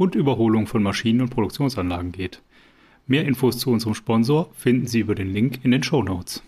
und 0.00 0.14
Überholung 0.14 0.66
von 0.66 0.82
Maschinen 0.82 1.20
und 1.20 1.28
Produktionsanlagen 1.28 2.10
geht. 2.10 2.40
Mehr 3.06 3.26
Infos 3.26 3.58
zu 3.58 3.70
unserem 3.70 3.94
Sponsor 3.94 4.50
finden 4.54 4.86
Sie 4.86 5.00
über 5.00 5.14
den 5.14 5.30
Link 5.30 5.62
in 5.62 5.72
den 5.72 5.82
Show 5.82 6.02
Notes. 6.02 6.42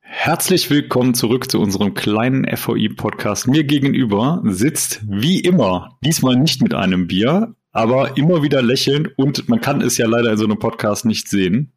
Herzlich 0.00 0.68
willkommen 0.68 1.14
zurück 1.14 1.50
zu 1.50 1.58
unserem 1.58 1.94
kleinen 1.94 2.44
FOI-Podcast. 2.54 3.48
Mir 3.48 3.64
gegenüber 3.64 4.42
sitzt 4.44 5.00
wie 5.08 5.40
immer, 5.40 5.96
diesmal 6.04 6.36
nicht 6.36 6.62
mit 6.62 6.74
einem 6.74 7.06
Bier, 7.06 7.54
aber 7.72 8.18
immer 8.18 8.42
wieder 8.42 8.60
lächelnd 8.60 9.16
und 9.16 9.48
man 9.48 9.62
kann 9.62 9.80
es 9.80 9.96
ja 9.96 10.06
leider 10.06 10.32
in 10.32 10.36
so 10.36 10.44
einem 10.44 10.58
Podcast 10.58 11.06
nicht 11.06 11.28
sehen. 11.28 11.72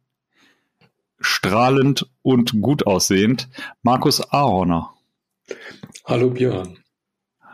Strahlend 1.18 2.10
und 2.20 2.60
gut 2.60 2.86
aussehend, 2.86 3.48
Markus 3.82 4.20
Ahorner. 4.20 4.90
Hallo 6.04 6.28
Björn. 6.28 6.76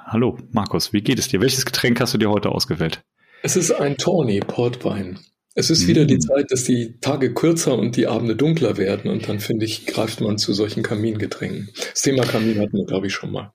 Hallo 0.06 0.36
Markus, 0.52 0.92
wie 0.92 1.00
geht 1.00 1.18
es 1.18 1.28
dir? 1.28 1.40
Welches 1.40 1.64
Getränk 1.64 1.98
hast 1.98 2.12
du 2.12 2.18
dir 2.18 2.28
heute 2.30 2.50
ausgewählt? 2.50 3.02
Es 3.42 3.56
ist 3.56 3.72
ein 3.72 3.96
Tawny 3.96 4.40
Portwein. 4.40 5.18
Es 5.54 5.70
ist 5.70 5.86
wieder 5.86 6.04
die 6.04 6.16
mm. 6.16 6.20
Zeit, 6.20 6.50
dass 6.50 6.64
die 6.64 6.98
Tage 7.00 7.32
kürzer 7.32 7.78
und 7.78 7.96
die 7.96 8.06
Abende 8.06 8.36
dunkler 8.36 8.76
werden 8.76 9.10
und 9.10 9.28
dann 9.28 9.40
finde 9.40 9.64
ich, 9.64 9.86
greift 9.86 10.20
man 10.20 10.36
zu 10.36 10.52
solchen 10.52 10.82
Kamingetränken. 10.82 11.70
Das 11.92 12.02
Thema 12.02 12.24
Kamin 12.24 12.60
hatten 12.60 12.76
wir, 12.76 12.84
glaube 12.84 13.06
ich, 13.06 13.14
schon 13.14 13.30
mal. 13.32 13.52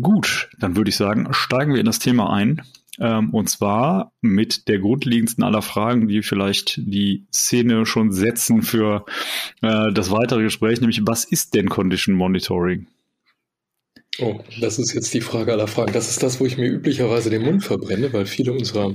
Gut, 0.00 0.48
dann 0.58 0.76
würde 0.76 0.90
ich 0.90 0.96
sagen, 0.96 1.28
steigen 1.32 1.72
wir 1.72 1.80
in 1.80 1.86
das 1.86 1.98
Thema 1.98 2.32
ein. 2.32 2.62
Ähm, 3.00 3.30
und 3.30 3.48
zwar 3.48 4.12
mit 4.20 4.68
der 4.68 4.78
grundlegendsten 4.78 5.42
aller 5.42 5.62
Fragen, 5.62 6.06
die 6.06 6.22
vielleicht 6.22 6.76
die 6.76 7.26
Szene 7.32 7.86
schon 7.86 8.12
setzen 8.12 8.62
für 8.62 9.06
äh, 9.62 9.92
das 9.92 10.10
weitere 10.10 10.42
Gespräch, 10.42 10.80
nämlich 10.80 11.00
was 11.06 11.24
ist 11.24 11.54
denn 11.54 11.68
Condition 11.68 12.14
Monitoring? 12.14 12.86
Oh, 14.18 14.40
das 14.60 14.78
ist 14.78 14.92
jetzt 14.92 15.14
die 15.14 15.20
Frage 15.20 15.52
aller 15.52 15.68
Fragen. 15.68 15.92
Das 15.92 16.10
ist 16.10 16.22
das, 16.22 16.40
wo 16.40 16.46
ich 16.46 16.58
mir 16.58 16.66
üblicherweise 16.66 17.30
den 17.30 17.42
Mund 17.42 17.62
verbrenne, 17.62 18.12
weil 18.12 18.26
viele 18.26 18.52
unserer 18.52 18.94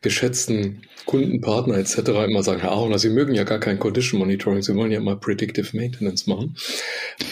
geschätzten 0.00 0.82
Kunden, 1.04 1.40
Partner 1.40 1.76
etc. 1.76 1.98
immer 2.26 2.42
sagen, 2.42 2.60
Herr 2.60 2.72
Ahorner, 2.72 2.98
Sie 2.98 3.10
mögen 3.10 3.34
ja 3.34 3.44
gar 3.44 3.60
kein 3.60 3.78
Condition 3.78 4.18
Monitoring, 4.18 4.62
Sie 4.62 4.74
wollen 4.74 4.90
ja 4.90 4.98
immer 4.98 5.14
Predictive 5.14 5.76
Maintenance 5.76 6.26
machen. 6.26 6.56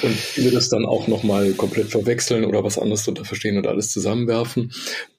Und 0.03 0.15
viele 0.15 0.51
das 0.53 0.69
dann 0.69 0.85
auch 0.85 1.09
nochmal 1.09 1.53
komplett 1.55 1.89
verwechseln 1.89 2.45
oder 2.45 2.63
was 2.63 2.79
anderes 2.79 3.05
darunter 3.05 3.25
verstehen 3.25 3.57
und 3.57 3.67
alles 3.67 3.91
zusammenwerfen. 3.91 4.73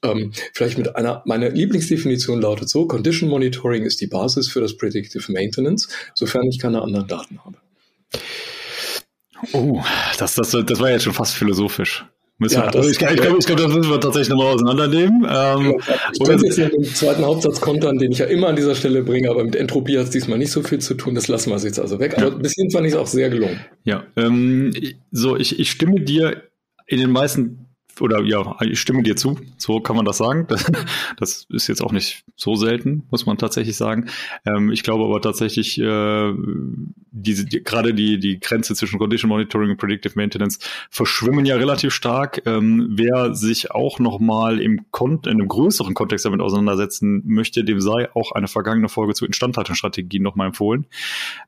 Ähm, 0.03 0.31
vielleicht 0.53 0.77
mit 0.77 0.95
einer, 0.95 1.21
meine 1.25 1.49
Lieblingsdefinition 1.49 2.39
lautet 2.39 2.69
so, 2.69 2.87
Condition 2.87 3.29
Monitoring 3.29 3.83
ist 3.83 3.99
die 3.99 4.07
Basis 4.07 4.47
für 4.47 4.61
das 4.61 4.77
Predictive 4.77 5.29
Maintenance, 5.31 5.89
sofern 6.13 6.47
ich 6.47 6.59
keine 6.59 6.81
anderen 6.81 7.07
Daten 7.07 7.39
habe. 7.43 7.57
Oh, 9.53 9.81
das, 10.17 10.35
das, 10.35 10.51
das 10.51 10.79
war 10.79 10.89
jetzt 10.89 11.03
schon 11.03 11.13
fast 11.13 11.35
philosophisch. 11.35 12.05
Müssen 12.37 12.55
ja, 12.55 12.63
wir, 12.63 12.75
also 12.75 12.89
ich, 12.89 12.99
ich 12.99 12.99
glaube, 12.99 13.39
glaub, 13.39 13.57
das 13.57 13.73
müssen 13.73 13.89
wir 13.89 13.99
tatsächlich 14.01 14.27
nochmal 14.29 14.53
auseinandernehmen. 14.53 15.25
Ähm, 15.29 15.81
ich 16.11 16.19
könnte 16.19 16.45
jetzt 16.45 16.57
den 16.57 16.83
zweiten 16.83 17.23
Hauptsatz 17.23 17.61
kontern, 17.61 17.97
den 17.97 18.11
ich 18.11 18.17
ja 18.17 18.25
immer 18.25 18.49
an 18.49 18.57
dieser 18.57 18.75
Stelle 18.75 19.03
bringe, 19.03 19.29
aber 19.29 19.45
mit 19.45 19.55
Entropie 19.55 19.97
hat 19.97 20.05
es 20.05 20.09
diesmal 20.09 20.37
nicht 20.37 20.51
so 20.51 20.61
viel 20.61 20.79
zu 20.79 20.95
tun. 20.95 21.15
Das 21.15 21.29
lassen 21.29 21.49
wir 21.49 21.57
jetzt 21.57 21.79
also 21.79 21.99
weg. 21.99 22.17
Aber 22.17 22.27
ja. 22.27 22.35
bis 22.35 22.53
hierhin 22.53 22.71
fand 22.71 22.87
ich 22.87 22.93
es 22.93 22.99
auch 22.99 23.07
sehr 23.07 23.29
gelungen. 23.29 23.61
Ja, 23.85 24.03
ähm, 24.17 24.73
so, 25.11 25.37
ich, 25.37 25.59
ich 25.59 25.71
stimme 25.71 26.01
dir 26.01 26.43
in 26.87 26.99
den 26.99 27.09
meisten 27.09 27.64
oder 28.01 28.21
ja, 28.23 28.55
ich 28.61 28.79
stimme 28.79 29.03
dir 29.03 29.15
zu, 29.15 29.39
so 29.57 29.79
kann 29.79 29.95
man 29.95 30.05
das 30.05 30.17
sagen. 30.17 30.45
Das, 30.47 30.65
das 31.17 31.45
ist 31.49 31.67
jetzt 31.67 31.81
auch 31.81 31.91
nicht 31.91 32.25
so 32.35 32.55
selten, 32.55 33.03
muss 33.09 33.25
man 33.25 33.37
tatsächlich 33.37 33.77
sagen. 33.77 34.09
Ähm, 34.45 34.71
ich 34.71 34.83
glaube 34.83 35.05
aber 35.05 35.21
tatsächlich, 35.21 35.79
äh, 35.79 36.33
diese, 37.11 37.45
die, 37.45 37.63
gerade 37.63 37.93
die, 37.93 38.19
die 38.19 38.39
Grenze 38.39 38.75
zwischen 38.75 38.99
Condition 38.99 39.29
Monitoring 39.29 39.71
und 39.71 39.77
Predictive 39.77 40.13
Maintenance 40.15 40.59
verschwimmen 40.89 41.45
ja 41.45 41.55
relativ 41.55 41.93
stark. 41.93 42.41
Ähm, 42.45 42.87
wer 42.91 43.33
sich 43.33 43.71
auch 43.71 43.99
nochmal 43.99 44.59
im 44.59 44.91
Kon 44.91 45.21
in 45.25 45.31
einem 45.31 45.47
größeren 45.47 45.93
Kontext 45.93 46.25
damit 46.25 46.41
auseinandersetzen 46.41 47.21
möchte, 47.25 47.63
dem 47.63 47.79
sei 47.79 48.09
auch 48.15 48.31
eine 48.33 48.47
vergangene 48.47 48.89
Folge 48.89 49.13
zu 49.13 49.25
Instandhaltungsstrategien 49.25 50.21
nochmal 50.21 50.47
empfohlen, 50.47 50.85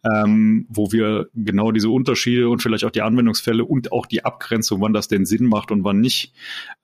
ähm, 0.03 0.65
wo 0.69 0.91
wir 0.91 1.27
genau 1.35 1.71
diese 1.71 1.89
Unterschiede 1.89 2.49
und 2.49 2.61
vielleicht 2.61 2.85
auch 2.85 2.91
die 2.91 3.01
Anwendungsfälle 3.01 3.65
und 3.65 3.91
auch 3.91 4.05
die 4.05 4.23
Abgrenzung, 4.23 4.81
wann 4.81 4.93
das 4.93 5.07
denn 5.07 5.25
Sinn 5.25 5.45
macht 5.45 5.71
und 5.71 5.83
wann 5.83 5.99
nicht, 5.99 6.33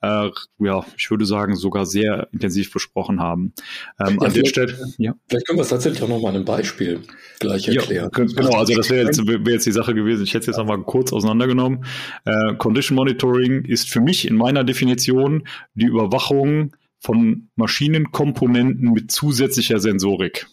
äh, 0.02 0.30
ja, 0.60 0.86
ich 0.98 1.10
würde 1.12 1.26
sagen, 1.26 1.56
sogar 1.56 1.86
sehr 1.86 2.28
intensiv 2.32 2.72
besprochen 2.72 3.20
haben. 3.20 3.54
Ähm, 4.00 4.18
ja, 4.20 4.28
an 4.28 4.34
der 4.34 4.46
Stelle, 4.46 4.78
ja. 4.98 5.16
Vielleicht 5.28 5.48
können 5.48 5.60
wir 5.60 5.64
es 5.64 5.70
tatsächlich 5.70 6.04
auch 6.04 6.08
nochmal 6.08 6.36
einem 6.36 6.46
Beispiel 6.46 7.02
gleich 7.40 7.68
erklären. 7.68 8.10
Ja, 8.16 8.26
genau, 8.26 8.58
also 8.58 8.76
das 8.76 8.90
wäre 8.90 9.06
jetzt, 9.06 9.26
wär 9.26 9.54
jetzt 9.54 9.66
die 9.66 9.72
Sache 9.72 9.94
gewesen. 9.94 10.24
Ich 10.24 10.34
hätte 10.34 10.42
es 10.42 10.48
jetzt 10.48 10.58
nochmal 10.58 10.82
kurz 10.82 11.14
auseinandergenommen. 11.14 11.86
Äh, 12.26 12.56
Condition 12.56 12.96
Monitoring 12.96 13.66
ist 13.66 13.90
für 13.90 14.02
mich 14.02 14.28
in 14.28 14.36
meiner 14.36 14.64
Definition 14.64 15.48
die 15.74 15.86
Überwachung 15.86 16.76
von 17.00 17.50
Maschinenkomponenten 17.56 18.92
mit 18.92 19.12
zusätzlicher 19.12 19.80
Sensorik. 19.80 20.48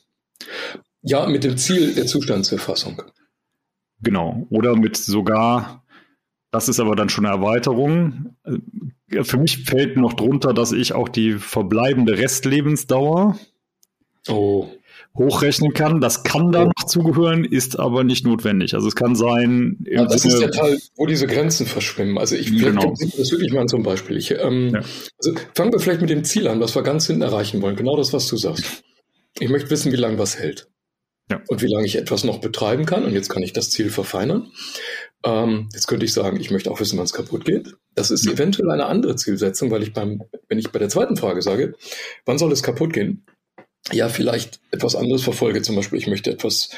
Ja, 1.03 1.27
mit 1.27 1.45
dem 1.45 1.57
Ziel 1.57 1.95
der 1.95 2.07
Zustandserfassung. 2.07 3.03
Genau. 4.03 4.47
Oder 4.51 4.77
mit 4.77 4.97
sogar, 4.97 5.85
das 6.51 6.69
ist 6.69 6.81
aber 6.81 6.97
dann 6.97 7.09
schon 7.09 7.27
eine 7.27 7.35
Erweiterung, 7.35 8.35
für 9.23 9.39
mich 9.39 9.65
fällt 9.65 9.97
noch 9.97 10.15
drunter, 10.15 10.53
dass 10.55 10.73
ich 10.73 10.93
auch 10.93 11.09
die 11.09 11.33
verbleibende 11.33 12.19
Restlebensdauer 12.19 13.39
oh. 14.29 14.69
hochrechnen 15.17 15.75
kann. 15.75 16.01
Das 16.01 16.23
kann 16.23 16.53
da 16.53 16.67
noch 16.67 16.87
zugehören, 16.87 17.45
ist 17.45 17.79
aber 17.79 18.05
nicht 18.05 18.25
notwendig. 18.25 18.75
Also 18.75 18.89
es 18.89 18.95
kann 18.95 19.17
sein. 19.17 19.79
Ja, 19.85 20.05
das 20.05 20.23
Sinne, 20.23 20.35
ist 20.35 20.41
der 20.41 20.51
Teil, 20.53 20.79
wo 20.97 21.07
diese 21.07 21.27
Grenzen 21.27 21.67
verschwimmen. 21.67 22.19
Also 22.19 22.37
ich 22.37 22.57
genau. 22.57 22.95
das 23.17 23.33
wirklich 23.33 23.53
mal 23.53 23.67
zum 23.67 23.83
Beispiel. 23.83 24.17
Ich, 24.17 24.31
ähm, 24.33 24.71
ja. 24.75 24.81
also 25.19 25.35
fangen 25.55 25.73
wir 25.73 25.81
vielleicht 25.81 26.01
mit 26.01 26.11
dem 26.11 26.25
Ziel 26.25 26.47
an, 26.47 26.61
was 26.61 26.75
wir 26.75 26.83
ganz 26.83 27.07
hinten 27.07 27.23
erreichen 27.23 27.61
wollen. 27.63 27.77
Genau 27.77 27.97
das, 27.97 28.13
was 28.13 28.29
du 28.29 28.37
sagst. 28.37 28.85
ich 29.39 29.49
möchte 29.49 29.71
wissen, 29.71 29.93
wie 29.93 29.97
lange 29.97 30.19
was 30.19 30.39
hält. 30.39 30.69
Ja. 31.31 31.41
Und 31.49 31.63
wie 31.63 31.73
lange 31.73 31.87
ich 31.87 31.97
etwas 31.97 32.25
noch 32.25 32.41
betreiben 32.41 32.87
kann. 32.87 33.05
Und 33.05 33.13
jetzt 33.13 33.29
kann 33.29 33.43
ich 33.43 33.53
das 33.53 33.71
Ziel 33.71 33.91
verfeinern. 33.91 34.49
Ähm, 35.25 35.69
jetzt 35.73 35.87
könnte 35.87 36.07
ich 36.07 36.13
sagen, 36.13 36.41
ich 36.41 36.51
möchte 36.51 36.71
auch 36.71 36.81
wissen, 36.81 36.97
wann 36.97 37.05
es 37.05 37.13
kaputt 37.13 37.45
geht. 37.45 37.77
Das 37.95 38.11
ist 38.11 38.27
eventuell 38.27 38.71
eine 38.71 38.87
andere 38.87 39.17
Zielsetzung, 39.17 39.71
weil 39.71 39.83
ich 39.83 39.93
beim, 39.93 40.23
wenn 40.49 40.59
ich 40.59 40.71
bei 40.71 40.79
der 40.79 40.89
zweiten 40.89 41.17
Frage 41.17 41.43
sage, 41.43 41.75
wann 42.25 42.39
soll 42.39 42.53
es 42.53 42.63
kaputt 42.63 42.93
gehen? 42.93 43.27
Ja, 43.93 44.09
vielleicht 44.09 44.61
etwas 44.71 44.97
anderes 44.97 45.23
verfolge. 45.23 45.63
Zum 45.63 45.77
Beispiel, 45.77 45.99
ich 45.99 46.07
möchte 46.07 46.31
etwas 46.31 46.71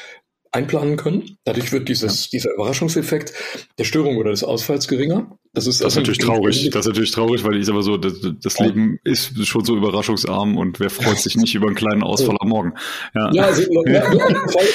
einplanen 0.51 0.97
können. 0.97 1.37
Dadurch 1.45 1.73
wird 1.73 1.89
dieses, 1.89 2.31
dieser 2.31 2.53
Überraschungseffekt 2.53 3.33
der 3.79 3.85
Störung 3.85 4.17
oder 4.17 4.31
des 4.31 4.45
Ausfalls 4.45 4.89
geringer. 4.89 5.39
Das 5.55 5.67
ist, 5.67 5.83
das 5.83 5.93
ist 5.93 5.97
natürlich 5.97 6.19
traurig. 6.19 6.71
Das 6.71 6.87
ist 6.87 6.89
natürlich 6.89 7.11
traurig, 7.11 7.45
weil 7.45 7.61
ich 7.61 7.69
aber 7.69 7.83
so, 7.83 7.99
das, 7.99 8.15
das 8.43 8.59
ja. 8.59 8.67
Leben 8.67 8.99
ist 9.05 9.47
schon 9.47 9.63
so 9.67 9.77
überraschungsarm 9.77 10.57
und 10.57 10.81
wer 10.81 10.89
freut 10.89 11.19
sich 11.19 11.37
nicht 11.37 11.55
über 11.55 11.67
einen 11.67 11.77
kleinen 11.77 12.03
Ausfall 12.03 12.37
am 12.41 12.49
Morgen? 12.49 12.73
Ja, 13.15 13.31
ja, 13.35 13.43
also, 13.45 13.63
ja 13.87 14.03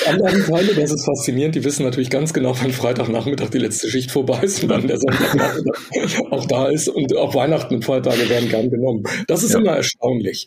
andere 0.06 0.44
Teile, 0.46 0.76
das 0.76 0.92
ist 0.92 1.04
faszinierend. 1.04 1.56
Die 1.56 1.64
wissen 1.64 1.84
natürlich 1.84 2.12
ganz 2.12 2.32
genau, 2.32 2.56
wann 2.62 2.72
Freitagnachmittag 2.72 3.50
die 3.50 3.58
letzte 3.58 3.90
Schicht 3.90 4.12
vorbei 4.12 4.42
ist 4.44 4.62
und 4.62 4.70
wann 4.70 4.88
der 4.88 5.00
Sonntagnachmittag 5.00 6.22
auch 6.32 6.46
da 6.46 6.68
ist 6.68 6.90
und 6.90 7.16
auch 7.18 7.34
Weihnachten 7.34 7.74
und 7.74 7.86
Feiertage 7.86 8.30
werden 8.30 8.50
gern 8.50 8.70
genommen. 8.70 9.04
Das 9.28 9.42
ist 9.42 9.54
ja. 9.54 9.60
immer 9.60 9.72
erstaunlich. 9.72 10.46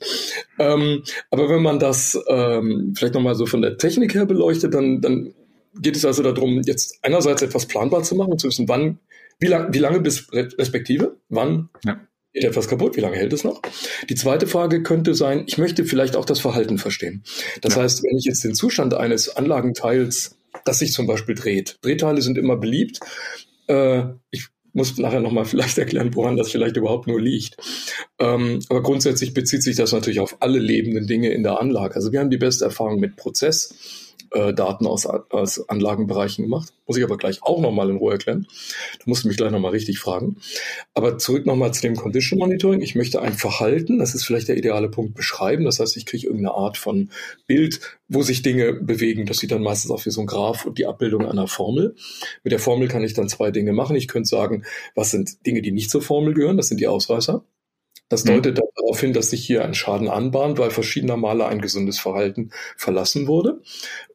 Ähm, 0.61 1.03
aber 1.33 1.49
wenn 1.49 1.63
man 1.63 1.81
das 1.81 2.17
ähm, 2.29 2.95
vielleicht 2.97 3.15
nochmal 3.15 3.35
so 3.35 3.47
von 3.47 3.63
der 3.63 3.79
Technik 3.79 4.15
her 4.15 4.27
beleuchtet, 4.27 4.75
dann, 4.75 5.01
dann 5.01 5.35
geht 5.81 5.97
es 5.97 6.05
also 6.05 6.23
darum, 6.23 6.63
jetzt 6.65 6.99
einerseits 7.03 7.43
etwas 7.43 7.67
planbar 7.67 8.05
zu 8.05 8.15
machen, 8.15 8.39
zu 8.39 8.47
wissen, 8.47 8.69
wann 8.69 9.01
wie, 9.41 9.47
lang, 9.47 9.73
wie 9.73 9.79
lange 9.79 10.01
bis 10.01 10.33
respektive? 10.33 11.17
Wann 11.29 11.71
ja. 11.85 12.01
geht 12.33 12.45
etwas 12.45 12.69
kaputt? 12.69 12.97
Wie 12.97 13.01
lange 13.01 13.17
hält 13.17 13.33
es 13.33 13.43
noch? 13.43 13.63
Die 14.09 14.15
zweite 14.15 14.47
Frage 14.47 14.83
könnte 14.83 15.15
sein, 15.15 15.45
ich 15.47 15.59
möchte 15.59 15.85
vielleicht 15.85 16.15
auch 16.15 16.25
das 16.25 16.41
Verhalten 16.41 16.79
verstehen. 16.79 17.25
Das 17.63 17.75
ja. 17.75 17.83
heißt, 17.83 18.03
wenn 18.05 18.19
ich 18.19 18.25
jetzt 18.27 18.45
den 18.45 18.55
Zustand 18.55 18.95
eines 18.95 19.35
Anlagenteils, 19.37 20.37
das 20.65 20.79
sich 20.79 20.93
zum 20.93 21.07
Beispiel 21.07 21.35
dreht, 21.35 21.79
Drehteile 21.83 22.23
sind 22.23 22.39
immer 22.39 22.57
beliebt. 22.57 23.01
Äh, 23.67 24.03
ich 24.31 24.49
muss 24.73 24.99
nachher 24.99 25.21
nochmal 25.21 25.47
vielleicht 25.47 25.79
erklären, 25.79 26.15
woran 26.15 26.37
das 26.37 26.51
vielleicht 26.51 26.77
überhaupt 26.77 27.07
nur 27.07 27.21
liegt. 27.21 27.57
Ähm, 28.19 28.61
aber 28.69 28.83
grundsätzlich 28.83 29.35
bezieht 29.35 29.63
sich 29.63 29.77
das 29.77 29.93
natürlich 29.93 30.21
auf 30.21 30.37
alle 30.41 30.59
lebenden 30.59 31.07
Dinge 31.07 31.31
in 31.31 31.43
der 31.43 31.61
Anlage. 31.61 31.97
Also 31.97 32.13
wir 32.13 32.21
haben 32.21 32.31
die 32.31 32.37
beste 32.37 32.67
Erfahrung 32.67 33.01
mit 33.01 33.17
Prozess 33.17 33.75
äh, 34.33 34.55
Daten 34.55 34.87
aus, 34.87 35.07
aus 35.07 35.69
Anlagenbereichen 35.69 36.45
gemacht. 36.45 36.73
Muss 36.87 36.97
ich 36.97 37.05
aber 37.05 37.17
gleich 37.17 37.43
auch 37.43 37.61
nochmal 37.61 37.91
in 37.91 37.97
Ruhe 37.97 38.13
erklären. 38.13 38.47
Da 38.99 39.05
musst 39.07 39.25
du 39.25 39.29
mich 39.29 39.37
gleich 39.37 39.51
nochmal 39.51 39.73
richtig 39.73 39.99
fragen. 39.99 40.37
Aber 40.95 41.19
zurück 41.19 41.47
nochmal 41.47 41.73
zu 41.73 41.83
dem 41.83 41.97
Condition 41.97 42.39
Monitoring. 42.39 42.81
Ich 42.81 42.95
möchte 42.95 43.23
ein 43.23 43.35
Verhalten, 43.35 43.99
das 43.99 44.15
ist 44.15 44.25
vielleicht 44.25 44.49
der 44.49 44.57
ideale 44.57 44.89
Punkt, 44.89 45.15
beschreiben. 45.15 45.65
Das 45.65 45.81
heißt, 45.81 45.97
ich 45.97 46.07
kriege 46.07 46.27
irgendeine 46.27 46.55
Art 46.55 46.77
von 46.77 47.11
Bild, 47.47 47.81
wo 48.09 48.23
sich 48.23 48.43
Dinge 48.43 48.75
bewegen. 48.75 49.27
Das 49.27 49.39
sieht 49.39 49.53
dann 49.53 49.63
meistens 49.63 49.91
auch 49.91 50.05
wie 50.05 50.11
so 50.11 50.21
ein 50.21 50.27
Graph 50.27 50.67
und 50.67 50.79
die 50.79 50.87
Abbildung 50.87 51.27
einer 51.27 51.47
Formel. 51.47 51.95
Mit 52.43 52.53
der 52.53 52.59
Formel 52.59 52.89
kann 52.89 53.05
ich 53.05 53.15
dann 53.15 53.29
zwei 53.29 53.51
Dinge 53.51 53.73
machen. 53.73 53.97
Ich 53.97 54.09
könnte 54.09 54.29
sagen, 54.29 54.65
was 54.95 55.11
sind 55.11 55.47
Dinge, 55.47 55.63
die 55.63 55.73
nicht 55.73 55.91
zur 55.91 56.03
Formel 56.03 56.35
gehören? 56.35 56.57
Das 56.57 56.69
sind 56.69 56.81
die 56.81 56.89
Ausreißer. 56.89 57.45
Das 58.11 58.25
mhm. 58.25 58.29
deutet 58.43 58.59
mhm. 58.59 58.63
darauf 58.77 59.01
hin, 59.01 59.15
dass 59.15 59.31
sich 59.31 59.47
hier 59.47 59.65
ein 59.65 59.73
Schaden 59.73 60.09
anbahnt, 60.09 60.59
weil 60.59 60.71
verschiedener 60.71 61.17
Male 61.17 61.47
ein 61.47 61.63
gesundes 61.63 61.99
Verhalten 61.99 62.51
verlassen 62.77 63.27
wurde. 63.27 63.63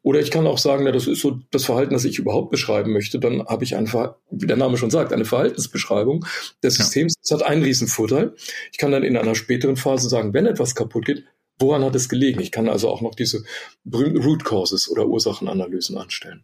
Oder 0.03 0.19
ich 0.19 0.29
kann 0.29 0.45
auch 0.45 0.59
sagen, 0.59 0.83
na, 0.83 0.91
das 0.91 1.07
ist 1.07 1.21
so 1.21 1.39
das 1.49 1.65
Verhalten, 1.65 1.93
das 1.93 2.05
ich 2.05 2.19
überhaupt 2.19 2.51
beschreiben 2.51 2.93
möchte. 2.93 3.19
Dann 3.19 3.43
habe 3.47 3.63
ich 3.63 3.75
einfach, 3.75 4.15
wie 4.29 4.45
der 4.45 4.57
Name 4.57 4.77
schon 4.77 4.91
sagt, 4.91 5.13
eine 5.13 5.25
Verhaltensbeschreibung 5.25 6.25
des 6.61 6.77
ja. 6.77 6.83
Systems. 6.83 7.15
Das 7.21 7.31
hat 7.31 7.47
einen 7.47 7.63
riesen 7.63 7.87
Vorteil. 7.87 8.35
Ich 8.71 8.77
kann 8.77 8.91
dann 8.91 9.03
in 9.03 9.17
einer 9.17 9.33
späteren 9.33 9.77
Phase 9.77 10.09
sagen, 10.09 10.33
wenn 10.33 10.45
etwas 10.45 10.75
kaputt 10.75 11.05
geht, 11.05 11.23
woran 11.57 11.83
hat 11.83 11.95
es 11.95 12.09
gelegen? 12.09 12.41
Ich 12.41 12.51
kann 12.51 12.67
also 12.67 12.89
auch 12.89 13.01
noch 13.01 13.15
diese 13.15 13.45
berühmten 13.85 14.21
Root 14.21 14.43
Causes 14.43 14.89
oder 14.89 15.07
Ursachenanalysen 15.07 15.97
anstellen. 15.97 16.43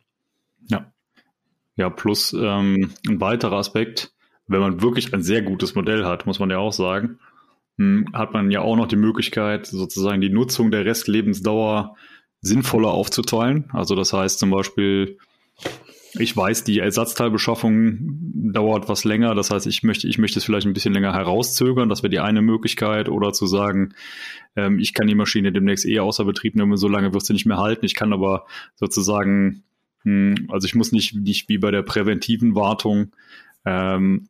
Ja. 0.69 0.91
Ja, 1.75 1.89
plus 1.89 2.33
ähm, 2.33 2.93
ein 3.07 3.19
weiterer 3.19 3.57
Aspekt, 3.57 4.13
wenn 4.47 4.59
man 4.61 4.81
wirklich 4.81 5.13
ein 5.13 5.23
sehr 5.23 5.41
gutes 5.41 5.75
Modell 5.75 6.05
hat, 6.05 6.25
muss 6.25 6.39
man 6.39 6.49
ja 6.49 6.57
auch 6.57 6.73
sagen, 6.73 7.19
hat 8.13 8.33
man 8.33 8.51
ja 8.51 8.61
auch 8.61 8.75
noch 8.75 8.87
die 8.87 8.95
Möglichkeit, 8.95 9.67
sozusagen 9.67 10.21
die 10.21 10.29
Nutzung 10.29 10.71
der 10.71 10.85
Restlebensdauer 10.85 11.95
sinnvoller 12.41 12.89
aufzuteilen. 12.89 13.69
Also 13.71 13.95
das 13.95 14.13
heißt 14.13 14.39
zum 14.39 14.49
Beispiel, 14.49 15.17
ich 16.13 16.35
weiß, 16.35 16.63
die 16.63 16.79
Ersatzteilbeschaffung 16.79 17.99
dauert 18.51 18.89
was 18.89 19.05
länger. 19.05 19.33
Das 19.35 19.51
heißt, 19.51 19.67
ich 19.67 19.83
möchte, 19.83 20.07
ich 20.07 20.17
möchte 20.17 20.39
es 20.39 20.45
vielleicht 20.45 20.67
ein 20.67 20.73
bisschen 20.73 20.93
länger 20.93 21.13
herauszögern. 21.13 21.87
Das 21.87 22.03
wäre 22.03 22.09
die 22.09 22.19
eine 22.19 22.41
Möglichkeit. 22.41 23.07
Oder 23.07 23.31
zu 23.31 23.45
sagen, 23.45 23.93
ähm, 24.55 24.79
ich 24.79 24.93
kann 24.93 25.07
die 25.07 25.15
Maschine 25.15 25.51
demnächst 25.51 25.85
eh 25.85 25.99
außer 25.99 26.25
Betrieb 26.25 26.55
nehmen, 26.55 26.75
so 26.75 26.87
lange 26.87 27.13
wird 27.13 27.25
sie 27.25 27.33
nicht 27.33 27.45
mehr 27.45 27.57
halten. 27.57 27.85
Ich 27.85 27.95
kann 27.95 28.11
aber 28.11 28.45
sozusagen, 28.75 29.63
mh, 30.03 30.35
hm, 30.35 30.47
also 30.49 30.65
ich 30.65 30.75
muss 30.75 30.91
nicht, 30.91 31.15
nicht 31.15 31.47
wie 31.47 31.59
bei 31.59 31.71
der 31.71 31.83
präventiven 31.83 32.55
Wartung 32.55 33.13
ähm, 33.65 34.27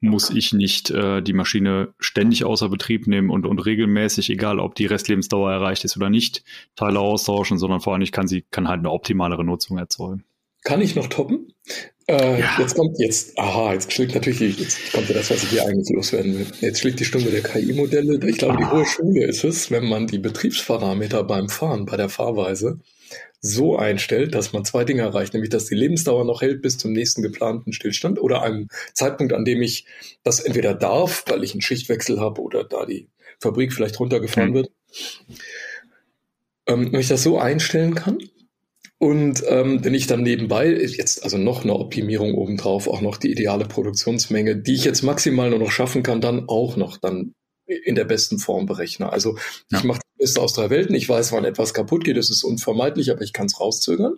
muss 0.00 0.30
ich 0.30 0.52
nicht 0.52 0.90
äh, 0.90 1.22
die 1.22 1.32
Maschine 1.32 1.94
ständig 1.98 2.44
außer 2.44 2.68
Betrieb 2.68 3.06
nehmen 3.06 3.30
und, 3.30 3.46
und 3.46 3.58
regelmäßig, 3.58 4.30
egal 4.30 4.60
ob 4.60 4.74
die 4.74 4.86
Restlebensdauer 4.86 5.50
erreicht 5.50 5.84
ist 5.84 5.96
oder 5.96 6.10
nicht, 6.10 6.44
Teile 6.76 7.00
austauschen, 7.00 7.58
sondern 7.58 7.80
vor 7.80 7.92
allem 7.92 8.02
ich 8.02 8.12
kann 8.12 8.28
sie 8.28 8.44
kann 8.50 8.68
halt 8.68 8.80
eine 8.80 8.90
optimalere 8.90 9.44
Nutzung 9.44 9.78
erzeugen. 9.78 10.24
Kann 10.64 10.80
ich 10.80 10.94
noch 10.94 11.06
toppen? 11.06 11.52
Äh, 12.08 12.40
ja. 12.40 12.56
Jetzt 12.58 12.74
kommt 12.74 12.98
jetzt, 12.98 13.38
aha, 13.38 13.74
jetzt 13.74 13.92
schlägt 13.92 14.14
natürlich, 14.14 14.58
jetzt 14.58 14.92
kommt 14.92 15.08
ja 15.08 15.14
das, 15.14 15.30
was 15.30 15.42
ich 15.42 15.50
hier 15.50 15.66
eigentlich 15.66 15.94
loswerden 15.94 16.38
will. 16.38 16.46
Jetzt 16.60 16.80
schlägt 16.80 17.00
die 17.00 17.04
Stunde 17.04 17.30
der 17.30 17.42
KI-Modelle. 17.42 18.18
Ich 18.28 18.38
glaube, 18.38 18.54
ah. 18.54 18.56
die 18.56 18.66
hohe 18.66 18.86
Schule 18.86 19.26
ist 19.26 19.44
es, 19.44 19.70
wenn 19.70 19.88
man 19.88 20.06
die 20.06 20.18
Betriebsparameter 20.18 21.22
beim 21.24 21.48
Fahren, 21.48 21.84
bei 21.84 21.96
der 21.96 22.08
Fahrweise, 22.08 22.80
so 23.40 23.76
einstellt, 23.76 24.34
dass 24.34 24.52
man 24.52 24.64
zwei 24.64 24.84
Dinge 24.84 25.02
erreicht, 25.02 25.32
nämlich 25.32 25.50
dass 25.50 25.66
die 25.66 25.74
Lebensdauer 25.74 26.24
noch 26.24 26.42
hält 26.42 26.60
bis 26.62 26.78
zum 26.78 26.92
nächsten 26.92 27.22
geplanten 27.22 27.72
Stillstand 27.72 28.20
oder 28.20 28.42
einem 28.42 28.68
Zeitpunkt, 28.94 29.32
an 29.32 29.44
dem 29.44 29.62
ich 29.62 29.86
das 30.24 30.40
entweder 30.40 30.74
darf, 30.74 31.24
weil 31.28 31.44
ich 31.44 31.52
einen 31.52 31.60
Schichtwechsel 31.60 32.20
habe 32.20 32.40
oder 32.40 32.64
da 32.64 32.84
die 32.84 33.08
Fabrik 33.40 33.72
vielleicht 33.72 34.00
runtergefahren 34.00 34.50
mhm. 34.50 34.54
wird. 34.54 34.72
Ähm, 36.66 36.92
wenn 36.92 37.00
ich 37.00 37.08
das 37.08 37.22
so 37.22 37.38
einstellen 37.38 37.94
kann 37.94 38.18
und 38.98 39.44
ähm, 39.46 39.84
wenn 39.84 39.94
ich 39.94 40.08
dann 40.08 40.22
nebenbei 40.22 40.70
jetzt 40.70 41.22
also 41.22 41.38
noch 41.38 41.62
eine 41.62 41.74
Optimierung 41.74 42.34
obendrauf, 42.34 42.88
auch 42.88 43.00
noch 43.00 43.16
die 43.16 43.30
ideale 43.30 43.64
Produktionsmenge, 43.64 44.56
die 44.56 44.74
ich 44.74 44.84
jetzt 44.84 45.02
maximal 45.02 45.50
nur 45.50 45.60
noch 45.60 45.70
schaffen 45.70 46.02
kann, 46.02 46.20
dann 46.20 46.48
auch 46.48 46.76
noch 46.76 46.96
dann 46.96 47.34
in 47.66 47.94
der 47.94 48.04
besten 48.04 48.38
Form 48.38 48.66
berechne. 48.66 49.12
Also 49.12 49.36
ja. 49.70 49.78
ich 49.78 49.84
mache 49.84 50.00
Beste 50.18 50.40
aus 50.40 50.52
drei 50.52 50.70
Welten. 50.70 50.94
Ich 50.94 51.08
weiß, 51.08 51.32
wann 51.32 51.44
etwas 51.44 51.74
kaputt 51.74 52.04
geht. 52.04 52.16
Das 52.16 52.30
ist 52.30 52.44
unvermeidlich, 52.44 53.10
aber 53.10 53.22
ich 53.22 53.32
kann 53.32 53.46
es 53.46 53.60
rauszögern. 53.60 54.14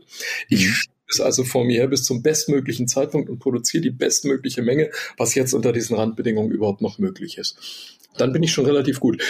Ich 0.48 0.66
mhm. 0.66 0.72
schiebe 0.72 0.94
es 1.08 1.20
also 1.20 1.44
vor 1.44 1.64
mir 1.64 1.80
her 1.80 1.88
bis 1.88 2.04
zum 2.04 2.22
bestmöglichen 2.22 2.88
Zeitpunkt 2.88 3.28
und 3.28 3.38
produziere 3.38 3.82
die 3.82 3.90
bestmögliche 3.90 4.62
Menge, 4.62 4.90
was 5.16 5.34
jetzt 5.34 5.52
unter 5.52 5.72
diesen 5.72 5.96
Randbedingungen 5.96 6.50
überhaupt 6.50 6.80
noch 6.80 6.98
möglich 6.98 7.38
ist. 7.38 7.98
Dann 8.16 8.32
bin 8.32 8.42
ich 8.42 8.52
schon 8.52 8.66
relativ 8.66 9.00
gut. 9.00 9.22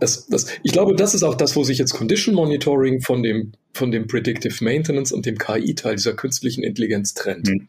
Das, 0.00 0.26
das, 0.26 0.46
ich 0.62 0.72
glaube, 0.72 0.96
das 0.96 1.14
ist 1.14 1.22
auch 1.22 1.36
das, 1.36 1.54
wo 1.54 1.62
sich 1.62 1.78
jetzt 1.78 1.92
Condition 1.92 2.34
Monitoring 2.34 3.02
von 3.02 3.22
dem, 3.22 3.52
von 3.72 3.92
dem 3.92 4.06
Predictive 4.06 4.64
Maintenance 4.64 5.12
und 5.12 5.26
dem 5.26 5.38
KI-Teil 5.38 5.96
dieser 5.96 6.14
künstlichen 6.14 6.64
Intelligenz 6.64 7.14
trennt. 7.14 7.48
Mhm. 7.48 7.68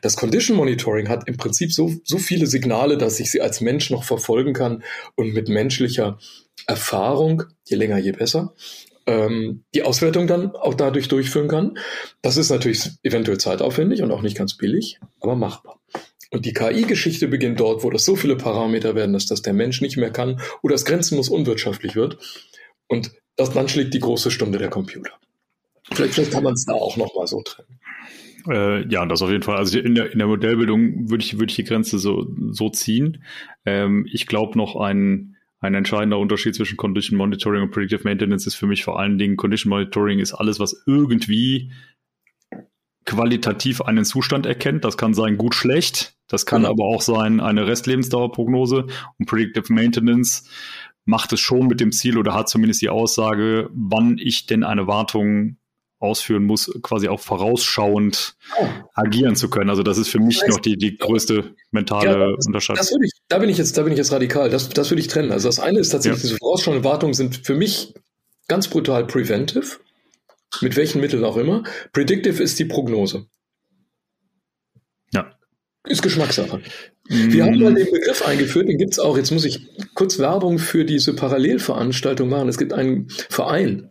Das 0.00 0.16
Condition 0.16 0.56
Monitoring 0.56 1.08
hat 1.08 1.26
im 1.26 1.36
Prinzip 1.36 1.72
so, 1.72 1.92
so 2.04 2.18
viele 2.18 2.46
Signale, 2.46 2.98
dass 2.98 3.18
ich 3.18 3.32
sie 3.32 3.40
als 3.40 3.60
Mensch 3.60 3.90
noch 3.90 4.04
verfolgen 4.04 4.52
kann 4.52 4.84
und 5.16 5.34
mit 5.34 5.48
menschlicher 5.48 6.18
Erfahrung, 6.66 7.44
je 7.64 7.76
länger, 7.76 7.98
je 7.98 8.12
besser, 8.12 8.54
ähm, 9.06 9.64
die 9.74 9.82
Auswertung 9.82 10.26
dann 10.26 10.54
auch 10.54 10.74
dadurch 10.74 11.08
durchführen 11.08 11.48
kann. 11.48 11.78
Das 12.22 12.36
ist 12.36 12.50
natürlich 12.50 12.90
eventuell 13.02 13.38
zeitaufwendig 13.38 14.02
und 14.02 14.10
auch 14.12 14.22
nicht 14.22 14.36
ganz 14.36 14.56
billig, 14.56 15.00
aber 15.20 15.34
machbar. 15.34 15.80
Und 16.30 16.46
die 16.46 16.54
KI-Geschichte 16.54 17.28
beginnt 17.28 17.60
dort, 17.60 17.84
wo 17.84 17.90
das 17.90 18.04
so 18.04 18.16
viele 18.16 18.36
Parameter 18.36 18.94
werden, 18.94 19.12
dass 19.12 19.26
das 19.26 19.42
der 19.42 19.52
Mensch 19.52 19.82
nicht 19.82 19.98
mehr 19.98 20.10
kann 20.10 20.40
oder 20.62 20.74
es 20.74 20.86
grenzenlos 20.86 21.28
unwirtschaftlich 21.28 21.94
wird. 21.94 22.18
Und 22.88 23.12
das, 23.36 23.52
dann 23.52 23.68
schlägt 23.68 23.92
die 23.92 24.00
große 24.00 24.30
Stunde 24.30 24.58
der 24.58 24.70
Computer. 24.70 25.12
Vielleicht, 25.92 26.14
vielleicht 26.14 26.32
kann 26.32 26.44
man 26.44 26.54
es 26.54 26.64
da 26.64 26.72
auch 26.72 26.96
nochmal 26.96 27.26
so 27.26 27.42
trennen. 27.42 27.80
Äh, 28.48 28.88
ja, 28.88 29.04
das 29.06 29.22
auf 29.22 29.30
jeden 29.30 29.42
Fall. 29.42 29.56
Also 29.56 29.78
in 29.78 29.94
der, 29.94 30.12
in 30.12 30.18
der 30.18 30.26
Modellbildung 30.26 31.10
würde 31.10 31.22
ich, 31.22 31.34
würde 31.34 31.50
ich 31.50 31.56
die 31.56 31.64
Grenze 31.64 31.98
so, 31.98 32.26
so 32.50 32.70
ziehen. 32.70 33.24
Ähm, 33.66 34.06
ich 34.10 34.26
glaube 34.26 34.56
noch 34.58 34.76
ein, 34.76 35.36
ein 35.62 35.74
entscheidender 35.74 36.18
Unterschied 36.18 36.54
zwischen 36.54 36.76
Condition 36.76 37.16
Monitoring 37.16 37.62
und 37.62 37.70
Predictive 37.70 38.02
Maintenance 38.04 38.46
ist 38.46 38.56
für 38.56 38.66
mich 38.66 38.82
vor 38.84 38.98
allen 38.98 39.16
Dingen 39.16 39.36
Condition 39.36 39.70
Monitoring 39.70 40.18
ist 40.18 40.34
alles, 40.34 40.58
was 40.58 40.82
irgendwie 40.86 41.72
qualitativ 43.04 43.80
einen 43.80 44.04
Zustand 44.04 44.44
erkennt. 44.44 44.84
Das 44.84 44.96
kann 44.96 45.14
sein 45.14 45.38
gut, 45.38 45.54
schlecht. 45.54 46.16
Das 46.26 46.46
kann 46.46 46.62
genau. 46.62 46.72
aber 46.72 46.84
auch 46.84 47.00
sein 47.00 47.40
eine 47.40 47.66
Restlebensdauerprognose 47.66 48.86
und 49.18 49.26
Predictive 49.26 49.72
Maintenance 49.72 50.48
macht 51.04 51.32
es 51.32 51.40
schon 51.40 51.68
mit 51.68 51.80
dem 51.80 51.92
Ziel 51.92 52.18
oder 52.18 52.34
hat 52.34 52.48
zumindest 52.48 52.82
die 52.82 52.88
Aussage, 52.88 53.70
wann 53.72 54.18
ich 54.18 54.46
denn 54.46 54.64
eine 54.64 54.86
Wartung 54.86 55.58
ausführen 56.02 56.44
muss, 56.44 56.70
quasi 56.82 57.08
auch 57.08 57.20
vorausschauend 57.20 58.34
oh. 58.58 58.66
agieren 58.94 59.36
zu 59.36 59.48
können. 59.48 59.70
Also 59.70 59.82
das 59.82 59.98
ist 59.98 60.08
für 60.08 60.18
mich 60.18 60.36
das 60.36 60.48
heißt, 60.48 60.56
noch 60.56 60.60
die, 60.60 60.76
die 60.76 60.96
größte 60.96 61.54
mentale 61.70 62.10
ja, 62.10 62.32
das, 62.36 62.46
Unterscheidung. 62.46 62.78
Das 62.78 62.90
ich, 62.90 63.12
da 63.28 63.38
bin 63.38 63.48
ich 63.48 63.58
jetzt, 63.58 63.78
da 63.78 63.82
bin 63.82 63.92
ich 63.92 63.98
jetzt 63.98 64.12
radikal. 64.12 64.50
Das, 64.50 64.68
das 64.68 64.90
würde 64.90 65.00
ich 65.00 65.08
trennen. 65.08 65.32
Also 65.32 65.48
das 65.48 65.60
eine 65.60 65.78
ist 65.78 65.90
tatsächlich, 65.90 66.22
ja. 66.22 66.28
diese 66.28 66.38
vorausschauende 66.38 66.84
Wartungen 66.84 67.14
sind 67.14 67.46
für 67.46 67.54
mich 67.54 67.94
ganz 68.48 68.68
brutal 68.68 69.06
Preventive, 69.06 69.78
mit 70.60 70.76
welchen 70.76 71.00
Mitteln 71.00 71.24
auch 71.24 71.36
immer. 71.36 71.62
Predictive 71.92 72.42
ist 72.42 72.58
die 72.58 72.64
Prognose. 72.64 73.26
Ja. 75.12 75.32
Ist 75.84 76.02
Geschmackssache. 76.02 76.58
Mm. 77.08 77.32
Wir 77.32 77.44
haben 77.44 77.58
mal 77.58 77.74
den 77.74 77.90
Begriff 77.90 78.26
eingeführt, 78.26 78.68
den 78.68 78.78
gibt 78.78 78.92
es 78.92 78.98
auch. 78.98 79.16
Jetzt 79.16 79.30
muss 79.30 79.44
ich 79.44 79.68
kurz 79.94 80.18
Werbung 80.18 80.58
für 80.58 80.84
diese 80.84 81.14
Parallelveranstaltung 81.14 82.28
machen. 82.28 82.48
Es 82.48 82.58
gibt 82.58 82.72
einen 82.72 83.08
Verein, 83.08 83.90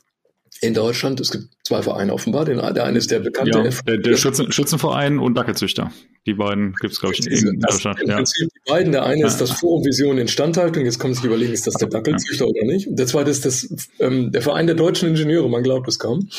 in 0.62 0.76
Deutschland. 0.76 1.20
Es 1.20 1.32
gibt 1.32 1.46
zwei 1.64 1.82
Vereine 1.82 2.14
offenbar. 2.14 2.46
Den, 2.46 2.58
der 2.58 2.84
eine 2.84 2.98
ist 2.98 3.10
der 3.10 3.20
bekannte. 3.20 3.58
Ja, 3.58 3.70
der, 3.88 3.98
der 3.98 4.16
Schützen, 4.16 4.52
Schützenverein 4.52 5.18
und 5.20 5.34
Dackelzüchter. 5.34 5.92
Die 6.28 6.36
beiden 6.36 6.76
gibt 6.80 6.94
es, 6.94 7.00
glaube 7.00 7.16
ich, 7.16 7.26
in, 7.26 7.48
in 7.48 7.60
Deutschland. 7.60 8.00
Im 8.00 8.10
ja. 8.10 8.16
Prinzip 8.18 8.48
die 8.48 8.72
beiden. 8.72 8.92
Der 8.92 9.04
eine 9.04 9.22
ja. 9.22 9.28
ist 9.28 9.42
das 9.42 9.52
Forum 9.52 9.84
Vision 9.84 10.20
Instandhaltung. 10.20 10.86
Jetzt 10.86 11.00
kann 11.00 11.10
man 11.10 11.16
sich 11.16 11.26
überlegen, 11.26 11.52
ist 11.52 11.66
das 11.66 11.74
der 11.74 11.90
Dackelzüchter 11.90 12.46
ja. 12.46 12.52
oder 12.52 12.66
nicht? 12.66 12.88
Und 12.88 13.00
der 13.00 13.08
zweite 13.08 13.32
ist 13.32 13.44
das, 13.44 13.68
ähm, 14.00 14.32
der 14.32 14.44
Verein 14.44 14.68
der 14.68 14.76
deutschen 14.76 15.10
Ingenieure. 15.10 15.50
Man 15.50 15.64
glaubt 15.64 15.88
es 15.88 15.98
kaum. 15.98 16.30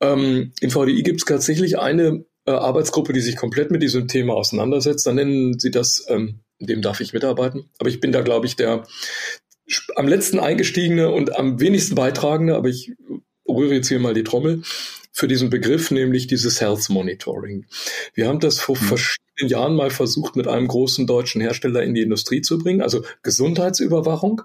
Ähm, 0.00 0.52
in 0.60 0.70
VDI 0.70 1.02
gibt 1.02 1.20
es 1.20 1.26
tatsächlich 1.26 1.78
eine 1.78 2.24
äh, 2.46 2.52
Arbeitsgruppe, 2.52 3.12
die 3.12 3.20
sich 3.20 3.36
komplett 3.36 3.70
mit 3.70 3.82
diesem 3.82 4.08
Thema 4.08 4.32
auseinandersetzt. 4.32 5.06
Dann 5.06 5.16
nennen 5.16 5.58
sie 5.58 5.70
das, 5.70 6.06
ähm, 6.08 6.40
dem 6.58 6.80
darf 6.80 7.00
ich 7.00 7.12
mitarbeiten. 7.12 7.68
Aber 7.78 7.90
ich 7.90 8.00
bin 8.00 8.12
da, 8.12 8.22
glaube 8.22 8.46
ich, 8.46 8.56
der 8.56 8.84
am 9.96 10.08
letzten 10.08 10.40
eingestiegene 10.40 11.10
und 11.10 11.36
am 11.36 11.60
wenigsten 11.60 11.94
beitragende, 11.94 12.56
aber 12.56 12.68
ich 12.68 12.92
rühre 13.58 13.74
jetzt 13.74 13.88
hier 13.88 14.00
mal 14.00 14.14
die 14.14 14.24
Trommel 14.24 14.62
für 15.12 15.28
diesen 15.28 15.50
Begriff, 15.50 15.90
nämlich 15.90 16.26
dieses 16.26 16.60
Health 16.60 16.88
Monitoring. 16.88 17.66
Wir 18.14 18.28
haben 18.28 18.40
das 18.40 18.60
vor 18.60 18.76
mhm. 18.76 18.84
verschiedenen 18.84 19.48
Jahren 19.48 19.74
mal 19.74 19.90
versucht, 19.90 20.36
mit 20.36 20.46
einem 20.46 20.68
großen 20.68 21.06
deutschen 21.06 21.40
Hersteller 21.40 21.82
in 21.82 21.94
die 21.94 22.02
Industrie 22.02 22.40
zu 22.40 22.58
bringen, 22.58 22.82
also 22.82 23.04
Gesundheitsüberwachung. 23.22 24.42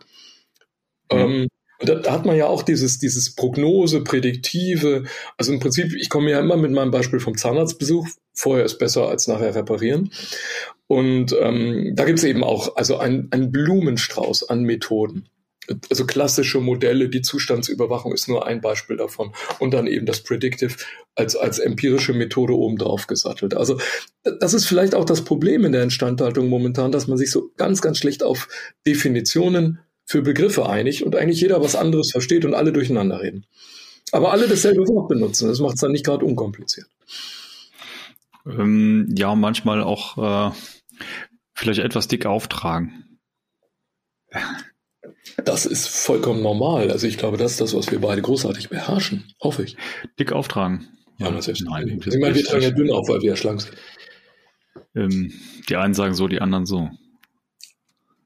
Mhm. 1.12 1.17
Ähm, 1.17 1.48
und 1.79 1.89
da, 1.89 2.12
hat 2.12 2.25
man 2.25 2.38
ja 2.38 2.48
auch 2.48 2.63
dieses, 2.63 2.98
dieses 2.98 3.36
Prognose, 3.36 4.01
Prädiktive. 4.01 5.03
Also 5.38 5.51
im 5.51 5.60
Prinzip, 5.60 5.93
ich 5.96 6.10
komme 6.10 6.32
ja 6.32 6.39
immer 6.39 6.55
mit 6.55 6.72
meinem 6.72 6.91
Beispiel 6.91 7.20
vom 7.20 7.38
Zahnarztbesuch. 7.38 8.08
Vorher 8.34 8.63
ist 8.63 8.79
besser 8.79 9.10
als 9.10 9.27
nachher 9.27 9.53
reparieren. 9.53 10.12
Und 10.88 11.36
ähm, 11.39 11.91
da 11.96 12.05
gibt 12.05 12.20
es 12.20 12.25
eben 12.25 12.43
auch 12.43 12.77
also 12.77 12.98
ein, 12.98 13.27
ein 13.32 13.51
Blumenstrauß 13.51 14.50
an 14.50 14.63
Methoden 14.63 15.27
also 15.89 16.05
klassische 16.05 16.60
Modelle, 16.60 17.10
die 17.10 17.22
Zustandsüberwachung 17.22 18.13
ist 18.13 18.27
nur 18.27 18.46
ein 18.46 18.62
Beispiel 18.62 18.98
davon. 18.98 19.34
Und 19.60 19.74
dann 19.74 19.88
eben 19.88 20.05
das 20.05 20.22
Predictive 20.22 20.75
als, 21.15 21.36
als 21.36 21.60
empirische 21.60 22.13
Methode 22.13 22.53
oben 22.53 22.77
drauf 22.77 23.08
gesattelt. 23.08 23.55
Also 23.55 23.79
das 24.24 24.53
ist 24.53 24.65
vielleicht 24.65 24.96
auch 24.96 25.05
das 25.05 25.24
Problem 25.24 25.65
in 25.65 25.72
der 25.72 25.84
Instandhaltung 25.84 26.50
momentan, 26.50 26.91
dass 26.91 27.08
man 27.08 27.17
sich 27.17 27.32
so 27.32 27.51
ganz, 27.58 27.82
ganz 27.82 27.98
schlecht 27.98 28.24
auf 28.24 28.48
Definitionen 28.86 29.79
für 30.05 30.22
Begriffe 30.22 30.67
einigt 30.67 31.01
und 31.01 31.15
eigentlich 31.15 31.41
jeder 31.41 31.62
was 31.62 31.75
anderes 31.75 32.12
versteht 32.12 32.46
und 32.46 32.53
alle 32.53 32.74
durcheinander 32.74 33.22
reden. 33.22 33.46
Aber 34.12 34.32
alle 34.32 34.48
dasselbe 34.48 34.86
Wort 34.88 35.08
benutzen. 35.08 35.48
Das 35.48 35.60
macht 35.60 35.75
es 35.75 35.82
dann 35.82 35.91
nicht 35.91 36.05
gerade 36.05 36.25
unkompliziert. 36.25 36.88
Ähm, 38.46 39.13
ja, 39.17 39.34
manchmal 39.36 39.82
auch 39.82 40.51
äh, 40.51 40.55
vielleicht 41.53 41.79
etwas 41.79 42.08
dick 42.08 42.25
auftragen. 42.25 43.20
Das 45.46 45.65
ist 45.65 45.88
vollkommen 45.88 46.42
normal. 46.42 46.92
Also 46.92 47.08
ich 47.08 47.18
glaube, 47.18 47.38
das 47.38 47.53
ist 47.53 47.62
das, 47.62 47.74
was 47.74 47.92
wir 47.92 48.00
beide 48.00 48.22
großartig 48.22 48.70
beherrschen. 48.70 49.34
Hoffe 49.42 49.63
ich. 49.63 49.77
Dick 50.20 50.32
auftragen. 50.32 50.88
Ja, 51.18 51.32
das 51.32 51.48
ist 51.48 51.63
Nein, 51.63 52.01
ich 52.06 52.20
meine, 52.20 52.36
wir 52.36 52.44
tragen 52.44 52.63
ja 52.63 52.72
dünn 52.72 52.92
auf, 52.92 53.08
weil 53.08 53.22
wir 53.22 53.30
ja 53.30 53.36
schlank 53.36 53.62
sind. 53.62 53.77
Ähm, 54.96 55.32
die 55.70 55.75
einen 55.75 55.94
sagen 55.94 56.13
so, 56.13 56.27
die 56.27 56.42
anderen 56.42 56.65
so. 56.65 56.89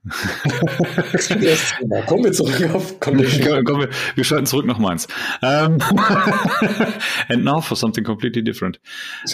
Kommen 2.07 2.23
wir 2.23 2.31
zurück 2.31 2.73
auf 2.73 2.99
Condition. 2.99 3.63
Kommen 3.65 3.81
wir, 3.81 3.89
wir 4.15 4.23
schalten 4.23 4.45
zurück 4.45 4.65
nach 4.65 4.79
Mainz. 4.79 5.07
Um, 5.41 5.49
ähm, 5.49 5.79
and 7.29 7.43
now 7.43 7.59
for 7.61 7.75
something 7.75 8.05
completely 8.05 8.43
different. 8.43 8.79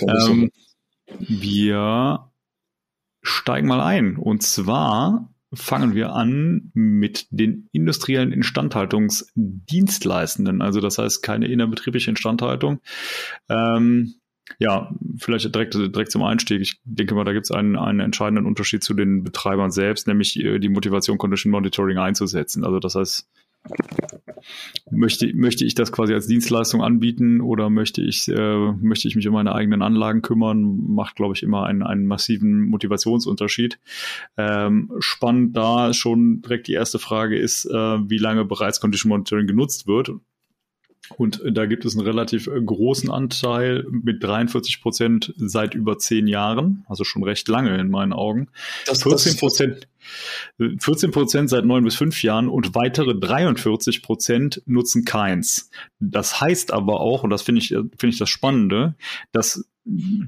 Um, 0.02 0.50
wir 1.20 2.32
steigen 3.22 3.68
mal 3.68 3.82
ein. 3.82 4.18
Und 4.18 4.42
zwar 4.42 5.33
fangen 5.54 5.96
wir 5.96 6.14
an 6.14 6.72
mit 6.74 7.28
den 7.32 7.68
industriellen 7.72 8.32
Instandhaltungsdienstleistenden. 8.32 10.62
Also 10.62 10.80
das 10.80 10.98
heißt 10.98 11.22
keine 11.24 11.48
innerbetriebliche 11.48 12.10
Instandhaltung. 12.10 12.80
Ähm, 13.50 14.16
ja, 14.60 14.94
vielleicht 15.18 15.56
direkt, 15.56 15.74
direkt 15.74 16.12
zum 16.12 16.24
Einstieg. 16.24 16.62
Ich 16.62 16.80
denke 16.84 17.16
mal, 17.16 17.24
da 17.24 17.32
gibt 17.34 17.46
es 17.46 17.52
einen, 17.52 17.78
einen 17.78 18.02
entscheidenden 18.02 18.46
Unterschied 18.46 18.84
zu 18.84 18.94
den 18.94 19.24
Betreibern 19.24 19.72
selbst, 19.72 20.08
nämlich 20.08 20.40
äh, 20.40 20.60
die 20.60 20.70
Motivation 20.70 21.18
Condition 21.18 21.52
Monitoring 21.52 21.98
einzusetzen. 21.98 22.64
Also 22.66 22.80
das 22.80 22.96
heißt, 22.96 23.28
möchte, 24.92 25.34
möchte 25.34 25.66
ich 25.66 25.76
das 25.76 25.92
quasi 25.92 26.14
als 26.14 26.28
Dienstleistung 26.28 26.82
anbieten 26.82 27.42
oder 27.42 27.70
möchte 27.70 28.02
ich, 28.02 28.28
äh, 28.28 28.72
möchte 28.74 29.08
ich 29.08 29.16
mich 29.16 29.28
um 29.28 29.34
meine 29.34 29.56
eigenen 29.56 29.82
Anlagen 29.82 30.22
kümmern, 30.22 30.80
macht, 30.88 31.16
glaube 31.16 31.34
ich, 31.36 31.44
immer 31.44 31.66
einen, 31.66 31.84
einen 31.84 32.06
massiven 32.06 32.62
Motivationsunterschied. 32.62 33.80
Ähm, 34.38 34.92
spannend 35.00 35.56
da 35.56 35.94
schon 35.94 36.42
direkt 36.42 36.68
die 36.68 36.74
erste 36.74 37.00
Frage 37.00 37.38
ist, 37.38 37.66
äh, 37.66 37.74
wie 37.74 38.18
lange 38.18 38.46
bereits 38.46 38.80
Condition 38.80 39.10
Monitoring 39.10 39.48
genutzt 39.48 39.88
wird. 39.88 40.12
Und 41.18 41.42
da 41.52 41.66
gibt 41.66 41.86
es 41.86 41.96
einen 41.96 42.06
relativ 42.06 42.48
äh, 42.48 42.62
großen 42.62 43.10
Anteil 43.10 43.86
mit 43.90 44.24
43 44.24 44.82
Prozent 44.82 45.34
seit 45.38 45.76
über 45.76 45.98
zehn 45.98 46.28
Jahren, 46.28 46.86
also 46.88 47.04
schon 47.04 47.24
recht 47.24 47.48
lange 47.48 47.78
in 47.78 47.90
meinen 47.90 48.14
Augen. 48.14 48.50
Das, 48.86 49.04
14 49.04 49.38
Prozent, 49.38 49.88
14 50.58 51.12
Prozent 51.12 51.50
seit 51.50 51.66
neun 51.66 51.84
bis 51.84 51.96
fünf 51.96 52.24
Jahren 52.24 52.50
und 52.50 52.76
weitere 52.76 53.18
43 53.18 54.02
Prozent 54.02 54.62
nutzen 54.66 55.06
keins. 55.06 55.70
Das 56.00 56.42
heißt 56.42 56.72
aber 56.72 57.00
auch, 57.00 57.24
und 57.24 57.30
das 57.30 57.42
finde 57.42 57.62
ich, 57.62 57.70
finde 57.70 58.08
ich 58.08 58.18
das 58.18 58.30
Spannende, 58.30 58.96
dass 59.32 59.66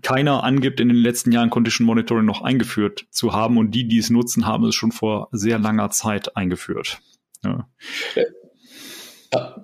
keiner 0.01 0.43
angibt, 0.43 0.79
in 0.79 0.89
den 0.89 0.97
letzten 0.97 1.31
Jahren 1.31 1.49
Condition 1.49 1.85
Monitoring 1.85 2.25
noch 2.25 2.41
eingeführt 2.41 3.07
zu 3.09 3.33
haben 3.33 3.57
und 3.57 3.71
die, 3.71 3.87
die 3.87 3.99
es 3.99 4.09
nutzen, 4.09 4.45
haben 4.45 4.65
es 4.65 4.75
schon 4.75 4.91
vor 4.91 5.29
sehr 5.31 5.59
langer 5.59 5.89
Zeit 5.91 6.35
eingeführt. 6.35 6.99
Ja. 7.43 7.67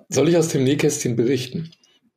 Soll 0.08 0.28
ich 0.28 0.36
aus 0.36 0.48
dem 0.48 0.64
Nähkästchen 0.64 1.16
berichten? 1.16 1.70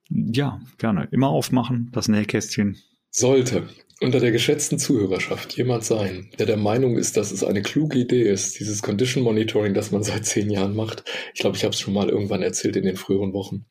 Ja, 0.10 0.62
gerne. 0.78 1.08
Immer 1.12 1.30
aufmachen, 1.30 1.90
das 1.94 2.08
Nähkästchen. 2.08 2.78
Sollte 3.10 3.64
unter 4.02 4.20
der 4.20 4.32
geschätzten 4.32 4.78
Zuhörerschaft 4.78 5.56
jemand 5.58 5.86
sein, 5.86 6.30
der 6.38 6.46
der 6.46 6.58
Meinung 6.58 6.98
ist, 6.98 7.16
dass 7.18 7.32
es 7.32 7.44
eine 7.44 7.62
kluge 7.62 8.00
Idee 8.00 8.30
ist, 8.30 8.60
dieses 8.60 8.82
Condition 8.82 9.24
Monitoring, 9.24 9.74
das 9.74 9.92
man 9.92 10.04
seit 10.04 10.26
zehn 10.26 10.50
Jahren 10.50 10.76
macht, 10.76 11.04
ich 11.34 11.40
glaube, 11.40 11.56
ich 11.56 11.64
habe 11.64 11.74
es 11.74 11.80
schon 11.80 11.94
mal 11.94 12.10
irgendwann 12.10 12.42
erzählt 12.42 12.76
in 12.76 12.84
den 12.84 12.98
früheren 12.98 13.34
Wochen, 13.34 13.66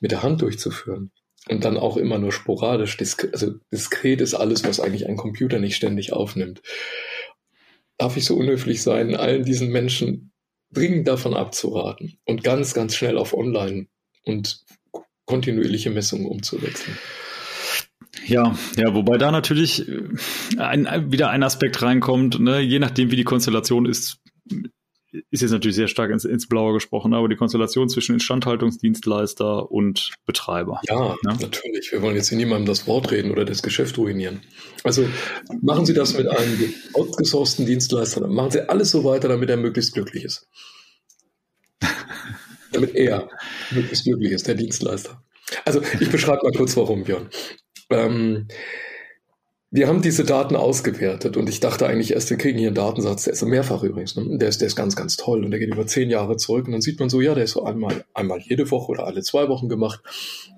mit 0.00 0.12
der 0.12 0.22
Hand 0.22 0.42
durchzuführen 0.42 1.10
und 1.48 1.64
dann 1.64 1.76
auch 1.76 1.96
immer 1.96 2.18
nur 2.18 2.30
sporadisch, 2.30 2.96
diskret, 2.96 3.32
also 3.34 3.54
diskret 3.72 4.20
ist 4.20 4.34
alles, 4.34 4.64
was 4.64 4.80
eigentlich 4.80 5.08
ein 5.08 5.16
Computer 5.16 5.58
nicht 5.58 5.76
ständig 5.76 6.12
aufnimmt. 6.12 6.62
Darf 7.96 8.16
ich 8.16 8.24
so 8.24 8.36
unhöflich 8.36 8.82
sein, 8.82 9.16
allen 9.16 9.44
diesen 9.44 9.70
Menschen 9.70 10.30
dringend 10.72 11.08
davon 11.08 11.34
abzuraten 11.34 12.18
und 12.24 12.44
ganz, 12.44 12.74
ganz 12.74 12.94
schnell 12.94 13.16
auf 13.18 13.34
Online 13.34 13.86
und 14.24 14.64
kontinuierliche 15.24 15.90
Messungen 15.90 16.26
umzuwechseln. 16.26 16.96
Ja, 18.26 18.56
ja, 18.76 18.94
wobei 18.94 19.16
da 19.16 19.30
natürlich 19.30 19.86
ein, 20.58 21.12
wieder 21.12 21.30
ein 21.30 21.42
Aspekt 21.42 21.80
reinkommt, 21.82 22.40
ne? 22.40 22.60
je 22.60 22.78
nachdem 22.78 23.10
wie 23.10 23.16
die 23.16 23.24
Konstellation 23.24 23.86
ist, 23.86 24.18
ist 25.30 25.40
jetzt 25.40 25.52
natürlich 25.52 25.76
sehr 25.76 25.88
stark 25.88 26.10
ins, 26.10 26.24
ins 26.24 26.48
Blaue 26.48 26.74
gesprochen, 26.74 27.14
aber 27.14 27.28
die 27.28 27.36
Konstellation 27.36 27.88
zwischen 27.88 28.14
Instandhaltungsdienstleister 28.14 29.70
und 29.70 30.12
Betreiber. 30.26 30.80
Ja, 30.88 31.16
ne? 31.22 31.36
natürlich. 31.40 31.90
Wir 31.92 32.02
wollen 32.02 32.16
jetzt 32.16 32.28
hier 32.28 32.38
niemandem 32.38 32.66
das 32.66 32.86
Wort 32.86 33.10
reden 33.10 33.30
oder 33.30 33.44
das 33.44 33.62
Geschäft 33.62 33.96
ruinieren. 33.96 34.42
Also 34.84 35.06
machen 35.62 35.86
Sie 35.86 35.94
das 35.94 36.16
mit 36.16 36.28
einem 36.28 36.74
outgesourcten 36.92 37.64
Dienstleister, 37.64 38.20
dann 38.20 38.34
machen 38.34 38.50
Sie 38.50 38.68
alles 38.68 38.90
so 38.90 39.04
weiter, 39.04 39.28
damit 39.28 39.48
er 39.48 39.56
möglichst 39.56 39.94
glücklich 39.94 40.24
ist. 40.24 40.48
damit 42.72 42.94
er 42.94 43.30
möglichst 43.70 44.04
glücklich 44.04 44.32
ist, 44.32 44.46
der 44.46 44.56
Dienstleister. 44.56 45.22
Also 45.64 45.80
ich 46.00 46.10
beschreibe 46.10 46.42
mal 46.42 46.52
kurz, 46.52 46.76
warum, 46.76 47.04
Björn. 47.04 47.28
Ähm, 47.90 48.48
wir 49.70 49.86
haben 49.86 50.00
diese 50.00 50.24
Daten 50.24 50.56
ausgewertet 50.56 51.36
und 51.36 51.48
ich 51.50 51.60
dachte 51.60 51.86
eigentlich 51.86 52.14
erst, 52.14 52.30
wir 52.30 52.38
kriegen 52.38 52.58
hier 52.58 52.68
einen 52.68 52.74
Datensatz, 52.74 53.24
der 53.24 53.34
ist 53.34 53.40
so 53.40 53.46
mehrfach 53.46 53.82
übrigens, 53.82 54.16
ne? 54.16 54.38
der, 54.38 54.48
ist, 54.48 54.62
der 54.62 54.66
ist 54.66 54.76
ganz, 54.76 54.96
ganz 54.96 55.18
toll 55.18 55.44
und 55.44 55.50
der 55.50 55.60
geht 55.60 55.68
über 55.68 55.86
zehn 55.86 56.08
Jahre 56.08 56.38
zurück 56.38 56.66
und 56.66 56.72
dann 56.72 56.80
sieht 56.80 56.98
man 56.98 57.10
so, 57.10 57.20
ja, 57.20 57.34
der 57.34 57.44
ist 57.44 57.50
so 57.50 57.64
einmal, 57.64 58.04
einmal 58.14 58.40
jede 58.40 58.70
Woche 58.70 58.90
oder 58.92 59.04
alle 59.04 59.22
zwei 59.22 59.48
Wochen 59.48 59.68
gemacht. 59.68 60.00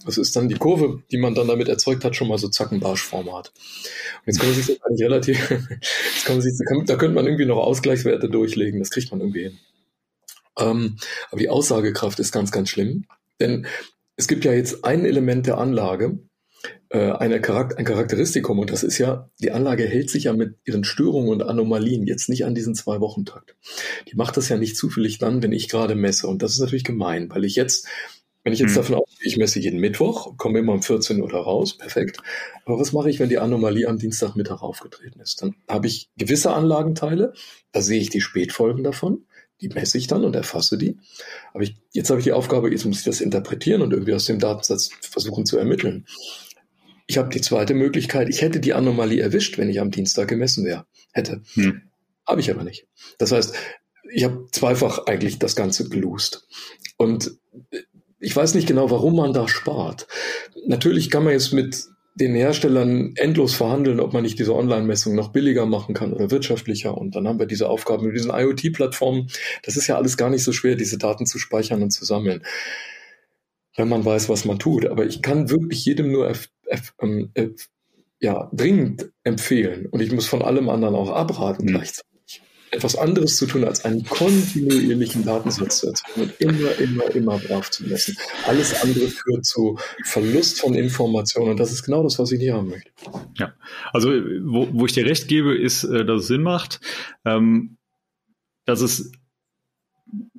Das 0.05 0.17
ist 0.17 0.37
dann 0.37 0.49
die 0.49 0.55
Kurve, 0.55 1.03
die 1.11 1.19
man 1.19 1.35
dann 1.35 1.49
damit 1.49 1.69
erzeugt 1.69 2.05
hat, 2.05 2.15
schon 2.15 2.29
mal 2.29 2.39
so 2.39 2.49
Zackenbarsch-Format. 2.49 3.49
Und 3.49 4.27
jetzt 4.27 4.39
kann 4.39 4.49
man 4.49 4.57
sich 4.57 4.67
das 4.67 4.83
eigentlich 4.85 5.05
relativ, 5.05 5.51
jetzt 5.51 6.25
kann 6.25 6.37
man 6.37 6.43
sich, 6.43 6.55
da 6.87 6.97
könnte 6.97 7.15
man 7.17 7.27
irgendwie 7.27 7.47
noch 7.47 7.59
Ausgleichswerte 7.59 8.29
durchlegen, 8.29 8.79
das 8.79 8.91
kriegt 8.91 9.11
man 9.11 9.21
irgendwie 9.21 9.43
hin. 9.43 9.59
Ähm, 10.57 10.97
aber 11.31 11.41
die 11.41 11.49
Aussagekraft 11.49 12.21
ist 12.21 12.31
ganz, 12.31 12.53
ganz 12.53 12.69
schlimm, 12.69 13.07
denn 13.41 13.67
es 14.15 14.29
gibt 14.29 14.45
ja 14.45 14.53
jetzt 14.53 14.85
ein 14.85 15.05
Element 15.05 15.47
der 15.49 15.59
Anlage, 15.59 16.21
eine 16.91 17.41
Charakter 17.41 17.79
ein 17.79 17.85
Charakteristikum 17.85 18.59
und 18.59 18.71
das 18.71 18.83
ist 18.83 18.99
ja, 18.99 19.31
die 19.41 19.53
Anlage 19.53 19.85
hält 19.85 20.11
sich 20.11 20.25
ja 20.25 20.33
mit 20.33 20.57
ihren 20.65 20.85
Störungen 20.85 21.31
und 21.31 21.43
Anomalien 21.43 22.07
jetzt 22.07 22.29
nicht 22.29 22.45
an 22.45 22.55
diesen 22.55 22.75
zwei 22.75 23.01
Wochen 23.01 23.25
Takt. 23.25 23.57
Die 24.11 24.17
macht 24.17 24.37
das 24.37 24.49
ja 24.49 24.57
nicht 24.57 24.77
zufällig 24.77 25.19
dann, 25.19 25.43
wenn 25.43 25.53
ich 25.53 25.69
gerade 25.69 25.95
messe 25.95 26.27
und 26.27 26.43
das 26.43 26.53
ist 26.53 26.61
natürlich 26.61 26.85
gemein, 26.85 27.31
weil 27.31 27.45
ich 27.45 27.57
jetzt 27.57 27.87
Wenn 28.43 28.55
ich 28.55 28.59
jetzt 28.59 28.71
hm. 28.71 28.77
davon 28.77 28.95
ausgehe, 28.97 29.29
ich 29.29 29.37
messe 29.37 29.61
jeden 29.61 29.81
Mittwoch, 29.81 30.37
komme 30.39 30.61
immer 30.61 30.73
um 30.73 30.83
14 30.83 31.21
Uhr 31.21 31.31
raus, 31.31 31.77
perfekt. 31.77 32.19
Aber 32.65 32.79
was 32.79 32.93
mache 32.93 33.11
ich, 33.11 33.21
wenn 33.21 33.29
die 33.29 33.39
Anomalie 33.39 33.87
am 33.87 33.99
Dienstagmittag 33.99 34.63
aufgetreten 34.63 35.21
ist? 35.21 35.43
Dann 35.43 35.55
habe 35.69 35.87
ich 35.87 36.09
gewisse 36.17 36.53
Anlagenteile, 36.55 37.35
da 37.73 37.83
sehe 37.83 38.01
ich 38.01 38.09
die 38.09 38.23
Spätfolgen 38.23 38.83
davon, 38.83 39.27
die 39.61 39.69
messe 39.69 39.99
ich 39.99 40.07
dann 40.07 40.25
und 40.25 40.35
erfasse 40.35 40.79
die. 40.79 40.97
Aber 41.53 41.63
ich, 41.63 41.77
jetzt 41.93 42.09
habe 42.09 42.21
ich 42.21 42.25
die 42.25 42.33
Aufgabe, 42.33 42.71
jetzt 42.71 42.87
muss 42.87 43.01
ich 43.01 43.05
das 43.05 43.21
interpretieren 43.21 43.83
und 43.83 43.93
irgendwie 43.93 44.15
aus 44.15 44.25
dem 44.25 44.39
Datensatz 44.39 44.89
versuchen 45.03 45.45
zu 45.45 45.59
ermitteln. 45.59 46.07
Ich 47.11 47.19
habe 47.19 47.29
die 47.29 47.41
zweite 47.41 47.75
Möglichkeit, 47.75 48.29
ich 48.29 48.41
hätte 48.41 48.61
die 48.61 48.73
Anomalie 48.73 49.21
erwischt, 49.21 49.59
wenn 49.59 49.69
ich 49.69 49.81
am 49.81 49.91
Dienstag 49.91 50.29
gemessen 50.29 50.65
wäre. 50.65 50.87
Hätte. 51.13 51.43
Hm. 51.55 51.83
Habe 52.25 52.41
ich 52.41 52.53
aber 52.53 52.63
nicht. 52.63 52.87
Das 53.19 53.33
heißt, 53.33 53.53
ich 54.13 54.23
habe 54.23 54.47
zweifach 54.53 55.07
eigentlich 55.07 55.41
das 55.41 55.57
Ganze 55.57 55.89
geloost. 55.89 56.47
Und 56.99 57.33
ich 58.21 58.37
weiß 58.37 58.55
nicht 58.55 58.69
genau, 58.69 58.93
warum 58.93 59.17
man 59.17 59.33
da 59.33 59.49
spart. 59.49 60.07
Natürlich 60.69 61.11
kann 61.11 61.25
man 61.25 61.33
jetzt 61.33 61.53
mit 61.53 61.83
den 62.15 62.37
Herstellern 62.37 63.15
endlos 63.17 63.55
verhandeln, 63.55 63.99
ob 63.99 64.13
man 64.13 64.23
nicht 64.23 64.39
diese 64.39 64.55
Online-Messung 64.55 65.17
noch 65.17 65.33
billiger 65.33 65.67
machen 65.67 65.97
kann 65.97 66.13
oder 66.13 66.31
wirtschaftlicher. 66.31 66.97
Und 66.97 67.17
dann 67.17 67.27
haben 67.27 67.41
wir 67.41 67.47
diese 67.47 67.69
Aufgaben 67.69 68.07
mit 68.07 68.15
diesen 68.15 68.31
IoT-Plattformen. 68.31 69.33
Das 69.65 69.77
ist 69.77 69.89
ja 69.89 69.97
alles 69.97 70.17
gar 70.17 70.31
nicht 70.31 70.45
so 70.45 70.53
schwer, 70.53 70.77
diese 70.77 70.97
Daten 70.97 71.27
zu 71.27 71.41
speichern 71.41 71.83
und 71.83 71.91
zu 71.91 72.05
sammeln, 72.05 72.45
wenn 73.75 73.89
man 73.89 74.05
weiß, 74.05 74.29
was 74.29 74.45
man 74.45 74.61
tut. 74.61 74.87
Aber 74.87 75.07
ich 75.07 75.23
kann 75.23 75.51
wirklich 75.51 75.85
jedem 75.85 76.13
nur 76.13 76.29
ähm, 77.01 77.31
ja, 78.21 78.51
dringend 78.53 79.11
empfehlen. 79.25 79.87
Und 79.87 80.01
ich 80.01 80.13
muss 80.13 80.27
von 80.27 80.43
allem 80.43 80.69
anderen 80.69 80.95
auch 80.95 81.11
abraten 81.11 81.65
mhm. 81.65 81.69
gleichzeitig 81.69 82.11
etwas 82.73 82.97
anderes 82.97 83.37
zu 83.37 83.47
tun, 83.47 83.65
als 83.65 83.85
einen 83.85 84.05
kontinuierlichen 84.05 85.25
Datensatz 85.25 85.81
zu 85.81 85.89
erzeugen 85.89 86.23
und 86.23 86.41
immer, 86.41 86.79
immer, 86.79 87.15
immer 87.15 87.39
brav 87.39 87.71
zu 87.71 87.85
messen. 87.85 88.17
Alles 88.47 88.81
andere 88.83 89.09
führt 89.09 89.45
zu 89.45 89.77
Verlust 90.05 90.61
von 90.61 90.75
Informationen 90.75 91.51
und 91.51 91.61
das 91.61 91.73
ist 91.73 91.83
genau 91.83 92.03
das, 92.05 92.19
was 92.19 92.31
ich 92.31 92.39
nicht 92.39 92.53
haben 92.53 92.69
möchte. 92.69 92.91
Ja, 93.37 93.55
also 93.93 94.11
wo, 94.11 94.69
wo 94.73 94.87
ich 94.87 94.93
dir 94.93 95.05
recht 95.05 95.27
gebe, 95.27 95.57
ist, 95.57 95.85
äh, 95.85 96.05
dass 96.05 96.23
es 96.23 96.29
Sinn 96.29 96.43
macht, 96.43 96.81
ähm, 97.25 97.77
dass 98.67 98.81
es 98.81 99.11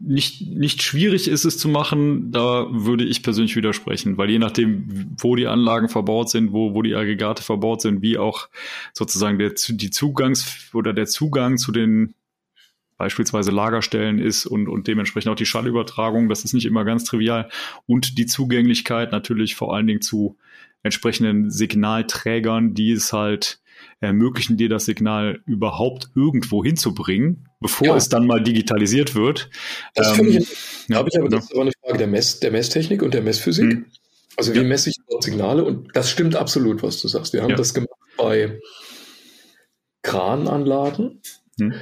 nicht, 0.03 0.41
nicht 0.41 0.81
schwierig 0.81 1.27
ist 1.27 1.45
es 1.45 1.57
zu 1.57 1.69
machen, 1.69 2.31
da 2.31 2.67
würde 2.71 3.03
ich 3.03 3.23
persönlich 3.23 3.55
widersprechen, 3.55 4.17
weil 4.17 4.29
je 4.29 4.39
nachdem, 4.39 5.15
wo 5.19 5.35
die 5.35 5.47
Anlagen 5.47 5.89
verbaut 5.89 6.29
sind, 6.29 6.51
wo, 6.51 6.73
wo 6.73 6.81
die 6.81 6.95
Aggregate 6.95 7.43
verbaut 7.43 7.81
sind, 7.81 8.01
wie 8.01 8.17
auch 8.17 8.49
sozusagen 8.93 9.37
der, 9.37 9.53
die 9.69 9.89
Zugangs- 9.89 10.73
oder 10.73 10.93
der 10.93 11.05
Zugang 11.05 11.57
zu 11.57 11.71
den 11.71 12.13
beispielsweise 12.97 13.51
Lagerstellen 13.51 14.19
ist 14.19 14.45
und, 14.45 14.67
und 14.67 14.87
dementsprechend 14.87 15.31
auch 15.31 15.35
die 15.35 15.47
Schallübertragung. 15.47 16.29
Das 16.29 16.43
ist 16.43 16.53
nicht 16.53 16.65
immer 16.65 16.85
ganz 16.85 17.03
trivial. 17.03 17.49
Und 17.87 18.19
die 18.19 18.27
Zugänglichkeit 18.27 19.11
natürlich 19.11 19.55
vor 19.55 19.75
allen 19.75 19.87
Dingen 19.87 20.01
zu 20.01 20.37
entsprechenden 20.83 21.49
Signalträgern, 21.49 22.73
die 22.75 22.91
es 22.91 23.13
halt 23.13 23.60
ermöglichen, 24.01 24.57
dir 24.57 24.67
das 24.67 24.85
Signal 24.85 25.41
überhaupt 25.45 26.09
irgendwo 26.15 26.63
hinzubringen, 26.63 27.47
bevor 27.59 27.89
ja. 27.89 27.95
es 27.95 28.09
dann 28.09 28.25
mal 28.25 28.41
digitalisiert 28.41 29.15
wird. 29.15 29.49
Das 29.93 30.17
ähm, 30.17 30.29
ich, 30.29 30.47
ja, 30.89 30.97
habe 30.97 31.09
ich 31.11 31.19
aber, 31.19 31.29
das 31.29 31.45
ist 31.45 31.51
aber 31.53 31.61
eine 31.61 31.71
Frage 31.83 31.99
der, 31.99 32.07
Mess, 32.07 32.39
der 32.39 32.51
Messtechnik 32.51 33.03
und 33.03 33.13
der 33.13 33.21
Messphysik. 33.21 33.71
Hm. 33.71 33.85
Also 34.37 34.53
wie 34.53 34.59
ja. 34.59 34.63
messe 34.63 34.89
ich 34.89 34.95
dort 35.07 35.23
Signale? 35.23 35.63
Und 35.63 35.95
das 35.95 36.09
stimmt 36.09 36.35
absolut, 36.35 36.81
was 36.81 36.99
du 37.01 37.07
sagst. 37.07 37.33
Wir 37.33 37.43
haben 37.43 37.55
das 37.55 37.73
gemacht 37.73 37.89
bei 38.17 38.59
Krananlagen. 40.01 41.21
Hm. 41.59 41.73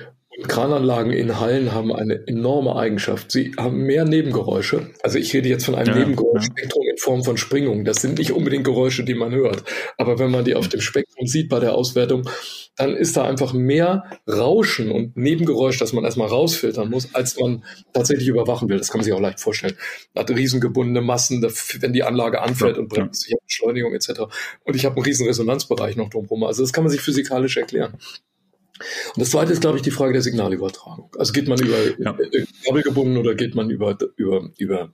Krananlagen 0.47 1.11
in 1.11 1.39
Hallen 1.39 1.73
haben 1.73 1.93
eine 1.93 2.27
enorme 2.27 2.75
Eigenschaft. 2.75 3.31
Sie 3.31 3.53
haben 3.57 3.83
mehr 3.83 4.05
Nebengeräusche. 4.05 4.91
Also 5.03 5.17
ich 5.17 5.33
rede 5.33 5.49
jetzt 5.49 5.65
von 5.65 5.75
einem 5.75 5.93
ja, 5.93 5.99
Nebengeräuschspektrum 5.99 6.83
in 6.89 6.97
Form 6.97 7.23
von 7.23 7.37
Springungen. 7.37 7.85
Das 7.85 8.01
sind 8.01 8.17
nicht 8.17 8.31
unbedingt 8.31 8.63
Geräusche, 8.63 9.03
die 9.03 9.13
man 9.13 9.33
hört. 9.33 9.63
Aber 9.97 10.19
wenn 10.19 10.31
man 10.31 10.45
die 10.45 10.55
auf 10.55 10.67
dem 10.67 10.81
Spektrum 10.81 11.27
sieht 11.27 11.49
bei 11.49 11.59
der 11.59 11.75
Auswertung, 11.75 12.29
dann 12.75 12.95
ist 12.95 13.17
da 13.17 13.25
einfach 13.25 13.53
mehr 13.53 14.05
Rauschen 14.27 14.91
und 14.91 15.17
Nebengeräusch, 15.17 15.79
das 15.79 15.93
man 15.93 16.05
erstmal 16.05 16.29
rausfiltern 16.29 16.89
muss, 16.89 17.13
als 17.13 17.37
man 17.37 17.65
tatsächlich 17.93 18.27
überwachen 18.27 18.69
will. 18.69 18.77
Das 18.77 18.89
kann 18.89 18.99
man 18.99 19.05
sich 19.05 19.13
auch 19.13 19.19
leicht 19.19 19.39
vorstellen. 19.39 19.75
Man 20.13 20.23
hat 20.23 20.31
riesengebundene 20.31 21.01
Massen, 21.01 21.41
wenn 21.41 21.93
die 21.93 22.03
Anlage 22.03 22.41
anfährt 22.41 22.77
ja, 22.77 22.81
und 22.81 22.87
bremst. 22.87 23.27
Ich 23.27 23.33
habe 23.33 23.43
Beschleunigung 23.45 23.93
etc. 23.93 24.21
Und 24.63 24.75
ich 24.75 24.85
habe 24.85 24.95
einen 24.95 25.05
riesen 25.05 25.27
Resonanzbereich 25.27 25.97
noch 25.97 26.09
drumherum. 26.09 26.45
Also 26.45 26.63
das 26.63 26.71
kann 26.71 26.83
man 26.83 26.91
sich 26.91 27.01
physikalisch 27.01 27.57
erklären. 27.57 27.97
Und 29.15 29.19
das 29.21 29.31
zweite 29.31 29.53
ist, 29.53 29.61
glaube 29.61 29.77
ich, 29.77 29.83
die 29.83 29.91
Frage 29.91 30.13
der 30.13 30.21
Signalübertragung. 30.21 31.11
Also 31.17 31.33
geht 31.33 31.47
man 31.47 31.59
über 31.59 31.77
ja. 31.97 32.17
Äh, 32.17 32.45
kabelgebunden 32.65 33.17
oder 33.17 33.35
geht 33.35 33.55
man 33.55 33.69
über, 33.69 33.97
über, 34.15 34.49
über 34.57 34.93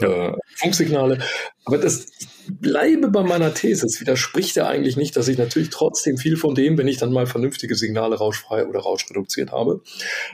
ja. 0.00 0.28
äh, 0.28 0.36
Funksignale. 0.56 1.18
Aber 1.64 1.78
das 1.78 2.06
bleibe 2.48 3.08
bei 3.08 3.22
meiner 3.22 3.54
These. 3.54 3.86
Es 3.86 4.00
widerspricht 4.00 4.56
ja 4.56 4.66
eigentlich 4.66 4.96
nicht, 4.96 5.16
dass 5.16 5.28
ich 5.28 5.38
natürlich 5.38 5.70
trotzdem 5.70 6.16
viel 6.16 6.36
von 6.36 6.54
dem, 6.54 6.78
wenn 6.78 6.88
ich 6.88 6.98
dann 6.98 7.12
mal 7.12 7.26
vernünftige 7.26 7.74
Signale 7.74 8.16
rauschfrei 8.16 8.66
oder 8.66 8.80
rauschreduziert 8.80 9.52
habe, 9.52 9.82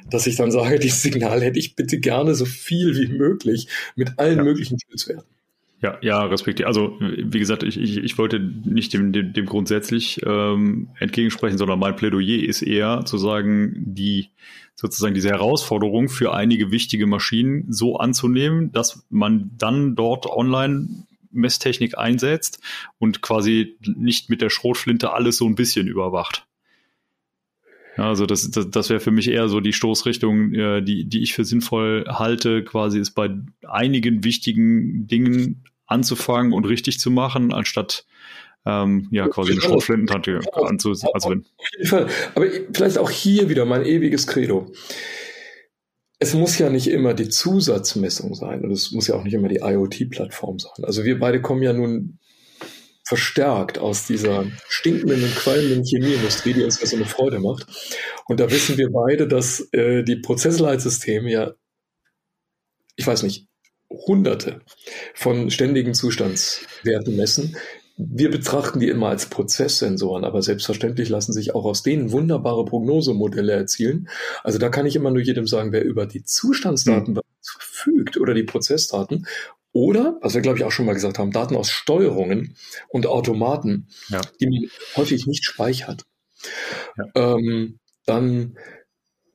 dass 0.09 0.27
ich 0.27 0.37
dann 0.37 0.51
sage, 0.51 0.79
dieses 0.79 1.03
Signal 1.03 1.43
hätte 1.43 1.59
ich 1.59 1.77
bitte 1.77 1.99
gerne 1.99 2.35
so 2.35 2.45
viel 2.45 2.97
wie 2.97 3.09
möglich 3.09 3.69
mit 3.95 4.19
allen 4.19 4.39
ja. 4.39 4.45
möglichen 4.45 4.79
Schnittwerten. 4.79 5.36
Ja, 5.83 5.99
ja, 6.01 6.25
respektiere. 6.25 6.69
Also, 6.69 6.97
wie 7.01 7.39
gesagt, 7.39 7.63
ich, 7.63 7.79
ich, 7.79 7.99
ich 7.99 8.17
wollte 8.17 8.41
nicht 8.41 8.95
dem, 8.95 9.13
dem, 9.13 9.35
dem 9.35 9.45
grundsätzlich 9.45 10.21
ähm, 10.25 10.89
entgegensprechen, 10.99 11.59
sondern 11.59 11.79
mein 11.79 11.97
Plädoyer 11.97 12.43
ist 12.43 12.63
eher 12.63 13.05
zu 13.05 13.19
sagen, 13.19 13.75
die 13.77 14.31
sozusagen 14.75 15.15
diese 15.15 15.31
Herausforderung 15.31 16.09
für 16.09 16.35
einige 16.35 16.71
wichtige 16.71 17.07
Maschinen 17.07 17.73
so 17.73 17.97
anzunehmen, 17.97 18.73
dass 18.73 19.05
man 19.11 19.51
dann 19.59 19.97
dort 19.97 20.27
online 20.27 20.89
Messtechnik 21.31 21.99
einsetzt 21.99 22.61
und 22.99 23.21
quasi 23.21 23.77
nicht 23.85 24.31
mit 24.31 24.41
der 24.41 24.51
Schrotflinte 24.51 25.13
alles 25.13 25.37
so 25.37 25.47
ein 25.47 25.55
bisschen 25.55 25.89
überwacht. 25.89 26.47
Ja, 27.97 28.09
also 28.09 28.27
das, 28.27 28.51
das, 28.51 28.71
das 28.71 28.91
wäre 28.91 29.01
für 29.01 29.11
mich 29.11 29.29
eher 29.29 29.49
so 29.49 29.61
die 29.61 29.73
Stoßrichtung, 29.73 30.53
äh, 30.53 30.83
die, 30.83 31.09
die 31.09 31.23
ich 31.23 31.35
für 31.35 31.45
sinnvoll 31.45 32.05
halte, 32.09 32.63
quasi 32.63 32.99
ist 32.99 33.13
bei 33.13 33.31
einigen 33.67 34.23
wichtigen 34.23 35.07
Dingen 35.07 35.65
anzufangen 35.87 36.53
und 36.53 36.67
richtig 36.67 37.01
zu 37.01 37.11
machen, 37.11 37.53
anstatt 37.53 38.05
ähm, 38.67 39.09
ja 39.11 39.29
quasi 39.29 39.53
eine 39.53 39.61
Schrotflintentante 39.61 40.41
anzuwenden. 40.53 41.09
Auf 41.15 41.71
jeden 41.79 41.89
Fall. 41.89 42.09
Aber 42.35 42.47
vielleicht 42.73 42.99
auch 42.99 43.11
hier 43.11 43.49
wieder 43.49 43.65
mein 43.65 43.85
ewiges 43.85 44.27
Credo. 44.27 44.73
Es 46.19 46.35
muss 46.35 46.59
ja 46.59 46.71
nicht 46.71 46.89
immer 46.89 47.15
die 47.15 47.29
Zusatzmessung 47.29 48.35
sein 48.35 48.63
und 48.63 48.73
es 48.73 48.91
muss 48.91 49.07
ja 49.07 49.15
auch 49.15 49.23
nicht 49.23 49.35
immer 49.35 49.49
die 49.49 49.61
IoT-Plattform 49.63 50.59
sein. 50.59 50.85
Also 50.85 51.05
wir 51.05 51.19
beide 51.19 51.41
kommen 51.41 51.63
ja 51.63 51.73
nun 51.73 52.19
verstärkt 53.07 53.79
aus 53.79 54.05
dieser 54.05 54.47
stinkenden 54.69 55.23
und 55.23 55.37
qualmenden 55.37 55.85
Chemieindustrie, 55.85 56.55
die 56.55 56.65
uns 56.65 56.81
ja 56.81 56.87
so 56.89 56.97
eine 56.97 57.07
Freude 57.07 57.39
macht. 57.39 57.65
Und 58.27 58.41
da 58.41 58.51
wissen 58.51 58.77
wir 58.79 58.91
beide, 58.91 59.29
dass 59.29 59.61
äh, 59.73 60.03
die 60.03 60.17
Prozessleitsysteme 60.17 61.31
ja, 61.31 61.53
ich 62.97 63.07
weiß 63.07 63.23
nicht, 63.23 63.47
hunderte 63.89 64.61
von 65.15 65.53
ständigen 65.53 65.95
Zustandswerten 65.95 67.15
messen. 67.15 67.57
Wir 67.97 68.29
betrachten 68.29 68.81
die 68.81 68.89
immer 68.89 69.09
als 69.09 69.27
Prozesssensoren, 69.27 70.25
aber 70.25 70.43
selbstverständlich 70.43 71.09
lassen 71.09 71.33
sich 71.33 71.55
auch 71.55 71.65
aus 71.65 71.85
denen 71.85 72.11
wunderbare 72.11 72.65
Prognosemodelle 72.65 73.53
erzielen. 73.53 74.09
Also 74.43 74.59
da 74.59 74.69
kann 74.69 74.85
ich 74.85 74.97
immer 74.97 75.13
nur 75.13 75.23
jedem 75.23 75.47
sagen, 75.47 75.71
wer 75.71 75.85
über 75.85 76.07
die 76.07 76.25
Zustandsdaten 76.25 77.15
mhm. 77.15 77.21
verfügt 77.41 78.17
oder 78.17 78.35
die 78.35 78.43
Prozessdaten 78.43 79.29
oder, 79.77 80.19
was 80.23 80.33
wir 80.33 80.41
glaube 80.41 80.57
ich 80.57 80.65
auch 80.65 80.73
schon 80.73 80.87
mal 80.87 80.95
gesagt 80.95 81.19
haben, 81.19 81.33
Daten 81.33 81.55
aus 81.55 81.69
Steuerungen 81.71 82.57
und 82.89 83.07
Automaten, 83.07 83.89
ja. 84.09 84.23
die 84.41 84.47
man 84.47 84.71
häufig 84.97 85.27
nicht 85.27 85.45
speichert. 85.45 86.07
Ja. 86.97 87.35
Ähm, 87.37 87.79
dann 88.07 88.57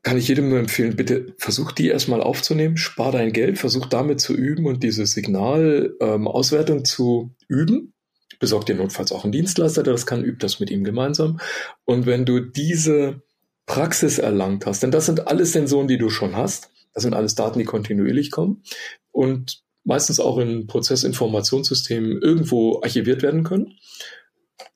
kann 0.02 0.18
ich 0.18 0.28
jedem 0.28 0.50
nur 0.50 0.58
empfehlen, 0.58 0.96
bitte 0.96 1.36
versuch 1.38 1.72
die 1.74 1.90
erstmal 1.90 2.24
aufzunehmen, 2.24 2.78
spar 2.78 3.12
dein 3.12 3.34
Geld, 3.34 3.60
versuch 3.60 3.86
damit 3.86 4.20
zu 4.20 4.34
üben 4.34 4.66
und 4.66 4.82
diese 4.82 5.06
Signalauswertung 5.06 6.78
ähm, 6.80 6.86
zu 6.86 7.36
üben. 7.48 7.94
Besorg 8.40 8.66
dir 8.66 8.74
notfalls 8.74 9.12
auch 9.12 9.24
einen 9.24 9.34
Dienstleister, 9.34 9.84
der 9.84 9.94
das 9.94 10.08
kann, 10.08 10.26
üb 10.26 10.40
das 10.40 10.60
mit 10.60 10.72
ihm 10.72 10.84
gemeinsam. 10.84 11.40
Und 11.86 12.08
wenn 12.08 12.26
du 12.26 12.40
diese 12.40 13.22
Praxis 13.68 14.18
erlangt 14.18 14.66
hast, 14.66 14.82
denn 14.82 14.90
das 14.90 15.06
sind 15.06 15.28
alles 15.28 15.52
Sensoren, 15.52 15.88
die 15.88 16.00
du 16.00 16.10
schon 16.10 16.36
hast, 16.36 16.72
das 16.94 17.04
sind 17.04 17.14
alles 17.14 17.36
Daten, 17.36 17.60
die 17.60 17.66
kontinuierlich 17.66 18.32
kommen. 18.32 18.64
Und 19.12 19.62
meistens 19.84 20.20
auch 20.20 20.38
in 20.38 20.68
Prozessinformationssystemen 20.68 22.22
irgendwo 22.22 22.82
archiviert 22.82 23.22
werden 23.22 23.44
können. 23.44 23.78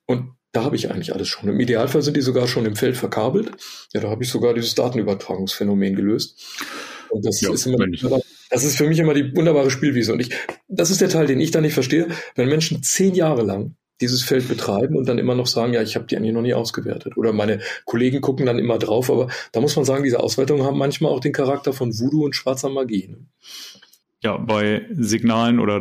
Und 0.06 0.32
da 0.52 0.64
habe 0.64 0.76
ich 0.76 0.90
eigentlich 0.90 1.14
alles 1.14 1.28
schon. 1.28 1.50
Im 1.50 1.60
Idealfall 1.60 2.02
sind 2.02 2.16
die 2.16 2.22
sogar 2.22 2.48
schon 2.48 2.66
im 2.66 2.76
Feld 2.76 2.96
verkabelt. 2.96 3.52
Ja, 3.94 4.02
da 4.02 4.10
habe 4.10 4.24
ich 4.24 4.30
sogar 4.30 4.54
dieses 4.54 4.74
Datenübertragungsphänomen 4.76 5.96
gelöst. 5.96 6.42
Und 7.10 7.26
das 7.26 7.42
ja, 7.42 7.52
ist 7.52 7.66
immer, 7.66 7.86
das 8.50 8.64
ist 8.64 8.78
für 8.78 8.88
mich 8.88 9.00
immer 9.00 9.14
die 9.14 9.36
wunderbare 9.36 9.70
Spielwiese. 9.70 10.14
Und 10.14 10.22
ich, 10.22 10.30
das 10.68 10.92
ist 10.92 11.02
der 11.02 11.10
Teil, 11.10 11.28
den 11.28 11.40
ich 11.40 11.52
da 11.52 11.62
nicht 11.62 11.74
verstehe, 11.74 12.08
wenn 12.36 12.50
Menschen 12.50 12.84
zehn 12.84 13.16
Jahre 13.16 13.44
lang 13.44 13.76
dieses 14.02 14.24
Feld 14.24 14.48
betreiben 14.48 14.98
und 14.98 15.08
dann 15.08 15.20
immer 15.20 15.36
noch 15.36 15.48
sagen, 15.48 15.74
ja, 15.74 15.82
ich 15.82 15.96
habe 15.96 16.06
die 16.06 16.18
eigentlich 16.18 16.34
noch 16.34 16.42
nie 16.42 16.54
ausgewertet. 16.54 17.16
Oder 17.18 17.32
meine 17.32 17.60
Kollegen 17.86 18.22
gucken 18.22 18.46
dann 18.46 18.60
immer 18.60 18.78
drauf, 18.78 19.10
aber 19.10 19.30
da 19.52 19.62
muss 19.62 19.76
man 19.76 19.86
sagen, 19.86 20.04
diese 20.04 20.20
Auswertungen 20.20 20.64
haben 20.64 20.78
manchmal 20.78 21.12
auch 21.12 21.22
den 21.22 21.32
Charakter 21.32 21.72
von 21.72 21.98
Voodoo 21.98 22.26
und 22.26 22.36
schwarzer 22.36 22.70
Magie. 22.70 23.08
Ne? 23.08 23.26
Ja, 24.26 24.38
bei 24.38 24.88
Signalen 24.92 25.60
oder 25.60 25.80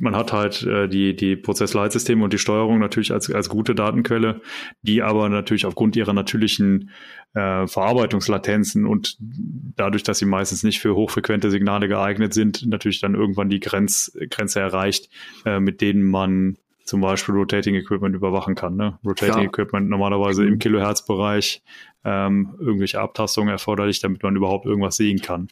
man 0.00 0.16
hat 0.16 0.32
halt 0.32 0.64
äh, 0.64 0.88
die, 0.88 1.14
die 1.14 1.36
Prozessleitsysteme 1.36 2.24
und 2.24 2.32
die 2.32 2.38
Steuerung 2.38 2.80
natürlich 2.80 3.12
als, 3.12 3.30
als 3.30 3.48
gute 3.48 3.76
Datenquelle, 3.76 4.40
die 4.82 5.02
aber 5.02 5.28
natürlich 5.28 5.64
aufgrund 5.64 5.94
ihrer 5.94 6.12
natürlichen 6.12 6.90
äh, 7.34 7.68
Verarbeitungslatenzen 7.68 8.86
und 8.86 9.16
dadurch, 9.20 10.02
dass 10.02 10.18
sie 10.18 10.24
meistens 10.24 10.64
nicht 10.64 10.80
für 10.80 10.96
hochfrequente 10.96 11.52
Signale 11.52 11.86
geeignet 11.86 12.34
sind, 12.34 12.66
natürlich 12.66 13.00
dann 13.00 13.14
irgendwann 13.14 13.50
die 13.50 13.60
Grenz, 13.60 14.18
Grenze 14.30 14.58
erreicht, 14.58 15.08
äh, 15.46 15.60
mit 15.60 15.80
denen 15.80 16.02
man 16.02 16.56
zum 16.82 17.02
Beispiel 17.02 17.36
Rotating 17.36 17.76
Equipment 17.76 18.16
überwachen 18.16 18.56
kann. 18.56 18.74
Ne? 18.74 18.98
Rotating 19.06 19.42
ja. 19.42 19.48
Equipment 19.48 19.88
normalerweise 19.88 20.44
im 20.44 20.58
Kilohertz-Bereich, 20.58 21.62
ähm, 22.04 22.56
irgendwelche 22.58 23.00
Abtastungen 23.00 23.50
erforderlich, 23.50 24.00
damit 24.00 24.24
man 24.24 24.34
überhaupt 24.34 24.66
irgendwas 24.66 24.96
sehen 24.96 25.20
kann. 25.20 25.46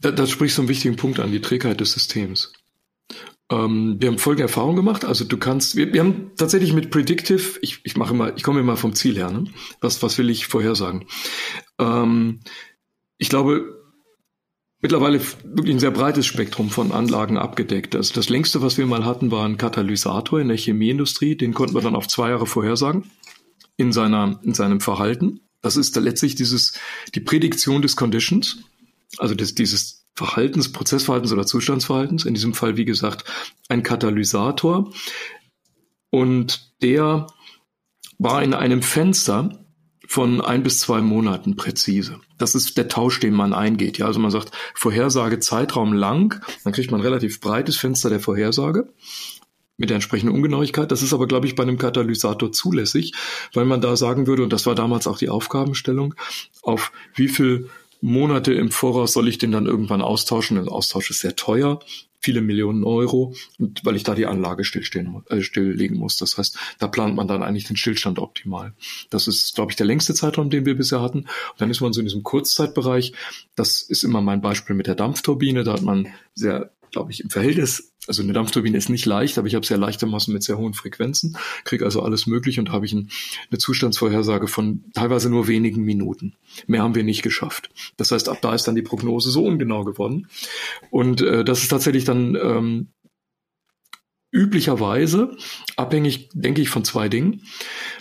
Da, 0.00 0.10
das 0.10 0.30
spricht 0.30 0.54
so 0.54 0.62
einen 0.62 0.68
wichtigen 0.68 0.96
Punkt 0.96 1.20
an, 1.20 1.32
die 1.32 1.40
Trägheit 1.40 1.80
des 1.80 1.92
Systems. 1.92 2.52
Ähm, 3.50 3.96
wir 3.98 4.08
haben 4.08 4.18
folgende 4.18 4.44
Erfahrung 4.44 4.76
gemacht. 4.76 5.04
Also 5.04 5.24
du 5.24 5.36
kannst, 5.36 5.76
wir, 5.76 5.92
wir 5.92 6.00
haben 6.00 6.32
tatsächlich 6.36 6.72
mit 6.72 6.90
Predictive, 6.90 7.58
ich, 7.62 7.80
ich 7.84 7.96
mache 7.96 8.14
immer, 8.14 8.36
ich 8.36 8.42
komme 8.42 8.60
immer 8.60 8.76
vom 8.76 8.94
Ziel 8.94 9.16
her, 9.16 9.30
ne? 9.30 9.44
Was, 9.80 10.02
was 10.02 10.16
will 10.18 10.30
ich 10.30 10.46
vorhersagen? 10.46 11.06
Ähm, 11.78 12.40
ich 13.18 13.28
glaube, 13.28 13.80
mittlerweile 14.80 15.20
wirklich 15.44 15.74
ein 15.74 15.80
sehr 15.80 15.90
breites 15.90 16.26
Spektrum 16.26 16.70
von 16.70 16.92
Anlagen 16.92 17.36
abgedeckt. 17.36 17.94
Also 17.96 18.14
das 18.14 18.28
längste, 18.28 18.62
was 18.62 18.78
wir 18.78 18.86
mal 18.86 19.04
hatten, 19.04 19.30
war 19.30 19.44
ein 19.44 19.58
Katalysator 19.58 20.40
in 20.40 20.48
der 20.48 20.56
Chemieindustrie. 20.56 21.36
Den 21.36 21.52
konnten 21.52 21.74
wir 21.74 21.82
dann 21.82 21.96
auf 21.96 22.08
zwei 22.08 22.30
Jahre 22.30 22.46
vorhersagen 22.46 23.10
in 23.76 23.92
seiner, 23.92 24.40
in 24.44 24.54
seinem 24.54 24.80
Verhalten. 24.80 25.40
Das 25.60 25.76
ist 25.76 25.96
da 25.96 26.00
letztlich 26.00 26.36
dieses, 26.36 26.72
die 27.14 27.20
Prädiktion 27.20 27.82
des 27.82 27.96
Conditions 27.96 28.64
also 29.18 29.34
des, 29.34 29.54
dieses 29.54 30.06
Verhaltens, 30.14 30.72
Prozessverhaltens 30.72 31.32
oder 31.32 31.46
Zustandsverhaltens, 31.46 32.24
in 32.24 32.34
diesem 32.34 32.54
Fall, 32.54 32.76
wie 32.76 32.84
gesagt, 32.84 33.24
ein 33.68 33.82
Katalysator. 33.82 34.92
Und 36.10 36.74
der 36.82 37.26
war 38.18 38.42
in 38.42 38.54
einem 38.54 38.82
Fenster 38.82 39.64
von 40.06 40.40
ein 40.40 40.64
bis 40.64 40.80
zwei 40.80 41.00
Monaten 41.00 41.54
präzise. 41.54 42.20
Das 42.36 42.56
ist 42.56 42.76
der 42.76 42.88
Tausch, 42.88 43.20
den 43.20 43.32
man 43.32 43.54
eingeht. 43.54 43.98
Ja, 43.98 44.06
also 44.06 44.18
man 44.18 44.32
sagt 44.32 44.50
Vorhersage 44.74 45.38
Zeitraum 45.38 45.92
lang, 45.92 46.44
dann 46.64 46.72
kriegt 46.72 46.90
man 46.90 47.00
ein 47.00 47.06
relativ 47.06 47.40
breites 47.40 47.76
Fenster 47.76 48.10
der 48.10 48.18
Vorhersage 48.18 48.92
mit 49.76 49.88
der 49.88 49.94
entsprechenden 49.94 50.34
Ungenauigkeit. 50.34 50.90
Das 50.90 51.02
ist 51.02 51.14
aber, 51.14 51.26
glaube 51.26 51.46
ich, 51.46 51.54
bei 51.54 51.62
einem 51.62 51.78
Katalysator 51.78 52.50
zulässig, 52.52 53.14
weil 53.54 53.64
man 53.64 53.80
da 53.80 53.96
sagen 53.96 54.26
würde, 54.26 54.42
und 54.42 54.52
das 54.52 54.66
war 54.66 54.74
damals 54.74 55.06
auch 55.06 55.16
die 55.16 55.30
Aufgabenstellung, 55.30 56.14
auf 56.62 56.92
wie 57.14 57.28
viel 57.28 57.70
Monate 58.00 58.52
im 58.54 58.70
Voraus 58.70 59.12
soll 59.12 59.28
ich 59.28 59.38
den 59.38 59.52
dann 59.52 59.66
irgendwann 59.66 60.02
austauschen. 60.02 60.56
Der 60.56 60.72
Austausch 60.72 61.10
ist 61.10 61.20
sehr 61.20 61.36
teuer, 61.36 61.80
viele 62.18 62.40
Millionen 62.40 62.84
Euro, 62.84 63.34
und 63.58 63.84
weil 63.84 63.96
ich 63.96 64.04
da 64.04 64.14
die 64.14 64.26
Anlage 64.26 64.64
stillstehen, 64.64 65.22
äh, 65.28 65.40
stilllegen 65.42 65.96
muss. 65.96 66.16
Das 66.16 66.38
heißt, 66.38 66.58
da 66.78 66.88
plant 66.88 67.14
man 67.14 67.28
dann 67.28 67.42
eigentlich 67.42 67.66
den 67.66 67.76
Stillstand 67.76 68.18
optimal. 68.18 68.74
Das 69.10 69.26
ist, 69.28 69.54
glaube 69.54 69.72
ich, 69.72 69.76
der 69.76 69.86
längste 69.86 70.14
Zeitraum, 70.14 70.50
den 70.50 70.66
wir 70.66 70.76
bisher 70.76 71.00
hatten. 71.00 71.20
Und 71.20 71.60
dann 71.60 71.70
ist 71.70 71.80
man 71.80 71.92
so 71.92 72.00
in 72.00 72.06
diesem 72.06 72.22
Kurzzeitbereich. 72.22 73.12
Das 73.54 73.82
ist 73.82 74.02
immer 74.02 74.20
mein 74.20 74.40
Beispiel 74.40 74.76
mit 74.76 74.86
der 74.86 74.94
Dampfturbine. 74.94 75.64
Da 75.64 75.74
hat 75.74 75.82
man 75.82 76.08
sehr 76.34 76.72
glaube 76.90 77.12
ich, 77.12 77.20
im 77.20 77.30
Verhältnis, 77.30 77.92
also 78.06 78.22
eine 78.22 78.32
Dampfturbine 78.32 78.76
ist 78.76 78.88
nicht 78.88 79.06
leicht, 79.06 79.38
aber 79.38 79.46
ich 79.46 79.54
habe 79.54 79.66
sehr 79.66 79.78
leichte 79.78 80.06
Massen 80.06 80.32
mit 80.32 80.42
sehr 80.42 80.58
hohen 80.58 80.74
Frequenzen, 80.74 81.36
kriege 81.64 81.84
also 81.84 82.02
alles 82.02 82.26
möglich 82.26 82.58
und 82.58 82.72
habe 82.72 82.86
ich 82.86 82.92
ein, 82.92 83.10
eine 83.50 83.58
Zustandsvorhersage 83.58 84.48
von 84.48 84.84
teilweise 84.94 85.30
nur 85.30 85.48
wenigen 85.48 85.82
Minuten. 85.82 86.34
Mehr 86.66 86.82
haben 86.82 86.94
wir 86.94 87.04
nicht 87.04 87.22
geschafft. 87.22 87.70
Das 87.96 88.10
heißt, 88.10 88.28
ab 88.28 88.38
da 88.42 88.54
ist 88.54 88.64
dann 88.64 88.74
die 88.74 88.82
Prognose 88.82 89.30
so 89.30 89.44
ungenau 89.44 89.84
geworden. 89.84 90.28
Und 90.90 91.20
äh, 91.20 91.44
das 91.44 91.62
ist 91.62 91.68
tatsächlich 91.68 92.04
dann 92.04 92.36
ähm, 92.36 92.88
üblicherweise 94.32 95.36
abhängig, 95.76 96.30
denke 96.32 96.62
ich, 96.62 96.68
von 96.68 96.84
zwei 96.84 97.08
Dingen. 97.08 97.42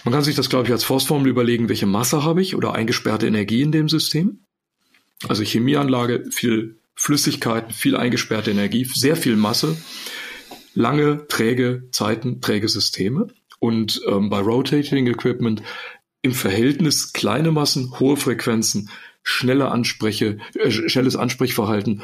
Man 0.03 0.13
kann 0.13 0.23
sich 0.23 0.35
das, 0.35 0.49
glaube 0.49 0.67
ich, 0.67 0.71
als 0.71 0.83
Forstformel 0.83 1.29
überlegen, 1.29 1.69
welche 1.69 1.87
Masse 1.87 2.23
habe 2.23 2.41
ich 2.41 2.55
oder 2.55 2.73
eingesperrte 2.73 3.27
Energie 3.27 3.61
in 3.61 3.71
dem 3.71 3.89
System. 3.89 4.45
Also 5.27 5.43
Chemieanlage, 5.43 6.25
viel 6.31 6.78
Flüssigkeiten, 6.99 7.71
viel 7.71 7.95
eingesperrte 7.95 8.51
Energie, 8.51 8.83
sehr 8.83 9.15
viel 9.15 9.37
Masse, 9.37 9.77
lange, 10.73 11.27
träge 11.27 11.87
Zeiten, 11.91 12.41
träge 12.41 12.67
Systeme. 12.67 13.27
Und 13.59 14.01
ähm, 14.05 14.29
bei 14.29 14.39
Rotating 14.39 15.07
Equipment 15.07 15.63
im 16.21 16.33
Verhältnis 16.33 17.13
kleine 17.13 17.51
Massen, 17.51 17.97
hohe 18.01 18.17
Frequenzen, 18.17 18.89
schnelle 19.23 19.71
Anspreche, 19.71 20.39
äh, 20.55 20.69
schnelles 20.69 21.15
Ansprechverhalten 21.15 22.03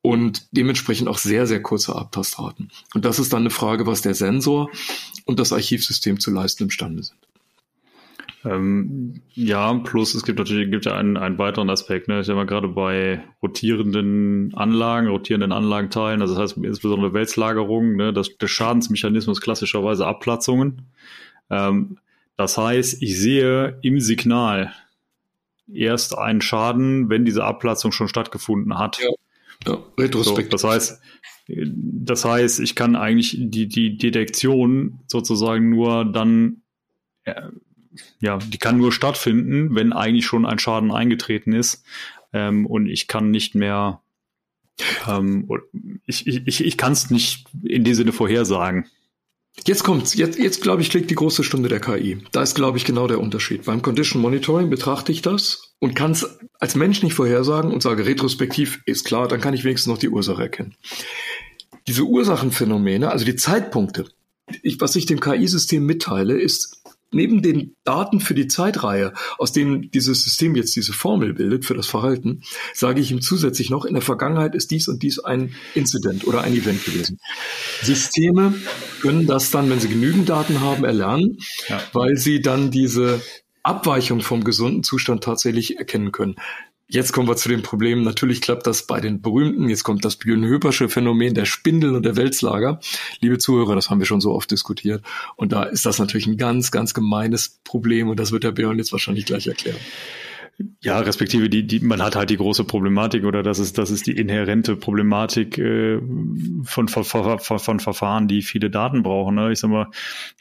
und 0.00 0.48
dementsprechend 0.52 1.08
auch 1.08 1.18
sehr, 1.18 1.46
sehr 1.46 1.60
kurze 1.60 1.94
Abtastraten. 1.94 2.70
Und 2.94 3.04
das 3.04 3.18
ist 3.18 3.34
dann 3.34 3.42
eine 3.42 3.50
Frage, 3.50 3.86
was 3.86 4.00
der 4.00 4.14
Sensor 4.14 4.70
und 5.26 5.40
das 5.40 5.52
Archivsystem 5.52 6.18
zu 6.20 6.30
leisten 6.30 6.62
imstande 6.62 7.02
sind. 7.02 7.21
Ähm, 8.44 9.22
ja, 9.34 9.72
plus 9.74 10.14
es 10.14 10.24
gibt 10.24 10.38
natürlich 10.38 10.70
gibt 10.70 10.84
ja 10.84 10.96
einen, 10.96 11.16
einen 11.16 11.38
weiteren 11.38 11.70
Aspekt. 11.70 12.08
Ne? 12.08 12.20
Ich 12.20 12.26
sag 12.26 12.34
mal 12.34 12.46
gerade 12.46 12.68
bei 12.68 13.22
rotierenden 13.40 14.52
Anlagen, 14.54 15.06
rotierenden 15.08 15.52
Anlagenteilen, 15.52 16.20
also 16.22 16.34
das 16.34 16.42
heißt 16.42 16.64
insbesondere 16.64 17.12
Wälzlagerungen, 17.12 17.96
ne? 17.96 18.12
das, 18.12 18.36
der 18.36 18.48
Schadensmechanismus 18.48 19.40
klassischerweise 19.40 20.06
Abplatzungen. 20.06 20.82
Ähm, 21.50 21.98
das 22.36 22.58
heißt, 22.58 23.00
ich 23.02 23.18
sehe 23.18 23.78
im 23.82 24.00
Signal 24.00 24.72
erst 25.72 26.18
einen 26.18 26.40
Schaden, 26.40 27.08
wenn 27.08 27.24
diese 27.24 27.44
Abplatzung 27.44 27.92
schon 27.92 28.08
stattgefunden 28.08 28.76
hat. 28.78 28.98
Ja, 28.98 29.72
ja 29.72 29.78
retrospektiv. 29.98 30.46
So, 30.46 30.50
das 30.50 30.64
heißt, 30.64 31.00
das 31.46 32.24
heißt, 32.24 32.60
ich 32.60 32.74
kann 32.74 32.96
eigentlich 32.96 33.36
die, 33.38 33.68
die 33.68 33.96
Detektion 33.96 35.00
sozusagen 35.06 35.70
nur 35.70 36.04
dann 36.04 36.62
ja, 38.20 38.38
die 38.38 38.58
kann 38.58 38.78
nur 38.78 38.92
stattfinden, 38.92 39.74
wenn 39.74 39.92
eigentlich 39.92 40.26
schon 40.26 40.46
ein 40.46 40.58
Schaden 40.58 40.90
eingetreten 40.90 41.52
ist 41.52 41.84
ähm, 42.32 42.66
und 42.66 42.86
ich 42.86 43.08
kann 43.08 43.30
nicht 43.30 43.54
mehr, 43.54 44.00
ähm, 45.08 45.48
ich, 46.06 46.26
ich, 46.26 46.64
ich 46.64 46.76
kann 46.76 46.92
es 46.92 47.10
nicht 47.10 47.46
in 47.62 47.84
dem 47.84 47.94
Sinne 47.94 48.12
vorhersagen. 48.12 48.86
Jetzt 49.66 49.84
kommt's. 49.84 50.14
Jetzt, 50.14 50.38
jetzt 50.38 50.62
glaube 50.62 50.80
ich, 50.80 50.88
klickt 50.88 51.10
die 51.10 51.14
große 51.14 51.44
Stunde 51.44 51.68
der 51.68 51.80
KI. 51.80 52.22
Da 52.32 52.42
ist, 52.42 52.54
glaube 52.54 52.78
ich, 52.78 52.86
genau 52.86 53.06
der 53.06 53.20
Unterschied. 53.20 53.66
Beim 53.66 53.82
Condition 53.82 54.22
Monitoring 54.22 54.70
betrachte 54.70 55.12
ich 55.12 55.20
das 55.20 55.74
und 55.78 55.94
kann 55.94 56.12
es 56.12 56.38
als 56.58 56.74
Mensch 56.74 57.02
nicht 57.02 57.12
vorhersagen 57.12 57.70
und 57.70 57.82
sage 57.82 58.06
retrospektiv 58.06 58.80
ist 58.86 59.04
klar, 59.04 59.28
dann 59.28 59.42
kann 59.42 59.52
ich 59.52 59.64
wenigstens 59.64 59.90
noch 59.92 59.98
die 59.98 60.08
Ursache 60.08 60.42
erkennen. 60.42 60.74
Diese 61.86 62.04
Ursachenphänomene, 62.04 63.10
also 63.10 63.24
die 63.26 63.36
Zeitpunkte, 63.36 64.06
ich, 64.62 64.80
was 64.80 64.96
ich 64.96 65.06
dem 65.06 65.20
KI-System 65.20 65.84
mitteile, 65.84 66.38
ist 66.38 66.82
neben 67.12 67.42
den 67.42 67.76
Daten 67.84 68.20
für 68.20 68.34
die 68.34 68.48
Zeitreihe, 68.48 69.12
aus 69.38 69.52
denen 69.52 69.90
dieses 69.90 70.22
System 70.24 70.54
jetzt 70.56 70.74
diese 70.76 70.92
Formel 70.92 71.34
bildet 71.34 71.64
für 71.64 71.74
das 71.74 71.86
Verhalten, 71.86 72.42
sage 72.74 73.00
ich 73.00 73.10
ihm 73.10 73.20
zusätzlich 73.20 73.70
noch, 73.70 73.84
in 73.84 73.94
der 73.94 74.02
Vergangenheit 74.02 74.54
ist 74.54 74.70
dies 74.70 74.88
und 74.88 75.02
dies 75.02 75.18
ein 75.18 75.54
Incident 75.74 76.26
oder 76.26 76.42
ein 76.42 76.54
Event 76.54 76.84
gewesen. 76.84 77.18
Systeme 77.82 78.54
können 79.00 79.26
das 79.26 79.50
dann, 79.50 79.68
wenn 79.70 79.80
sie 79.80 79.88
genügend 79.88 80.28
Daten 80.28 80.60
haben, 80.60 80.84
erlernen, 80.84 81.38
ja. 81.68 81.82
weil 81.92 82.16
sie 82.16 82.40
dann 82.40 82.70
diese 82.70 83.20
Abweichung 83.62 84.20
vom 84.20 84.44
gesunden 84.44 84.82
Zustand 84.82 85.22
tatsächlich 85.22 85.78
erkennen 85.78 86.12
können. 86.12 86.36
Jetzt 86.92 87.12
kommen 87.12 87.26
wir 87.26 87.36
zu 87.36 87.48
dem 87.48 87.62
Problem. 87.62 88.02
Natürlich 88.02 88.42
klappt 88.42 88.66
das 88.66 88.82
bei 88.82 89.00
den 89.00 89.22
berühmten. 89.22 89.70
Jetzt 89.70 89.82
kommt 89.82 90.04
das 90.04 90.16
Björn-Höpersche 90.16 90.90
Phänomen 90.90 91.32
der 91.32 91.46
Spindel 91.46 91.96
und 91.96 92.04
der 92.04 92.16
Wälzlager. 92.16 92.80
Liebe 93.20 93.38
Zuhörer, 93.38 93.74
das 93.74 93.88
haben 93.88 93.98
wir 93.98 94.04
schon 94.04 94.20
so 94.20 94.34
oft 94.34 94.50
diskutiert. 94.50 95.02
Und 95.36 95.52
da 95.52 95.62
ist 95.62 95.86
das 95.86 95.98
natürlich 95.98 96.26
ein 96.26 96.36
ganz, 96.36 96.70
ganz 96.70 96.92
gemeines 96.92 97.60
Problem. 97.64 98.10
Und 98.10 98.20
das 98.20 98.30
wird 98.30 98.44
der 98.44 98.52
Björn 98.52 98.76
jetzt 98.76 98.92
wahrscheinlich 98.92 99.24
gleich 99.24 99.46
erklären. 99.46 99.78
Ja, 100.82 100.98
respektive 100.98 101.48
die, 101.48 101.66
die, 101.66 101.80
man 101.80 102.02
hat 102.02 102.16
halt 102.16 102.30
die 102.30 102.36
große 102.36 102.64
Problematik 102.64 103.24
oder 103.24 103.42
das 103.42 103.58
ist, 103.58 103.78
das 103.78 103.90
ist 103.90 104.06
die 104.06 104.16
inhärente 104.16 104.76
Problematik 104.76 105.58
äh, 105.58 105.98
von, 106.64 106.88
von, 106.88 107.04
von, 107.04 107.58
von 107.58 107.80
Verfahren, 107.80 108.28
die 108.28 108.42
viele 108.42 108.70
Daten 108.70 109.02
brauchen. 109.02 109.36
Ne? 109.36 109.52
Ich 109.52 109.60
sag 109.60 109.70
mal, 109.70 109.88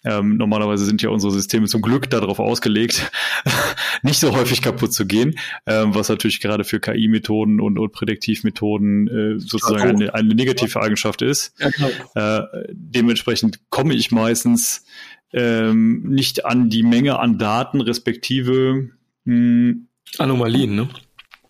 ähm, 0.03 0.37
normalerweise 0.37 0.85
sind 0.85 1.01
ja 1.01 1.09
unsere 1.09 1.31
Systeme 1.31 1.67
zum 1.67 1.81
Glück 1.81 2.09
darauf 2.09 2.39
ausgelegt, 2.39 3.11
nicht 4.01 4.19
so 4.19 4.35
häufig 4.35 4.61
kaputt 4.61 4.93
zu 4.93 5.05
gehen, 5.05 5.35
ähm, 5.65 5.93
was 5.95 6.09
natürlich 6.09 6.41
gerade 6.41 6.63
für 6.63 6.79
KI-Methoden 6.79 7.59
und, 7.59 7.77
und 7.77 7.91
Prädiktivmethoden 7.91 9.07
äh, 9.07 9.39
sozusagen 9.39 9.89
eine, 9.89 10.13
eine 10.13 10.33
negative 10.33 10.81
Eigenschaft 10.81 11.21
ist. 11.21 11.53
Ja, 11.59 11.69
genau. 11.69 11.89
äh, 12.15 12.67
dementsprechend 12.71 13.59
komme 13.69 13.93
ich 13.93 14.11
meistens 14.11 14.85
ähm, 15.33 16.03
nicht 16.03 16.45
an 16.45 16.69
die 16.69 16.83
Menge 16.83 17.19
an 17.19 17.37
Daten, 17.37 17.81
respektive 17.81 18.89
mh, 19.25 19.33
hm, 19.33 19.87
Anomalien, 20.17 20.75
ne? 20.75 20.89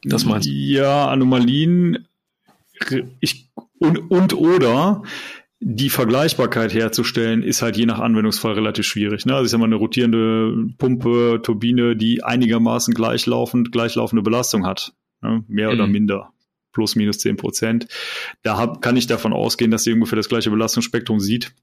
Das 0.03 0.25
meinst 0.25 0.47
du? 0.47 0.51
Ja, 0.51 1.07
Anomalien 1.07 2.07
ich, 3.19 3.49
und, 3.79 4.11
und 4.11 4.33
oder 4.33 5.03
die 5.59 5.89
Vergleichbarkeit 5.89 6.73
herzustellen, 6.73 7.43
ist 7.43 7.61
halt 7.61 7.77
je 7.77 7.85
nach 7.85 7.99
Anwendungsfall 7.99 8.53
relativ 8.53 8.85
schwierig. 8.85 9.27
Ne? 9.27 9.35
Also 9.35 9.45
ich 9.45 9.51
sag 9.51 9.59
mal, 9.59 9.65
eine 9.65 9.75
rotierende 9.75 10.73
Pumpe, 10.79 11.39
Turbine, 11.43 11.95
die 11.95 12.23
einigermaßen 12.23 12.95
gleichlaufend, 12.95 13.71
gleichlaufende 13.71 14.23
Belastung 14.23 14.65
hat. 14.65 14.93
Ne? 15.21 15.43
Mehr 15.47 15.67
mhm. 15.69 15.73
oder 15.75 15.87
minder. 15.87 16.33
plus 16.73 16.95
minus 16.95 17.19
zehn 17.19 17.37
Prozent. 17.37 17.87
Da 18.41 18.57
hab, 18.57 18.81
kann 18.81 18.97
ich 18.97 19.05
davon 19.05 19.33
ausgehen, 19.33 19.69
dass 19.69 19.83
sie 19.83 19.93
ungefähr 19.93 20.15
das 20.15 20.29
gleiche 20.29 20.49
Belastungsspektrum 20.49 21.19
sieht 21.19 21.53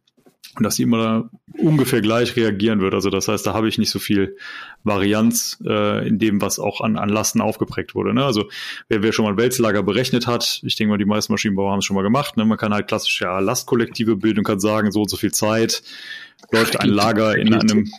und 0.57 0.65
dass 0.65 0.77
sie 0.77 0.83
immer 0.83 1.31
ungefähr 1.57 2.01
gleich 2.01 2.37
reagieren 2.37 2.81
wird. 2.81 2.95
Also 2.95 3.11
das 3.11 3.29
heißt, 3.29 3.47
da 3.47 3.55
habe 3.55 3.69
ich 3.69 3.79
nicht 3.79 3.91
so 3.91 3.99
viel 3.99 4.37
Varianz 4.83 5.59
äh, 5.65 6.07
in 6.07 6.19
dem, 6.19 6.41
was 6.41 6.59
auch 6.59 6.81
an, 6.81 6.97
an 6.97 7.09
Lasten 7.09 7.41
aufgeprägt 7.41 7.95
wurde. 7.95 8.13
Ne? 8.13 8.25
Also 8.25 8.49
wer, 8.89 9.03
wer 9.03 9.13
schon 9.13 9.25
mal 9.25 9.37
Wälzlager 9.37 9.83
berechnet 9.83 10.27
hat, 10.27 10.61
ich 10.65 10.77
denke 10.77 10.91
mal, 10.91 10.99
die 10.99 11.05
meisten 11.05 11.33
Maschinenbauer 11.33 11.71
haben 11.73 11.79
es 11.79 11.85
schon 11.85 11.97
mal 11.97 12.03
gemacht. 12.03 12.37
Ne? 12.37 12.45
Man 12.45 12.59
kann 12.59 12.75
halt 12.75 12.89
klassische 12.89 13.25
ja, 13.25 13.39
Lastkollektive 13.39 14.17
bilden 14.17 14.41
und 14.41 14.45
kann 14.45 14.61
sagen, 14.61 14.91
so 14.91 15.03
und 15.03 15.11
so 15.11 15.17
viel 15.17 15.33
Zeit 15.33 15.83
läuft 16.51 16.81
ein 16.81 16.89
Lager 16.89 17.37
in 17.37 17.55
einem 17.55 17.91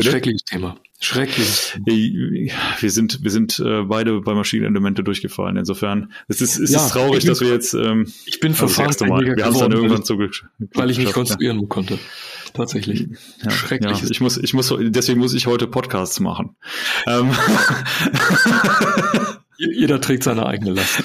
Schreckliches 0.00 0.44
Thema. 0.44 0.76
Schrecklich. 1.00 1.78
Wir 1.84 2.90
sind, 2.90 3.22
wir 3.22 3.30
sind 3.30 3.60
äh, 3.60 3.82
beide 3.82 4.20
bei 4.20 4.34
Maschinenelemente 4.34 5.04
durchgefallen. 5.04 5.56
Insofern 5.56 6.12
es 6.26 6.40
ist 6.40 6.58
es 6.58 6.70
ja, 6.72 6.84
ist 6.84 6.92
traurig, 6.92 7.20
bin, 7.20 7.28
dass 7.28 7.40
wir 7.40 7.50
jetzt. 7.50 7.72
Ähm, 7.74 8.12
ich 8.26 8.40
bin. 8.40 8.50
Also 8.50 8.76
wir 8.76 8.84
haben 8.84 8.90
es 8.90 9.58
dann 9.58 9.72
irgendwann 9.72 10.02
zugeschafft. 10.02 10.50
Weil 10.74 10.90
ich 10.90 10.98
nicht 10.98 11.12
konstruieren 11.12 11.60
ja. 11.60 11.66
konnte. 11.68 12.00
Tatsächlich. 12.52 13.08
Ja, 13.44 13.50
Schrecklich. 13.50 14.00
Ja, 14.02 14.08
ich 14.10 14.20
muss, 14.20 14.36
ich 14.38 14.54
muss, 14.54 14.74
deswegen 14.76 15.20
muss 15.20 15.34
ich 15.34 15.46
heute 15.46 15.68
Podcasts 15.68 16.18
machen. 16.18 16.56
Ähm. 17.06 17.30
Jeder 19.58 20.00
trägt 20.00 20.22
seine 20.22 20.46
eigene 20.46 20.72
Last. 20.72 21.02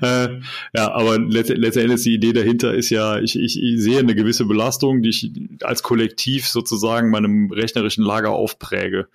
äh, 0.00 0.40
ja, 0.74 0.90
aber 0.92 1.20
letztendlich 1.20 2.02
die 2.02 2.14
Idee 2.14 2.32
dahinter 2.32 2.74
ist 2.74 2.90
ja, 2.90 3.20
ich, 3.20 3.38
ich, 3.38 3.62
ich 3.62 3.80
sehe 3.80 4.00
eine 4.00 4.16
gewisse 4.16 4.44
Belastung, 4.44 5.02
die 5.02 5.10
ich 5.10 5.30
als 5.62 5.84
Kollektiv 5.84 6.48
sozusagen 6.48 7.10
meinem 7.10 7.52
rechnerischen 7.52 8.04
Lager 8.04 8.30
aufpräge. 8.30 9.06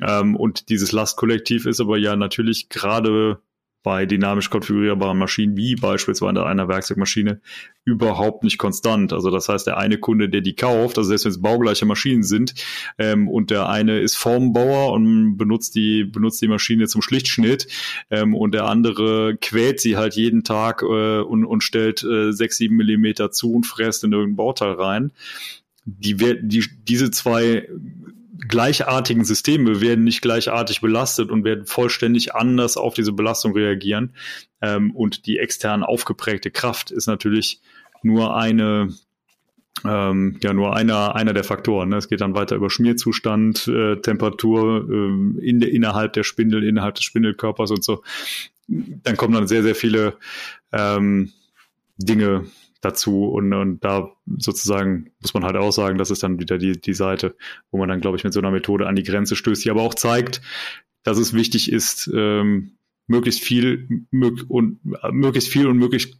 Ähm, 0.00 0.36
und 0.36 0.70
dieses 0.70 0.90
Lastkollektiv 0.92 1.66
ist 1.66 1.80
aber 1.80 1.98
ja 1.98 2.16
natürlich 2.16 2.70
gerade 2.70 3.40
bei 3.82 4.06
dynamisch 4.06 4.50
konfigurierbaren 4.50 5.18
Maschinen 5.18 5.56
wie 5.56 5.74
beispielsweise 5.74 6.44
einer 6.46 6.68
Werkzeugmaschine 6.68 7.40
überhaupt 7.84 8.44
nicht 8.44 8.58
konstant. 8.58 9.12
Also 9.12 9.30
das 9.30 9.48
heißt, 9.48 9.66
der 9.66 9.76
eine 9.76 9.98
Kunde, 9.98 10.28
der 10.28 10.40
die 10.40 10.54
kauft, 10.54 10.98
also 10.98 11.08
selbst 11.08 11.24
wenn 11.24 11.32
es 11.32 11.42
baugleiche 11.42 11.84
Maschinen 11.84 12.22
sind, 12.22 12.54
ähm, 12.98 13.28
und 13.28 13.50
der 13.50 13.68
eine 13.68 13.98
ist 13.98 14.16
Formbauer 14.16 14.92
und 14.92 15.36
benutzt 15.36 15.74
die 15.74 16.04
benutzt 16.04 16.40
die 16.42 16.48
Maschine 16.48 16.86
zum 16.86 17.02
Schlichtschnitt 17.02 17.66
ähm, 18.10 18.34
und 18.34 18.54
der 18.54 18.66
andere 18.66 19.36
quält 19.40 19.80
sie 19.80 19.96
halt 19.96 20.14
jeden 20.14 20.44
Tag 20.44 20.82
äh, 20.82 21.20
und, 21.20 21.44
und 21.44 21.62
stellt 21.62 22.04
äh, 22.04 22.32
sechs 22.32 22.58
sieben 22.58 22.76
Millimeter 22.76 23.32
zu 23.32 23.52
und 23.52 23.66
fräst 23.66 24.04
in 24.04 24.12
irgendein 24.12 24.36
Bauteil 24.36 24.72
rein. 24.72 25.10
Die, 25.84 26.14
die, 26.14 26.64
diese 26.86 27.10
zwei 27.10 27.68
gleichartigen 28.48 29.24
Systeme 29.24 29.80
werden 29.80 30.04
nicht 30.04 30.22
gleichartig 30.22 30.80
belastet 30.80 31.30
und 31.30 31.44
werden 31.44 31.66
vollständig 31.66 32.34
anders 32.34 32.76
auf 32.76 32.94
diese 32.94 33.12
Belastung 33.12 33.52
reagieren. 33.52 34.14
Ähm, 34.60 34.90
und 34.92 35.26
die 35.26 35.38
extern 35.38 35.82
aufgeprägte 35.82 36.50
Kraft 36.50 36.90
ist 36.90 37.06
natürlich 37.06 37.60
nur 38.02 38.36
eine, 38.36 38.92
ähm, 39.84 40.38
ja, 40.42 40.52
nur 40.52 40.76
einer, 40.76 41.14
einer 41.14 41.32
der 41.32 41.44
Faktoren. 41.44 41.90
Ne? 41.90 41.96
Es 41.96 42.08
geht 42.08 42.20
dann 42.20 42.34
weiter 42.34 42.56
über 42.56 42.70
Schmierzustand, 42.70 43.68
äh, 43.68 43.96
Temperatur 43.96 44.88
ähm, 44.90 45.38
in 45.40 45.60
der, 45.60 45.70
innerhalb 45.70 46.12
der 46.12 46.24
Spindel, 46.24 46.64
innerhalb 46.64 46.96
des 46.96 47.04
Spindelkörpers 47.04 47.70
und 47.70 47.84
so. 47.84 48.02
Dann 48.68 49.16
kommen 49.16 49.34
dann 49.34 49.46
sehr, 49.46 49.62
sehr 49.62 49.74
viele 49.74 50.16
ähm, 50.72 51.32
Dinge 51.96 52.46
dazu 52.82 53.24
und, 53.26 53.52
und 53.54 53.82
da 53.82 54.10
sozusagen 54.38 55.12
muss 55.20 55.32
man 55.32 55.44
halt 55.44 55.56
auch 55.56 55.70
sagen, 55.70 55.96
das 55.96 56.10
ist 56.10 56.22
dann 56.22 56.38
wieder 56.38 56.58
die, 56.58 56.78
die 56.78 56.94
Seite, 56.94 57.34
wo 57.70 57.78
man 57.78 57.88
dann, 57.88 58.00
glaube 58.00 58.18
ich, 58.18 58.24
mit 58.24 58.34
so 58.34 58.40
einer 58.40 58.50
Methode 58.50 58.86
an 58.86 58.96
die 58.96 59.04
Grenze 59.04 59.36
stößt, 59.36 59.64
die 59.64 59.70
aber 59.70 59.82
auch 59.82 59.94
zeigt, 59.94 60.42
dass 61.04 61.16
es 61.16 61.32
wichtig 61.32 61.72
ist, 61.72 62.10
ähm, 62.14 62.72
möglichst 63.06 63.42
viel 63.42 63.88
mög 64.10 64.44
und 64.48 64.80
äh, 65.02 65.12
möglichst 65.12 65.48
viel 65.48 65.66
und 65.66 65.78
möglichst 65.78 66.18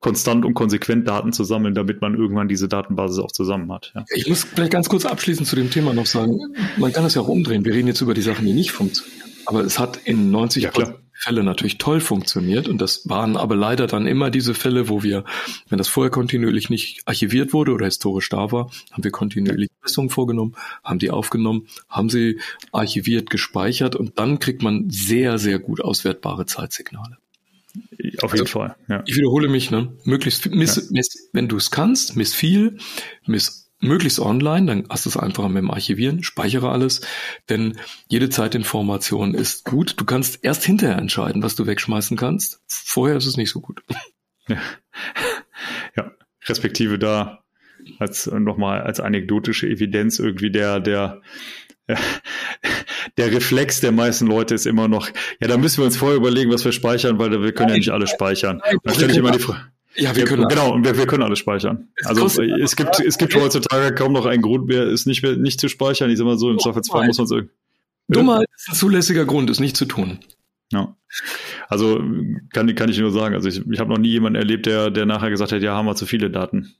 konstant 0.00 0.44
und 0.44 0.54
konsequent 0.54 1.08
Daten 1.08 1.32
zu 1.32 1.44
sammeln, 1.44 1.74
damit 1.74 2.00
man 2.00 2.14
irgendwann 2.14 2.48
diese 2.48 2.68
Datenbasis 2.68 3.18
auch 3.18 3.32
zusammen 3.32 3.72
hat. 3.72 3.92
Ja. 3.94 4.04
Ich 4.14 4.28
muss 4.28 4.44
vielleicht 4.44 4.72
ganz 4.72 4.88
kurz 4.88 5.04
abschließend 5.04 5.48
zu 5.48 5.56
dem 5.56 5.70
Thema 5.70 5.92
noch 5.92 6.06
sagen, 6.06 6.38
man 6.76 6.92
kann 6.92 7.02
das 7.02 7.14
ja 7.14 7.22
auch 7.22 7.28
umdrehen. 7.28 7.64
Wir 7.64 7.74
reden 7.74 7.88
jetzt 7.88 8.00
über 8.00 8.14
die 8.14 8.22
Sachen, 8.22 8.46
die 8.46 8.52
nicht 8.52 8.70
funktionieren. 8.70 9.18
Aber 9.46 9.60
es 9.62 9.78
hat 9.78 9.96
in 10.04 10.30
90 10.30 10.64
ja, 10.64 10.70
Fälle 11.20 11.42
natürlich 11.42 11.78
toll 11.78 12.00
funktioniert 12.00 12.68
und 12.68 12.80
das 12.80 13.08
waren 13.08 13.36
aber 13.36 13.56
leider 13.56 13.86
dann 13.86 14.06
immer 14.06 14.30
diese 14.30 14.54
Fälle, 14.54 14.88
wo 14.88 15.02
wir, 15.02 15.24
wenn 15.68 15.78
das 15.78 15.88
vorher 15.88 16.10
kontinuierlich 16.10 16.70
nicht 16.70 17.02
archiviert 17.06 17.52
wurde 17.52 17.72
oder 17.72 17.86
historisch 17.86 18.28
da 18.28 18.52
war, 18.52 18.70
haben 18.92 19.02
wir 19.02 19.10
kontinuierlich 19.10 19.70
Messungen 19.82 20.10
vorgenommen, 20.10 20.54
haben 20.84 20.98
die 20.98 21.10
aufgenommen, 21.10 21.66
haben 21.88 22.08
sie 22.08 22.40
archiviert, 22.72 23.30
gespeichert 23.30 23.96
und 23.96 24.18
dann 24.18 24.38
kriegt 24.38 24.62
man 24.62 24.90
sehr, 24.90 25.38
sehr 25.38 25.58
gut 25.58 25.80
auswertbare 25.80 26.46
Zeitsignale. 26.46 27.16
Auf 28.22 28.32
jeden 28.32 28.42
also, 28.42 28.46
Fall. 28.46 28.76
Ja. 28.88 29.02
Ich 29.06 29.16
wiederhole 29.16 29.48
mich, 29.48 29.70
ne? 29.70 29.92
Möglichst 30.04 30.46
miss, 30.50 30.76
ja. 30.76 30.82
miss, 30.90 31.28
wenn 31.32 31.48
du 31.48 31.56
es 31.56 31.70
kannst, 31.70 32.16
miss 32.16 32.34
viel, 32.34 32.78
miss 33.26 33.67
möglichst 33.80 34.18
online, 34.18 34.66
dann 34.66 34.84
hast 34.90 35.04
du 35.04 35.10
es 35.10 35.16
einfacher 35.16 35.48
mit 35.48 35.62
dem 35.62 35.70
Archivieren, 35.70 36.22
speichere 36.22 36.70
alles, 36.70 37.00
denn 37.48 37.78
jede 38.08 38.28
Zeitinformation 38.28 39.34
ist 39.34 39.64
gut. 39.64 39.94
Du 39.98 40.04
kannst 40.04 40.44
erst 40.44 40.64
hinterher 40.64 40.98
entscheiden, 40.98 41.42
was 41.42 41.54
du 41.54 41.66
wegschmeißen 41.66 42.16
kannst. 42.16 42.60
Vorher 42.66 43.16
ist 43.16 43.26
es 43.26 43.36
nicht 43.36 43.50
so 43.50 43.60
gut. 43.60 43.82
Ja, 44.48 44.56
ja. 45.96 46.12
respektive 46.46 46.98
da 46.98 47.44
als 47.98 48.26
nochmal 48.26 48.82
als 48.82 49.00
anekdotische 49.00 49.68
Evidenz 49.68 50.18
irgendwie 50.18 50.50
der, 50.50 50.80
der, 50.80 51.22
der 53.16 53.32
Reflex 53.32 53.80
der 53.80 53.92
meisten 53.92 54.26
Leute 54.26 54.54
ist 54.54 54.66
immer 54.66 54.88
noch, 54.88 55.08
ja, 55.40 55.48
da 55.48 55.56
müssen 55.56 55.78
wir 55.78 55.84
uns 55.84 55.96
vorher 55.96 56.16
überlegen, 56.16 56.52
was 56.52 56.64
wir 56.64 56.72
speichern, 56.72 57.18
weil 57.18 57.30
wir 57.30 57.52
können 57.52 57.70
ja 57.70 57.76
nicht 57.76 57.90
alles 57.90 58.10
speichern. 58.10 58.60
Da 58.82 58.92
stelle 58.92 59.12
ich 59.12 59.18
immer 59.18 59.30
die 59.30 59.38
Frage. 59.38 59.72
Ja, 59.98 60.14
wir 60.14 60.24
können 60.24 60.46
genau, 60.48 60.76
wir, 60.82 60.96
wir 60.96 61.06
können 61.06 61.24
alles 61.24 61.40
speichern. 61.40 61.88
Es 61.96 62.06
also 62.06 62.42
es 62.42 62.76
gibt 62.76 63.00
es 63.00 63.18
gibt 63.18 63.34
heutzutage 63.34 63.94
kaum 63.94 64.12
noch 64.12 64.26
einen 64.26 64.42
Grund 64.42 64.66
mehr, 64.66 64.84
es 64.84 65.06
nicht 65.06 65.22
mehr 65.22 65.36
nicht 65.36 65.60
zu 65.60 65.68
speichern. 65.68 66.10
Ich 66.10 66.18
sag 66.18 66.24
mal 66.24 66.38
so, 66.38 66.50
im 66.50 66.58
Zweifelsfall 66.58 67.06
muss 67.06 67.18
man 67.18 67.24
es 67.24 67.30
irgendwie. 67.32 67.54
Dummheit 68.08 68.46
ist 68.56 68.68
ein 68.70 68.74
zulässiger 68.74 69.24
Grund, 69.24 69.50
es 69.50 69.60
nicht 69.60 69.76
zu 69.76 69.84
tun. 69.84 70.20
Ja. 70.72 70.96
Also 71.68 72.00
kann, 72.52 72.74
kann 72.74 72.88
ich 72.88 72.98
nur 72.98 73.10
sagen, 73.10 73.34
also 73.34 73.48
ich, 73.48 73.66
ich 73.70 73.80
habe 73.80 73.90
noch 73.90 73.98
nie 73.98 74.10
jemanden 74.10 74.36
erlebt, 74.36 74.66
der, 74.66 74.90
der 74.90 75.06
nachher 75.06 75.30
gesagt 75.30 75.52
hat, 75.52 75.62
ja, 75.62 75.74
haben 75.74 75.86
wir 75.86 75.96
zu 75.96 76.06
viele 76.06 76.30
Daten. 76.30 76.74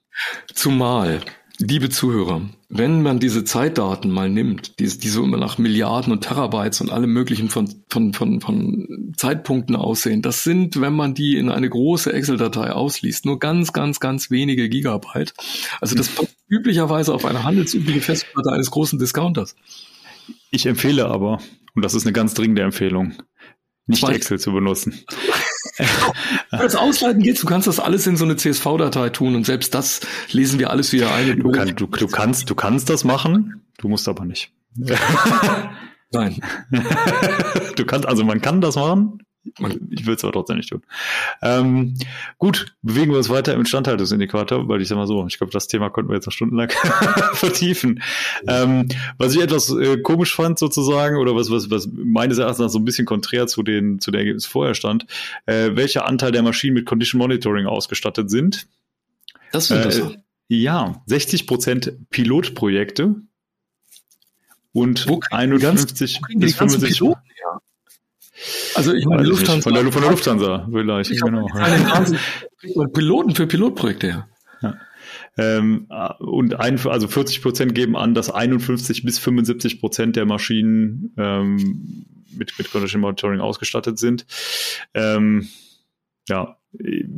Zumal 0.52 1.20
Liebe 1.60 1.90
Zuhörer, 1.90 2.42
wenn 2.68 3.02
man 3.02 3.18
diese 3.18 3.42
Zeitdaten 3.42 4.10
mal 4.10 4.30
nimmt, 4.30 4.78
die, 4.78 4.86
die 4.86 5.08
so 5.08 5.24
immer 5.24 5.38
nach 5.38 5.58
Milliarden 5.58 6.12
und 6.12 6.22
Terabytes 6.22 6.80
und 6.80 6.90
allem 6.90 7.12
möglichen 7.12 7.48
von, 7.48 7.82
von, 7.88 8.14
von, 8.14 8.40
von 8.40 9.12
Zeitpunkten 9.16 9.74
aussehen, 9.74 10.22
das 10.22 10.44
sind, 10.44 10.80
wenn 10.80 10.92
man 10.92 11.14
die 11.14 11.36
in 11.36 11.50
eine 11.50 11.68
große 11.68 12.12
Excel-Datei 12.12 12.70
ausliest, 12.70 13.26
nur 13.26 13.40
ganz, 13.40 13.72
ganz, 13.72 13.98
ganz 13.98 14.30
wenige 14.30 14.68
Gigabyte. 14.68 15.34
Also 15.80 15.96
das 15.96 16.08
passt 16.08 16.36
üblicherweise 16.46 17.12
auf 17.12 17.24
eine 17.24 17.42
handelsübliche 17.42 18.02
Festplatte 18.02 18.52
eines 18.52 18.70
großen 18.70 19.00
Discounters. 19.00 19.56
Ich 20.52 20.64
empfehle 20.64 21.06
aber, 21.06 21.40
und 21.74 21.84
das 21.84 21.94
ist 21.94 22.06
eine 22.06 22.12
ganz 22.12 22.34
dringende 22.34 22.62
Empfehlung, 22.62 23.14
nicht. 23.86 24.08
Excel 24.08 24.38
zu 24.38 24.52
benutzen. 24.52 24.94
das 26.50 26.74
Ausleiten 26.74 27.22
geht, 27.22 27.42
du 27.42 27.46
kannst 27.46 27.66
das 27.66 27.80
alles 27.80 28.06
in 28.06 28.16
so 28.16 28.24
eine 28.24 28.36
CSV-Datei 28.36 29.10
tun 29.10 29.34
und 29.34 29.46
selbst 29.46 29.74
das 29.74 30.00
lesen 30.30 30.58
wir 30.58 30.70
alles 30.70 30.92
wieder 30.92 31.12
ein. 31.14 31.40
Du, 31.40 31.50
kann, 31.50 31.74
du, 31.74 31.86
du, 31.86 32.06
kannst, 32.06 32.50
du 32.50 32.54
kannst 32.54 32.90
das 32.90 33.04
machen, 33.04 33.62
du 33.78 33.88
musst 33.88 34.08
aber 34.08 34.24
nicht. 34.24 34.52
Nein. 36.10 36.40
du 37.76 37.84
kannst, 37.84 38.08
also 38.08 38.24
man 38.24 38.40
kann 38.40 38.60
das 38.60 38.76
machen, 38.76 39.18
ich 39.90 40.06
will 40.06 40.14
es 40.14 40.24
aber 40.24 40.32
trotzdem 40.32 40.56
nicht 40.56 40.70
tun. 40.70 40.82
Ähm, 41.42 41.94
gut, 42.38 42.74
bewegen 42.82 43.10
wir 43.10 43.18
uns 43.18 43.28
weiter 43.28 43.54
im 43.54 43.60
Instandhaltungsindikator, 43.60 44.68
weil 44.68 44.82
ich 44.82 44.88
sag 44.88 44.96
mal 44.96 45.06
so, 45.06 45.26
ich 45.26 45.38
glaube, 45.38 45.52
das 45.52 45.68
Thema 45.68 45.90
konnten 45.90 46.10
wir 46.10 46.16
jetzt 46.16 46.26
noch 46.26 46.32
stundenlang 46.32 46.70
vertiefen. 47.32 48.02
Ähm, 48.46 48.88
was 49.16 49.34
ich 49.34 49.40
etwas 49.40 49.70
äh, 49.70 49.98
komisch 49.98 50.34
fand 50.34 50.58
sozusagen, 50.58 51.16
oder 51.16 51.34
was, 51.34 51.50
was, 51.50 51.70
was 51.70 51.88
meines 51.92 52.38
Erachtens 52.38 52.72
so 52.72 52.78
ein 52.78 52.84
bisschen 52.84 53.06
konträr 53.06 53.46
zu 53.46 53.62
den, 53.62 54.00
zu 54.00 54.10
den 54.10 54.20
Ergebnissen 54.20 54.50
vorher 54.50 54.74
stand, 54.74 55.06
äh, 55.46 55.70
welcher 55.74 56.06
Anteil 56.06 56.32
der 56.32 56.42
Maschinen 56.42 56.74
mit 56.74 56.86
Condition 56.86 57.18
Monitoring 57.18 57.66
ausgestattet 57.66 58.30
sind. 58.30 58.66
Das 59.52 59.64
ist 59.64 59.70
interessant. 59.70 60.14
Äh, 60.14 60.18
ja, 60.48 61.02
60 61.06 61.46
Prozent 61.46 61.92
Pilotprojekte 62.10 63.16
und 64.72 65.08
Wo 65.08 65.20
51 65.30 66.20
bis 66.36 66.56
65 66.56 66.98
Piloten. 66.98 67.20
Also 68.74 68.94
ich 68.94 69.06
meine, 69.06 69.22
Lufthansa. 69.22 69.62
Von 69.62 69.74
der, 69.74 69.92
von 69.92 70.02
der 70.02 70.10
Lufthansa 70.10 70.68
vielleicht. 70.70 71.10
Ich 71.10 71.20
genau. 71.20 71.48
Piloten 72.92 73.34
für 73.34 73.46
Pilotprojekte. 73.46 74.26
Ja. 74.62 74.76
Ähm, 75.36 75.86
und 76.18 76.58
ein, 76.58 76.78
also 76.86 77.08
40 77.08 77.42
Prozent 77.42 77.74
geben 77.74 77.96
an, 77.96 78.14
dass 78.14 78.30
51 78.30 79.04
bis 79.04 79.18
75 79.18 79.80
Prozent 79.80 80.16
der 80.16 80.26
Maschinen 80.26 81.12
ähm, 81.16 82.04
mit, 82.36 82.58
mit 82.58 82.70
Condition 82.70 83.00
Monitoring 83.00 83.40
ausgestattet 83.40 83.98
sind. 83.98 84.26
Ähm, 84.94 85.48
ja, 86.28 86.56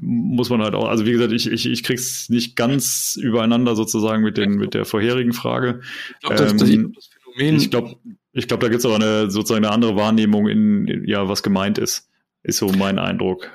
muss 0.00 0.50
man 0.50 0.62
halt 0.62 0.74
auch, 0.74 0.88
also 0.88 1.06
wie 1.06 1.12
gesagt, 1.12 1.32
ich, 1.32 1.50
ich, 1.50 1.66
ich 1.66 1.82
krieg's 1.82 2.28
nicht 2.28 2.56
ganz 2.56 3.18
übereinander 3.20 3.74
sozusagen 3.74 4.22
mit 4.22 4.36
den, 4.36 4.52
mit 4.52 4.74
der 4.74 4.84
vorherigen 4.84 5.32
Frage. 5.32 5.80
Ich 6.20 6.28
glaube, 6.28 6.36
das, 6.36 6.70
ähm, 6.70 6.92
das 6.94 7.08
Phänomen. 7.08 7.56
Ich 7.56 7.70
glaube, 7.70 7.96
ich 8.32 8.48
glaube, 8.48 8.62
da 8.62 8.68
gibt 8.68 8.80
es 8.80 8.86
aber 8.86 8.96
eine 8.96 9.30
sozusagen 9.30 9.64
eine 9.64 9.74
andere 9.74 9.96
Wahrnehmung 9.96 10.48
in, 10.48 11.04
ja, 11.06 11.28
was 11.28 11.42
gemeint 11.42 11.78
ist. 11.78 12.08
Ist 12.42 12.58
so 12.58 12.68
mein 12.68 12.98
Eindruck. 12.98 13.50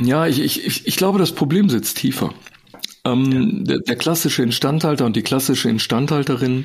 Ja, 0.00 0.26
ich, 0.26 0.40
ich, 0.40 0.86
ich 0.86 0.96
glaube, 0.96 1.18
das 1.18 1.32
Problem 1.32 1.68
sitzt 1.68 1.98
tiefer. 1.98 2.32
Ähm, 3.04 3.64
der, 3.64 3.80
der 3.80 3.96
klassische 3.96 4.42
Instandhalter 4.42 5.04
und 5.04 5.16
die 5.16 5.22
klassische 5.22 5.68
Instandhalterin 5.68 6.64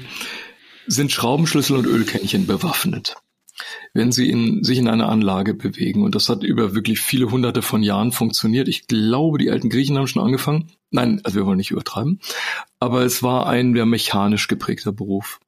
sind 0.87 1.11
Schraubenschlüssel 1.11 1.77
und 1.77 1.85
Ölkännchen 1.85 2.45
bewaffnet 2.45 3.15
wenn 3.93 4.11
sie 4.11 4.29
in, 4.29 4.63
sich 4.63 4.79
in 4.79 4.87
einer 4.87 5.09
Anlage 5.09 5.53
bewegen. 5.53 6.03
Und 6.03 6.15
das 6.15 6.29
hat 6.29 6.43
über 6.43 6.73
wirklich 6.73 6.99
viele 6.99 7.29
hunderte 7.29 7.61
von 7.61 7.83
Jahren 7.83 8.11
funktioniert. 8.11 8.67
Ich 8.67 8.87
glaube, 8.87 9.37
die 9.37 9.51
alten 9.51 9.69
Griechen 9.69 9.97
haben 9.97 10.07
schon 10.07 10.23
angefangen. 10.23 10.71
Nein, 10.89 11.21
also 11.23 11.37
wir 11.37 11.45
wollen 11.45 11.57
nicht 11.57 11.71
übertreiben. 11.71 12.19
Aber 12.79 13.03
es 13.03 13.21
war 13.21 13.47
ein 13.47 13.73
sehr 13.73 13.85
mechanisch 13.85 14.47
geprägter 14.47 14.91
Beruf. 14.91 15.39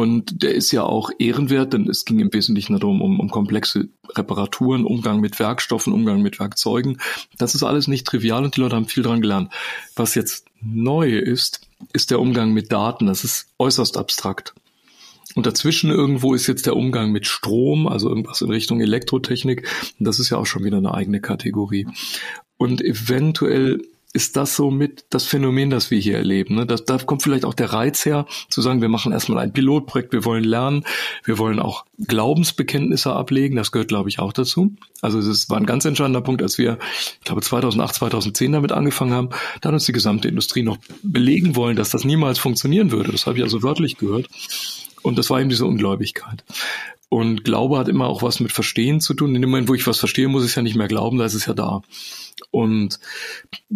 Und 0.00 0.42
der 0.42 0.54
ist 0.54 0.72
ja 0.72 0.82
auch 0.82 1.10
ehrenwert, 1.18 1.74
denn 1.74 1.86
es 1.86 2.06
ging 2.06 2.20
im 2.20 2.32
Wesentlichen 2.32 2.72
darum, 2.72 3.02
um, 3.02 3.20
um 3.20 3.28
komplexe 3.28 3.90
Reparaturen, 4.08 4.86
Umgang 4.86 5.20
mit 5.20 5.38
Werkstoffen, 5.38 5.92
Umgang 5.92 6.22
mit 6.22 6.40
Werkzeugen. 6.40 6.96
Das 7.36 7.54
ist 7.54 7.62
alles 7.62 7.86
nicht 7.86 8.06
trivial 8.06 8.42
und 8.42 8.56
die 8.56 8.62
Leute 8.62 8.76
haben 8.76 8.86
viel 8.86 9.02
dran 9.02 9.20
gelernt. 9.20 9.52
Was 9.96 10.14
jetzt 10.14 10.46
neu 10.62 11.10
ist, 11.18 11.68
ist 11.92 12.10
der 12.10 12.18
Umgang 12.18 12.54
mit 12.54 12.72
Daten. 12.72 13.08
Das 13.08 13.24
ist 13.24 13.48
äußerst 13.58 13.98
abstrakt. 13.98 14.54
Und 15.34 15.44
dazwischen 15.44 15.90
irgendwo 15.90 16.32
ist 16.32 16.46
jetzt 16.46 16.64
der 16.64 16.76
Umgang 16.76 17.12
mit 17.12 17.26
Strom, 17.26 17.86
also 17.86 18.08
irgendwas 18.08 18.40
in 18.40 18.50
Richtung 18.50 18.80
Elektrotechnik. 18.80 19.68
Das 19.98 20.18
ist 20.18 20.30
ja 20.30 20.38
auch 20.38 20.46
schon 20.46 20.64
wieder 20.64 20.78
eine 20.78 20.94
eigene 20.94 21.20
Kategorie. 21.20 21.86
Und 22.56 22.80
eventuell 22.80 23.82
ist 24.12 24.36
das 24.36 24.56
so 24.56 24.70
mit 24.70 25.04
das 25.10 25.24
Phänomen, 25.24 25.70
das 25.70 25.90
wir 25.90 25.98
hier 25.98 26.16
erleben. 26.16 26.56
Ne? 26.56 26.66
Das, 26.66 26.84
da 26.84 26.98
kommt 26.98 27.22
vielleicht 27.22 27.44
auch 27.44 27.54
der 27.54 27.72
Reiz 27.72 28.04
her, 28.04 28.26
zu 28.48 28.60
sagen, 28.60 28.80
wir 28.80 28.88
machen 28.88 29.12
erstmal 29.12 29.38
ein 29.38 29.52
Pilotprojekt, 29.52 30.12
wir 30.12 30.24
wollen 30.24 30.42
lernen, 30.42 30.84
wir 31.24 31.38
wollen 31.38 31.60
auch 31.60 31.84
Glaubensbekenntnisse 31.98 33.12
ablegen, 33.12 33.56
das 33.56 33.70
gehört, 33.70 33.88
glaube 33.88 34.08
ich, 34.08 34.18
auch 34.18 34.32
dazu. 34.32 34.74
Also 35.00 35.18
es 35.18 35.48
war 35.48 35.58
ein 35.58 35.66
ganz 35.66 35.84
entscheidender 35.84 36.22
Punkt, 36.22 36.42
als 36.42 36.58
wir, 36.58 36.78
ich 37.18 37.24
glaube, 37.24 37.42
2008, 37.42 37.94
2010 37.94 38.52
damit 38.52 38.72
angefangen 38.72 39.12
haben, 39.12 39.30
da 39.60 39.68
hat 39.68 39.74
uns 39.74 39.86
die 39.86 39.92
gesamte 39.92 40.28
Industrie 40.28 40.62
noch 40.62 40.78
belegen 41.02 41.54
wollen, 41.54 41.76
dass 41.76 41.90
das 41.90 42.04
niemals 42.04 42.38
funktionieren 42.38 42.90
würde. 42.90 43.12
Das 43.12 43.26
habe 43.26 43.38
ich 43.38 43.44
also 43.44 43.62
wörtlich 43.62 43.96
gehört. 43.96 44.28
Und 45.02 45.18
das 45.18 45.30
war 45.30 45.40
eben 45.40 45.48
diese 45.48 45.66
Ungläubigkeit. 45.66 46.44
Und 47.10 47.44
Glaube 47.44 47.76
hat 47.76 47.88
immer 47.88 48.06
auch 48.06 48.22
was 48.22 48.38
mit 48.38 48.52
Verstehen 48.52 49.00
zu 49.00 49.14
tun. 49.14 49.34
In 49.34 49.42
dem 49.42 49.50
Moment, 49.50 49.68
wo 49.68 49.74
ich 49.74 49.84
was 49.86 49.98
verstehe, 49.98 50.28
muss 50.28 50.44
ich 50.44 50.50
es 50.50 50.54
ja 50.54 50.62
nicht 50.62 50.76
mehr 50.76 50.86
glauben, 50.86 51.18
da 51.18 51.24
ist 51.24 51.34
es 51.34 51.44
ja 51.44 51.54
da. 51.54 51.82
Und 52.52 53.00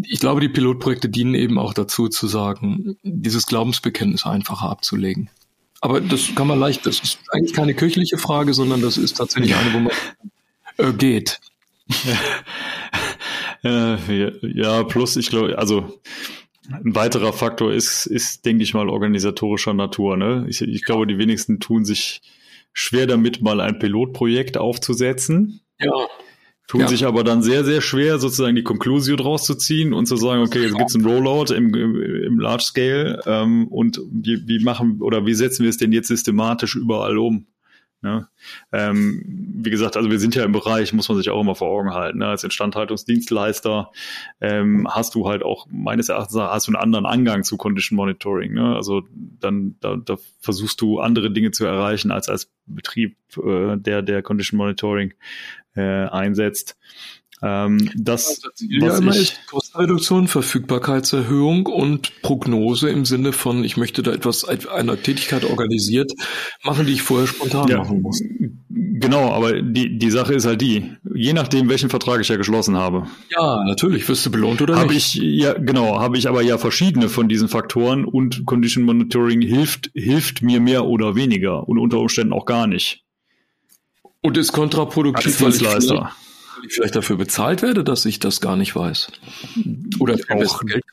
ich 0.02 0.20
glaube, 0.20 0.40
die 0.40 0.48
Pilotprojekte 0.48 1.08
dienen 1.08 1.34
eben 1.34 1.58
auch 1.58 1.74
dazu 1.74 2.08
zu 2.08 2.28
sagen, 2.28 2.96
dieses 3.02 3.46
Glaubensbekenntnis 3.46 4.24
einfacher 4.24 4.70
abzulegen. 4.70 5.30
Aber 5.80 6.00
das 6.00 6.32
kann 6.36 6.46
man 6.46 6.60
leicht, 6.60 6.86
das 6.86 7.00
ist 7.00 7.18
eigentlich 7.32 7.52
keine 7.52 7.74
kirchliche 7.74 8.18
Frage, 8.18 8.54
sondern 8.54 8.80
das 8.80 8.96
ist 8.96 9.14
tatsächlich 9.16 9.54
eine, 9.56 9.74
wo 9.74 9.80
man 9.80 9.92
äh, 10.78 10.92
geht. 10.92 11.40
Ja, 13.64 14.82
plus 14.84 15.16
ich 15.16 15.30
glaube, 15.30 15.58
also 15.58 15.98
ein 16.68 16.94
weiterer 16.94 17.32
Faktor 17.32 17.72
ist, 17.72 18.04
ist, 18.04 18.44
denke 18.44 18.62
ich 18.62 18.74
mal, 18.74 18.90
organisatorischer 18.90 19.72
Natur. 19.72 20.18
Ne? 20.18 20.44
Ich, 20.50 20.60
ich 20.60 20.84
glaube, 20.84 21.06
die 21.06 21.16
wenigsten 21.16 21.60
tun 21.60 21.86
sich 21.86 22.20
schwer 22.74 23.06
damit, 23.06 23.40
mal 23.40 23.60
ein 23.60 23.78
Pilotprojekt 23.78 24.58
aufzusetzen. 24.58 25.60
Ja. 25.80 25.90
Tun 26.66 26.80
ja. 26.80 26.88
sich 26.88 27.04
aber 27.04 27.24
dann 27.24 27.42
sehr, 27.42 27.62
sehr 27.62 27.82
schwer, 27.82 28.18
sozusagen 28.18 28.56
die 28.56 28.62
Conclusio 28.62 29.16
draus 29.16 29.44
zu 29.44 29.54
ziehen 29.54 29.92
und 29.92 30.06
zu 30.06 30.16
sagen, 30.16 30.42
okay, 30.42 30.62
jetzt 30.62 30.76
gibt's 30.76 30.94
ein 30.94 31.04
Rollout 31.04 31.52
im, 31.52 31.74
im 31.74 32.40
Large 32.40 32.64
Scale 32.64 33.20
ähm, 33.26 33.68
und 33.68 34.00
wie, 34.10 34.48
wie 34.48 34.64
machen 34.64 35.02
oder 35.02 35.26
wie 35.26 35.34
setzen 35.34 35.62
wir 35.62 35.70
es 35.70 35.76
denn 35.76 35.92
jetzt 35.92 36.08
systematisch 36.08 36.74
überall 36.74 37.18
um? 37.18 37.46
Ne? 38.04 38.28
Ähm, 38.70 39.22
wie 39.64 39.70
gesagt, 39.70 39.96
also 39.96 40.10
wir 40.10 40.18
sind 40.18 40.34
ja 40.34 40.44
im 40.44 40.52
Bereich, 40.52 40.92
muss 40.92 41.08
man 41.08 41.16
sich 41.16 41.30
auch 41.30 41.40
immer 41.40 41.54
vor 41.54 41.70
Augen 41.70 41.94
halten. 41.94 42.18
Ne? 42.18 42.26
Als 42.26 42.44
Instandhaltungsdienstleister 42.44 43.90
ähm, 44.42 44.86
hast 44.90 45.14
du 45.14 45.26
halt 45.26 45.42
auch 45.42 45.66
meines 45.70 46.10
Erachtens 46.10 46.38
hast 46.38 46.68
du 46.68 46.72
einen 46.72 46.82
anderen 46.82 47.06
Angang 47.06 47.44
zu 47.44 47.56
Condition 47.56 47.96
Monitoring. 47.96 48.52
Ne? 48.52 48.76
Also 48.76 49.04
dann 49.14 49.76
da, 49.80 49.96
da 49.96 50.18
versuchst 50.38 50.82
du 50.82 51.00
andere 51.00 51.32
Dinge 51.32 51.50
zu 51.50 51.64
erreichen 51.64 52.10
als 52.10 52.28
als 52.28 52.52
Betrieb, 52.66 53.16
äh, 53.42 53.78
der 53.78 54.02
der 54.02 54.22
Condition 54.22 54.58
Monitoring 54.58 55.14
äh, 55.74 55.80
einsetzt. 55.80 56.76
Ähm, 57.46 57.90
das, 57.94 58.40
ja, 58.58 58.88
was 58.88 59.00
immer 59.00 59.10
ich, 59.10 59.18
ist 59.18 59.46
Kostenreduktion, 59.50 60.28
Verfügbarkeitserhöhung 60.28 61.66
und 61.66 62.22
Prognose 62.22 62.88
im 62.88 63.04
Sinne 63.04 63.32
von, 63.32 63.64
ich 63.64 63.76
möchte 63.76 64.02
da 64.02 64.12
etwas, 64.12 64.44
einer 64.44 65.02
Tätigkeit 65.02 65.44
organisiert 65.44 66.10
machen, 66.62 66.86
die 66.86 66.94
ich 66.94 67.02
vorher 67.02 67.26
spontan 67.26 67.68
ja, 67.68 67.78
machen 67.78 68.00
muss. 68.00 68.22
Genau, 68.70 69.30
aber 69.30 69.60
die, 69.60 69.98
die 69.98 70.10
Sache 70.10 70.32
ist 70.32 70.46
halt 70.46 70.62
die, 70.62 70.92
je 71.14 71.34
nachdem, 71.34 71.68
welchen 71.68 71.90
Vertrag 71.90 72.18
ich 72.22 72.28
ja 72.28 72.36
geschlossen 72.36 72.76
habe. 72.76 73.08
Ja, 73.36 73.62
natürlich, 73.64 74.08
wirst 74.08 74.24
du 74.24 74.30
belohnt 74.30 74.62
oder 74.62 74.76
hab 74.76 74.88
nicht? 74.88 75.16
Habe 75.16 75.26
ich, 75.26 75.38
ja, 75.42 75.52
genau, 75.52 76.00
habe 76.00 76.16
ich 76.16 76.26
aber 76.30 76.40
ja 76.40 76.56
verschiedene 76.56 77.10
von 77.10 77.28
diesen 77.28 77.48
Faktoren 77.48 78.06
und 78.06 78.46
Condition 78.46 78.84
Monitoring 78.84 79.42
hilft, 79.42 79.90
hilft 79.92 80.40
mir 80.40 80.60
mehr 80.60 80.86
oder 80.86 81.14
weniger 81.14 81.68
und 81.68 81.78
unter 81.78 81.98
Umständen 81.98 82.32
auch 82.32 82.46
gar 82.46 82.66
nicht. 82.66 83.02
Und 84.22 84.38
ist 84.38 84.52
kontraproduktiv, 84.52 85.26
Als 85.26 85.36
Dienstleister 85.36 86.10
ich 86.66 86.74
vielleicht 86.74 86.96
dafür 86.96 87.16
bezahlt 87.16 87.62
werde, 87.62 87.84
dass 87.84 88.04
ich 88.04 88.18
das 88.18 88.40
gar 88.40 88.56
nicht 88.56 88.74
weiß. 88.74 89.08
Oder 89.98 90.16
auch, 90.30 90.60
Geld. 90.64 90.84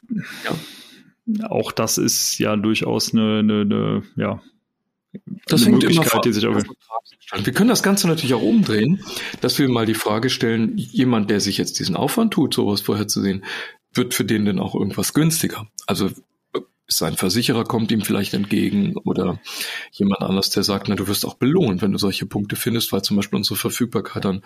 Ja. 0.46 1.50
auch 1.50 1.72
das 1.72 1.98
ist 1.98 2.38
ja 2.40 2.56
durchaus 2.56 3.14
eine, 3.14 3.40
eine, 3.40 3.62
eine 3.62 4.04
ja, 4.16 4.42
das 5.46 5.64
eine 5.64 5.78
Möglichkeit, 5.78 6.26
die 6.26 6.34
sich 6.34 6.48
auch 6.48 6.56
wir 7.44 7.54
können 7.54 7.70
das 7.70 7.84
Ganze 7.84 8.08
natürlich 8.08 8.34
auch 8.34 8.42
umdrehen, 8.42 9.04
dass 9.40 9.58
wir 9.58 9.70
mal 9.70 9.86
die 9.86 9.94
Frage 9.94 10.30
stellen, 10.30 10.78
jemand, 10.78 11.30
der 11.30 11.40
sich 11.40 11.58
jetzt 11.58 11.80
diesen 11.80 11.96
Aufwand 11.96 12.34
tut, 12.34 12.54
sowas 12.54 12.82
vorherzusehen, 12.82 13.46
wird 13.94 14.14
für 14.14 14.26
den 14.26 14.46
denn 14.46 14.60
auch 14.60 14.76
irgendwas 14.76 15.14
günstiger? 15.14 15.68
Also 15.88 16.10
sein 16.88 17.16
Versicherer 17.16 17.64
kommt 17.64 17.92
ihm 17.92 18.02
vielleicht 18.02 18.34
entgegen 18.34 18.98
oder 18.98 19.40
jemand 19.92 20.22
anders, 20.22 20.50
der 20.50 20.64
sagt, 20.64 20.90
na, 20.90 20.96
du 20.96 21.08
wirst 21.08 21.26
auch 21.26 21.36
belohnt, 21.36 21.82
wenn 21.82 21.94
du 21.94 21.98
solche 21.98 22.26
Punkte 22.26 22.56
findest, 22.58 22.92
weil 22.92 23.02
zum 23.02 23.16
Beispiel 23.16 23.38
unsere 23.38 23.56
Verfügbarkeit 23.56 24.26
dann 24.26 24.44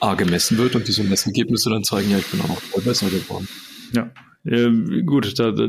A 0.00 0.14
gemessen 0.14 0.58
wird 0.58 0.76
und 0.76 0.86
diese 0.86 1.02
Messergebnisse 1.04 1.70
dann 1.70 1.84
zeigen, 1.84 2.10
ja, 2.10 2.18
ich 2.18 2.26
bin 2.26 2.40
auch 2.40 2.48
noch 2.48 2.60
voll 2.60 2.82
besser 2.82 3.10
geworden. 3.10 3.48
Ja, 3.92 4.10
äh, 4.44 5.02
gut, 5.02 5.38
da, 5.38 5.50
da, 5.52 5.68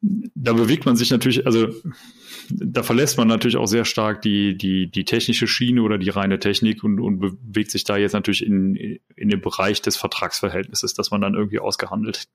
da 0.00 0.52
bewegt 0.52 0.86
man 0.86 0.96
sich 0.96 1.10
natürlich, 1.10 1.46
also 1.46 1.68
da 2.50 2.82
verlässt 2.82 3.16
man 3.16 3.28
natürlich 3.28 3.56
auch 3.56 3.66
sehr 3.66 3.84
stark 3.84 4.22
die, 4.22 4.56
die, 4.56 4.90
die 4.90 5.04
technische 5.04 5.46
Schiene 5.46 5.82
oder 5.82 5.98
die 5.98 6.10
reine 6.10 6.38
Technik 6.38 6.82
und, 6.82 6.98
und 7.00 7.20
bewegt 7.20 7.70
sich 7.70 7.84
da 7.84 7.96
jetzt 7.96 8.12
natürlich 8.12 8.44
in, 8.44 8.74
in 9.16 9.28
den 9.28 9.40
Bereich 9.40 9.82
des 9.82 9.96
Vertragsverhältnisses, 9.96 10.94
das 10.94 11.10
man 11.10 11.20
dann 11.20 11.34
irgendwie 11.34 11.60
ausgehandelt 11.60 12.28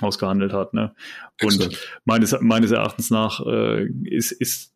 ausgehandelt 0.00 0.52
hat. 0.52 0.74
Ne? 0.74 0.94
Und 1.42 1.78
meines, 2.04 2.36
meines 2.40 2.70
Erachtens 2.70 3.10
nach 3.10 3.40
äh, 3.46 3.86
ist, 4.04 4.32
ist 4.32 4.72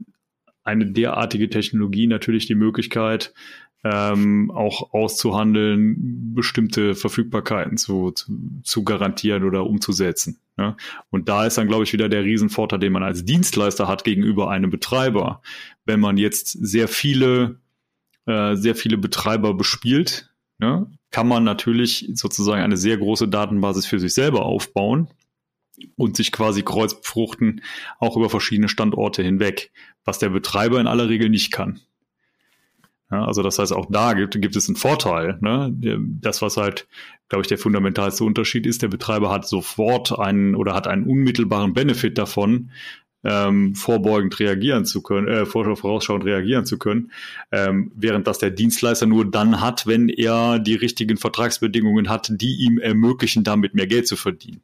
eine 0.63 0.87
derartige 0.87 1.49
Technologie 1.51 2.07
natürlich 2.07 2.47
die 2.47 2.55
Möglichkeit, 2.55 3.35
ähm, 3.83 4.51
auch 4.51 4.93
auszuhandeln, 4.93 6.35
bestimmte 6.35 6.95
Verfügbarkeiten 6.95 7.79
zu, 7.79 8.11
zu, 8.11 8.33
zu 8.63 8.85
garantieren 8.85 9.45
oder 9.45 9.65
umzusetzen. 9.65 10.39
Ne? 10.57 10.77
Und 11.11 11.29
da 11.29 11.47
ist 11.47 11.57
dann, 11.57 11.69
glaube 11.69 11.85
ich, 11.85 11.93
wieder 11.93 12.09
der 12.09 12.25
Riesenvorteil, 12.25 12.79
den 12.79 12.93
man 12.93 13.03
als 13.03 13.25
Dienstleister 13.25 13.89
hat 13.89 14.05
gegenüber 14.05 14.51
einem 14.51 14.71
Betreiber. 14.71 15.41
Wenn 15.87 16.01
man 16.01 16.19
jetzt 16.19 16.51
sehr 16.51 16.89
viele, 16.89 17.59
äh, 18.27 18.55
sehr 18.57 18.75
viele 18.75 18.99
Betreiber 18.99 19.55
bespielt, 19.55 20.31
ne, 20.59 20.87
kann 21.11 21.27
man 21.27 21.43
natürlich 21.45 22.11
sozusagen 22.15 22.63
eine 22.63 22.77
sehr 22.77 22.99
große 22.99 23.29
Datenbasis 23.29 23.87
für 23.87 23.99
sich 23.99 24.13
selber 24.13 24.45
aufbauen 24.45 25.09
und 25.97 26.17
sich 26.17 26.31
quasi 26.31 26.63
kreuzbefruchten, 26.63 27.63
auch 27.99 28.17
über 28.19 28.29
verschiedene 28.29 28.69
Standorte 28.69 29.23
hinweg, 29.23 29.73
was 30.05 30.19
der 30.19 30.29
Betreiber 30.29 30.79
in 30.81 30.87
aller 30.87 31.09
Regel 31.09 31.31
nicht 31.31 31.51
kann. 31.51 31.81
Ja, 33.11 33.25
also 33.25 33.43
das 33.43 33.59
heißt, 33.59 33.73
auch 33.73 33.87
da 33.91 34.13
gibt, 34.13 34.41
gibt 34.41 34.55
es 34.55 34.69
einen 34.69 34.77
Vorteil. 34.77 35.39
Ne? 35.41 35.73
Das, 36.21 36.43
was 36.43 36.57
halt, 36.57 36.87
glaube 37.29 37.43
ich, 37.43 37.49
der 37.49 37.59
fundamentalste 37.59 38.23
Unterschied 38.23 38.67
ist, 38.67 38.83
der 38.83 38.89
Betreiber 38.89 39.31
hat 39.31 39.49
sofort 39.49 40.17
einen 40.17 40.55
oder 40.55 40.75
hat 40.75 40.87
einen 40.87 41.05
unmittelbaren 41.05 41.73
Benefit 41.75 42.19
davon, 42.19 42.71
ähm, 43.23 43.75
vorbeugend 43.75 44.39
reagieren 44.41 44.85
zu 44.85 45.03
können, 45.03 45.29
äh, 45.29 45.45
vorausschauend 45.45 46.25
reagieren 46.25 46.65
zu 46.65 46.79
können, 46.79 47.11
ähm, 47.53 47.93
während 47.95 48.27
das 48.27 48.39
der 48.39 48.51
Dienstleister 48.51 49.07
nur 49.07 49.31
dann 49.31 49.61
hat, 49.61 49.87
wenn 49.87 50.09
er 50.09 50.59
die 50.59 50.75
richtigen 50.75 51.17
Vertragsbedingungen 51.17 52.09
hat, 52.09 52.31
die 52.33 52.65
ihm 52.65 52.79
ermöglichen, 52.79 53.45
damit 53.45 53.75
mehr 53.75 53.87
Geld 53.87 54.09
zu 54.09 54.17
verdienen. 54.17 54.63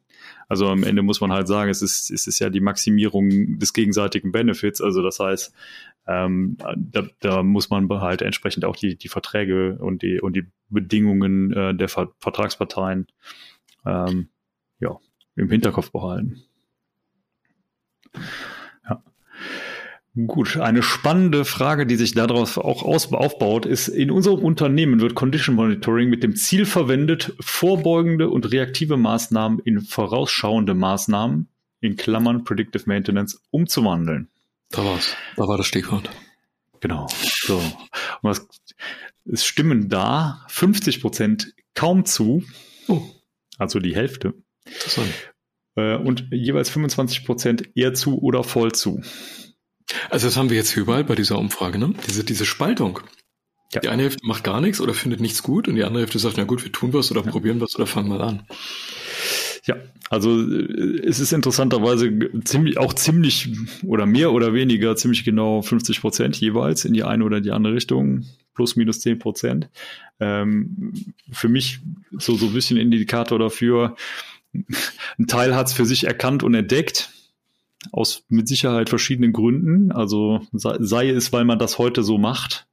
Also 0.49 0.69
am 0.69 0.83
Ende 0.83 1.03
muss 1.03 1.21
man 1.21 1.31
halt 1.31 1.47
sagen, 1.47 1.69
es 1.69 1.81
ist, 1.81 2.09
es 2.09 2.25
ist 2.25 2.39
ja 2.39 2.49
die 2.49 2.61
Maximierung 2.61 3.59
des 3.59 3.73
gegenseitigen 3.73 4.31
Benefits. 4.31 4.81
Also 4.81 5.03
das 5.03 5.19
heißt, 5.19 5.53
ähm, 6.07 6.57
da, 6.77 7.03
da 7.19 7.43
muss 7.43 7.69
man 7.69 7.89
halt 7.89 8.21
entsprechend 8.21 8.63
auch 8.65 8.75
die, 8.75 8.95
die 8.97 9.09
Verträge 9.09 9.77
und 9.79 10.01
die, 10.01 10.21
und 10.21 10.35
die 10.35 10.45
Bedingungen 10.69 11.51
äh, 11.51 11.75
der 11.75 11.89
Ver 11.89 12.13
Vertragsparteien 12.19 13.07
ähm, 13.85 14.29
ja, 14.79 14.97
im 15.35 15.49
Hinterkopf 15.49 15.91
behalten. 15.91 16.43
Ja. 18.89 19.03
Gut, 20.27 20.57
eine 20.57 20.81
spannende 20.81 21.43
Frage, 21.43 21.85
die 21.85 21.97
sich 21.97 22.13
daraus 22.13 22.57
auch 22.57 22.83
aufbaut, 22.83 23.65
ist, 23.65 23.89
in 23.89 24.09
unserem 24.09 24.39
Unternehmen 24.39 25.01
wird 25.01 25.13
Condition 25.13 25.55
Monitoring 25.55 26.09
mit 26.09 26.23
dem 26.23 26.35
Ziel 26.35 26.65
verwendet, 26.65 27.35
vorbeugende 27.39 28.29
und 28.29 28.51
reaktive 28.51 28.95
Maßnahmen 28.95 29.59
in 29.59 29.81
vorausschauende 29.81 30.73
Maßnahmen, 30.73 31.49
in 31.81 31.97
Klammern 31.97 32.45
Predictive 32.45 32.83
Maintenance, 32.87 33.41
umzuwandeln. 33.51 34.29
Da 34.69 34.83
war's. 34.83 35.15
Da 35.35 35.47
war 35.47 35.57
das 35.57 35.67
Stichwort. 35.67 36.09
Genau. 36.79 37.07
So. 37.21 37.57
Und 37.57 37.73
was, 38.21 38.47
es 39.25 39.45
stimmen 39.45 39.89
da 39.89 40.45
50 40.49 41.01
Prozent 41.01 41.53
kaum 41.73 42.05
zu. 42.05 42.43
Oh. 42.87 43.01
Also 43.57 43.79
die 43.79 43.95
Hälfte. 43.95 44.33
Interessant. 44.65 45.13
Äh, 45.75 45.95
und 45.95 46.27
jeweils 46.31 46.69
25 46.69 47.25
Prozent 47.25 47.69
eher 47.75 47.93
zu 47.93 48.19
oder 48.19 48.43
voll 48.43 48.71
zu. 48.73 49.01
Also 50.09 50.27
das 50.27 50.35
haben 50.37 50.49
wir 50.49 50.57
jetzt 50.57 50.75
überall 50.75 51.03
bei 51.03 51.15
dieser 51.15 51.37
Umfrage, 51.37 51.77
ne? 51.77 51.93
Diese, 52.07 52.23
diese 52.23 52.45
Spaltung. 52.45 52.99
Ja. 53.73 53.81
Die 53.81 53.89
eine 53.89 54.03
Hälfte 54.03 54.25
macht 54.25 54.43
gar 54.43 54.61
nichts 54.61 54.79
oder 54.79 54.93
findet 54.93 55.19
nichts 55.19 55.43
gut 55.43 55.67
und 55.67 55.75
die 55.75 55.83
andere 55.83 56.01
Hälfte 56.01 56.19
sagt, 56.19 56.37
na 56.37 56.45
gut, 56.45 56.63
wir 56.63 56.71
tun 56.71 56.93
was 56.93 57.11
oder 57.11 57.23
ja. 57.23 57.31
probieren 57.31 57.59
was 57.59 57.75
oder 57.75 57.85
fangen 57.85 58.09
mal 58.09 58.21
an. 58.21 58.47
Ja, 59.67 59.75
also 60.09 60.41
äh, 60.41 61.01
es 61.05 61.19
ist 61.19 61.33
interessanterweise 61.33 62.11
ziemlich, 62.43 62.77
auch 62.77 62.93
ziemlich 62.93 63.49
oder 63.85 64.05
mehr 64.05 64.31
oder 64.31 64.53
weniger 64.53 64.95
ziemlich 64.95 65.23
genau 65.23 65.61
50 65.61 66.01
Prozent 66.01 66.37
jeweils 66.37 66.85
in 66.85 66.93
die 66.93 67.03
eine 67.03 67.23
oder 67.23 67.41
die 67.41 67.51
andere 67.51 67.73
Richtung, 67.73 68.25
plus 68.55 68.75
minus 68.75 69.01
10 69.01 69.19
Prozent. 69.19 69.69
Ähm, 70.19 71.13
für 71.31 71.49
mich 71.49 71.79
so, 72.17 72.35
so 72.35 72.47
ein 72.47 72.53
bisschen 72.53 72.77
Indikator 72.77 73.37
dafür, 73.37 73.95
ein 74.53 75.27
Teil 75.27 75.55
hat 75.55 75.67
es 75.67 75.73
für 75.73 75.85
sich 75.85 76.05
erkannt 76.05 76.41
und 76.41 76.55
entdeckt, 76.55 77.11
aus 77.91 78.23
mit 78.29 78.47
Sicherheit 78.47 78.89
verschiedenen 78.89 79.33
Gründen. 79.33 79.91
Also 79.91 80.41
sei, 80.51 80.77
sei 80.79 81.09
es, 81.09 81.31
weil 81.33 81.45
man 81.45 81.59
das 81.59 81.77
heute 81.77 82.03
so 82.03 82.17
macht. 82.17 82.67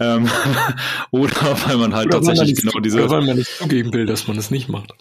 Ähm, 0.00 0.28
oder 1.10 1.58
weil 1.66 1.76
man 1.76 1.94
halt 1.94 2.06
oder 2.06 2.20
tatsächlich 2.20 2.56
man 2.64 2.72
genau 2.72 2.80
diese. 2.80 2.98
Oder 2.98 3.10
weil 3.10 3.26
man 3.26 3.36
nicht 3.36 3.50
zugeben 3.50 3.92
will, 3.92 4.06
dass 4.06 4.28
man 4.28 4.38
es 4.38 4.50
nicht 4.50 4.68
macht. 4.68 4.94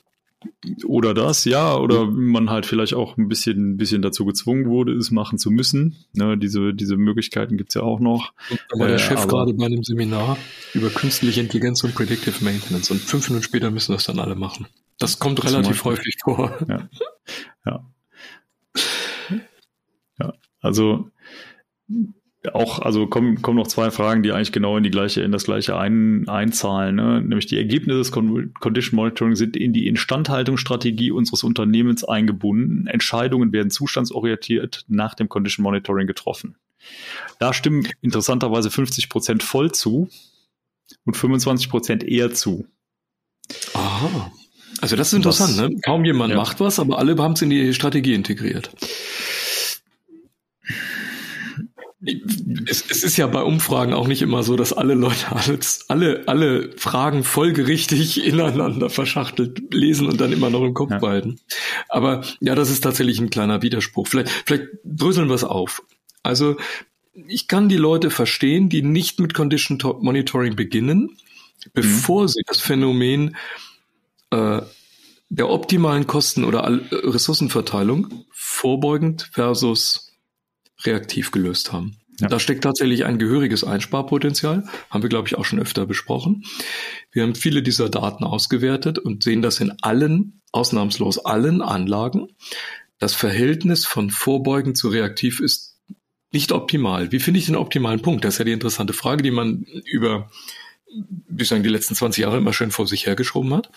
Oder 0.86 1.14
das, 1.14 1.46
ja, 1.46 1.76
oder 1.76 2.06
man 2.06 2.50
halt 2.50 2.66
vielleicht 2.66 2.94
auch 2.94 3.18
ein 3.18 3.28
bisschen, 3.28 3.72
ein 3.72 3.78
bisschen 3.78 4.02
dazu 4.02 4.26
gezwungen 4.26 4.68
wurde, 4.68 4.94
es 4.94 5.10
machen 5.10 5.40
zu 5.40 5.50
müssen. 5.50 6.06
Ne, 6.14 6.38
diese, 6.38 6.74
diese 6.74 6.96
Möglichkeiten 6.96 7.58
gibt's 7.58 7.74
ja 7.74 7.82
auch 7.82 8.00
noch. 8.00 8.34
Da 8.50 8.80
war 8.80 8.88
der 8.88 8.98
äh, 8.98 9.00
Chef 9.00 9.28
gerade 9.28 9.54
bei 9.54 9.66
einem 9.66 9.84
Seminar 9.84 10.38
über 10.74 10.90
künstliche 10.90 11.42
Intelligenz 11.42 11.84
und 11.84 11.96
Predictive 11.96 12.44
Maintenance 12.44 12.92
und 12.92 13.02
fünf 13.02 13.30
Minuten 13.30 13.46
später 13.46 13.72
müssen 13.72 13.94
das 13.94 14.06
dann 14.06 14.20
alle 14.20 14.36
machen. 14.36 14.68
Das 15.00 15.20
kommt 15.20 15.44
relativ 15.44 15.84
häufig 15.84 16.18
vor. 16.24 16.58
Ja. 16.68 16.90
ja. 17.66 17.86
Ja, 20.20 20.34
also 20.62 21.10
auch, 22.54 22.80
also 22.80 23.08
kommen, 23.08 23.42
kommen 23.42 23.58
noch 23.58 23.68
zwei 23.68 23.92
Fragen, 23.92 24.24
die 24.24 24.32
eigentlich 24.32 24.52
genau 24.52 24.78
in 24.78 24.84
die 24.84 24.90
gleiche, 24.90 25.22
in 25.22 25.32
das 25.32 25.46
gleiche 25.46 25.78
ein, 25.78 26.28
einzahlen. 26.28 26.96
Ne? 26.96 27.22
Nämlich 27.22 27.48
die 27.48 27.58
Ergebnisse 27.58 27.98
des 28.00 28.12
Condition 28.12 28.96
Monitoring 28.96 29.36
sind 29.36 29.56
in 29.56 29.74
die 29.74 29.88
Instandhaltungsstrategie 29.88 31.12
unseres 31.12 31.44
Unternehmens 31.44 32.04
eingebunden. 32.04 32.88
Entscheidungen 32.88 33.52
werden 33.52 33.70
zustandsorientiert 33.70 34.86
nach 34.88 35.14
dem 35.14 35.30
Condition 35.30 35.64
Monitoring 35.64 36.08
getroffen. 36.08 36.56
Da 37.40 37.54
stimmen 37.54 37.88
interessanterweise 38.02 38.70
50 38.70 39.10
Prozent 39.10 39.44
voll 39.44 39.72
zu 39.72 40.10
und 41.06 41.18
25 41.18 41.70
Prozent 41.70 42.04
eher 42.04 42.34
zu. 42.34 42.66
Aha. 43.74 44.32
Also 44.80 44.96
das 44.96 45.08
ist 45.08 45.14
interessant, 45.14 45.58
was, 45.58 45.70
ne? 45.70 45.80
Kaum 45.84 46.06
jemand 46.06 46.32
ja. 46.32 46.38
macht 46.38 46.60
was, 46.60 46.80
aber 46.80 47.00
alle 47.00 47.18
haben 47.18 47.34
es 47.34 47.42
in 47.42 47.50
die 47.50 47.74
Strategie 47.74 48.14
integriert. 48.14 48.72
Es, 52.68 52.86
es, 52.90 53.04
ist 53.04 53.18
ja 53.18 53.28
bei 53.28 53.42
Umfragen 53.42 53.94
auch 53.94 54.08
nicht 54.08 54.22
immer 54.22 54.42
so, 54.42 54.56
dass 54.56 54.72
alle 54.72 54.94
Leute 54.94 55.32
alles, 55.32 55.86
alle, 55.90 56.24
alle 56.28 56.72
Fragen 56.78 57.24
folgerichtig 57.24 58.24
ineinander 58.26 58.90
verschachtelt 58.90 59.74
lesen 59.74 60.08
und 60.08 60.22
dann 60.22 60.32
immer 60.32 60.50
noch 60.50 60.64
im 60.64 60.74
Kopf 60.74 60.92
ja. 60.92 61.00
behalten. 61.00 61.40
Aber 61.90 62.24
ja, 62.40 62.56
das 62.56 62.70
ist 62.70 62.82
tatsächlich 62.82 63.20
ein 63.20 63.30
kleiner 63.30 63.62
Widerspruch. 63.62 64.08
Vielleicht, 64.08 64.30
vielleicht 64.46 64.68
dröseln 64.86 65.28
wir 65.28 65.36
es 65.36 65.44
auf. 65.44 65.84
Also 66.24 66.56
ich 67.28 67.48
kann 67.48 67.68
die 67.68 67.78
Leute 67.78 68.10
verstehen, 68.10 68.70
die 68.70 68.84
nicht 68.84 69.20
mit 69.20 69.34
Condition 69.34 69.80
Monitoring 70.00 70.56
beginnen, 70.56 71.18
bevor 71.74 72.24
mhm. 72.24 72.28
sie 72.28 72.42
das 72.46 72.60
Phänomen 72.60 73.36
äh, 74.30 74.62
der 75.30 75.50
optimalen 75.50 76.08
Kosten 76.08 76.44
oder 76.44 76.82
Ressourcenverteilung 76.92 78.26
vorbeugend 78.32 79.30
versus 79.34 80.07
reaktiv 80.88 81.32
gelöst 81.32 81.72
haben. 81.72 81.98
Ja. 82.20 82.28
Da 82.30 82.40
steckt 82.40 82.64
tatsächlich 82.64 83.06
ein 83.06 83.20
gehöriges 83.20 83.64
Einsparpotenzial, 83.64 84.64
haben 84.90 85.04
wir, 85.04 85.10
glaube 85.10 85.28
ich, 85.28 85.38
auch 85.38 85.46
schon 85.46 85.60
öfter 85.60 85.86
besprochen. 85.86 86.46
Wir 87.12 87.22
haben 87.22 87.36
viele 87.36 87.62
dieser 87.62 87.90
Daten 87.90 88.24
ausgewertet 88.24 88.98
und 88.98 89.22
sehen 89.22 89.44
das 89.44 89.60
in 89.60 89.72
allen, 89.84 90.42
ausnahmslos 90.52 91.20
allen 91.20 91.62
Anlagen. 91.62 92.30
Das 92.98 93.14
Verhältnis 93.14 93.86
von 93.86 94.10
vorbeugend 94.10 94.78
zu 94.78 94.90
reaktiv 94.90 95.40
ist 95.40 95.78
nicht 96.32 96.52
optimal. 96.52 97.12
Wie 97.12 97.20
finde 97.20 97.40
ich 97.40 97.46
den 97.46 97.56
optimalen 97.56 98.02
Punkt? 98.02 98.26
Das 98.26 98.36
ist 98.36 98.40
ja 98.40 98.46
die 98.46 98.52
interessante 98.52 98.94
Frage, 98.94 99.22
die 99.22 99.32
man 99.32 99.66
über, 99.86 100.32
wie 101.30 101.46
sagen, 101.46 101.64
die 101.64 101.70
letzten 101.70 101.94
20 101.94 102.24
Jahre 102.24 102.38
immer 102.38 102.54
schön 102.54 102.72
vor 102.72 102.88
sich 102.88 103.06
hergeschoben 103.06 103.54
hat. 103.54 103.70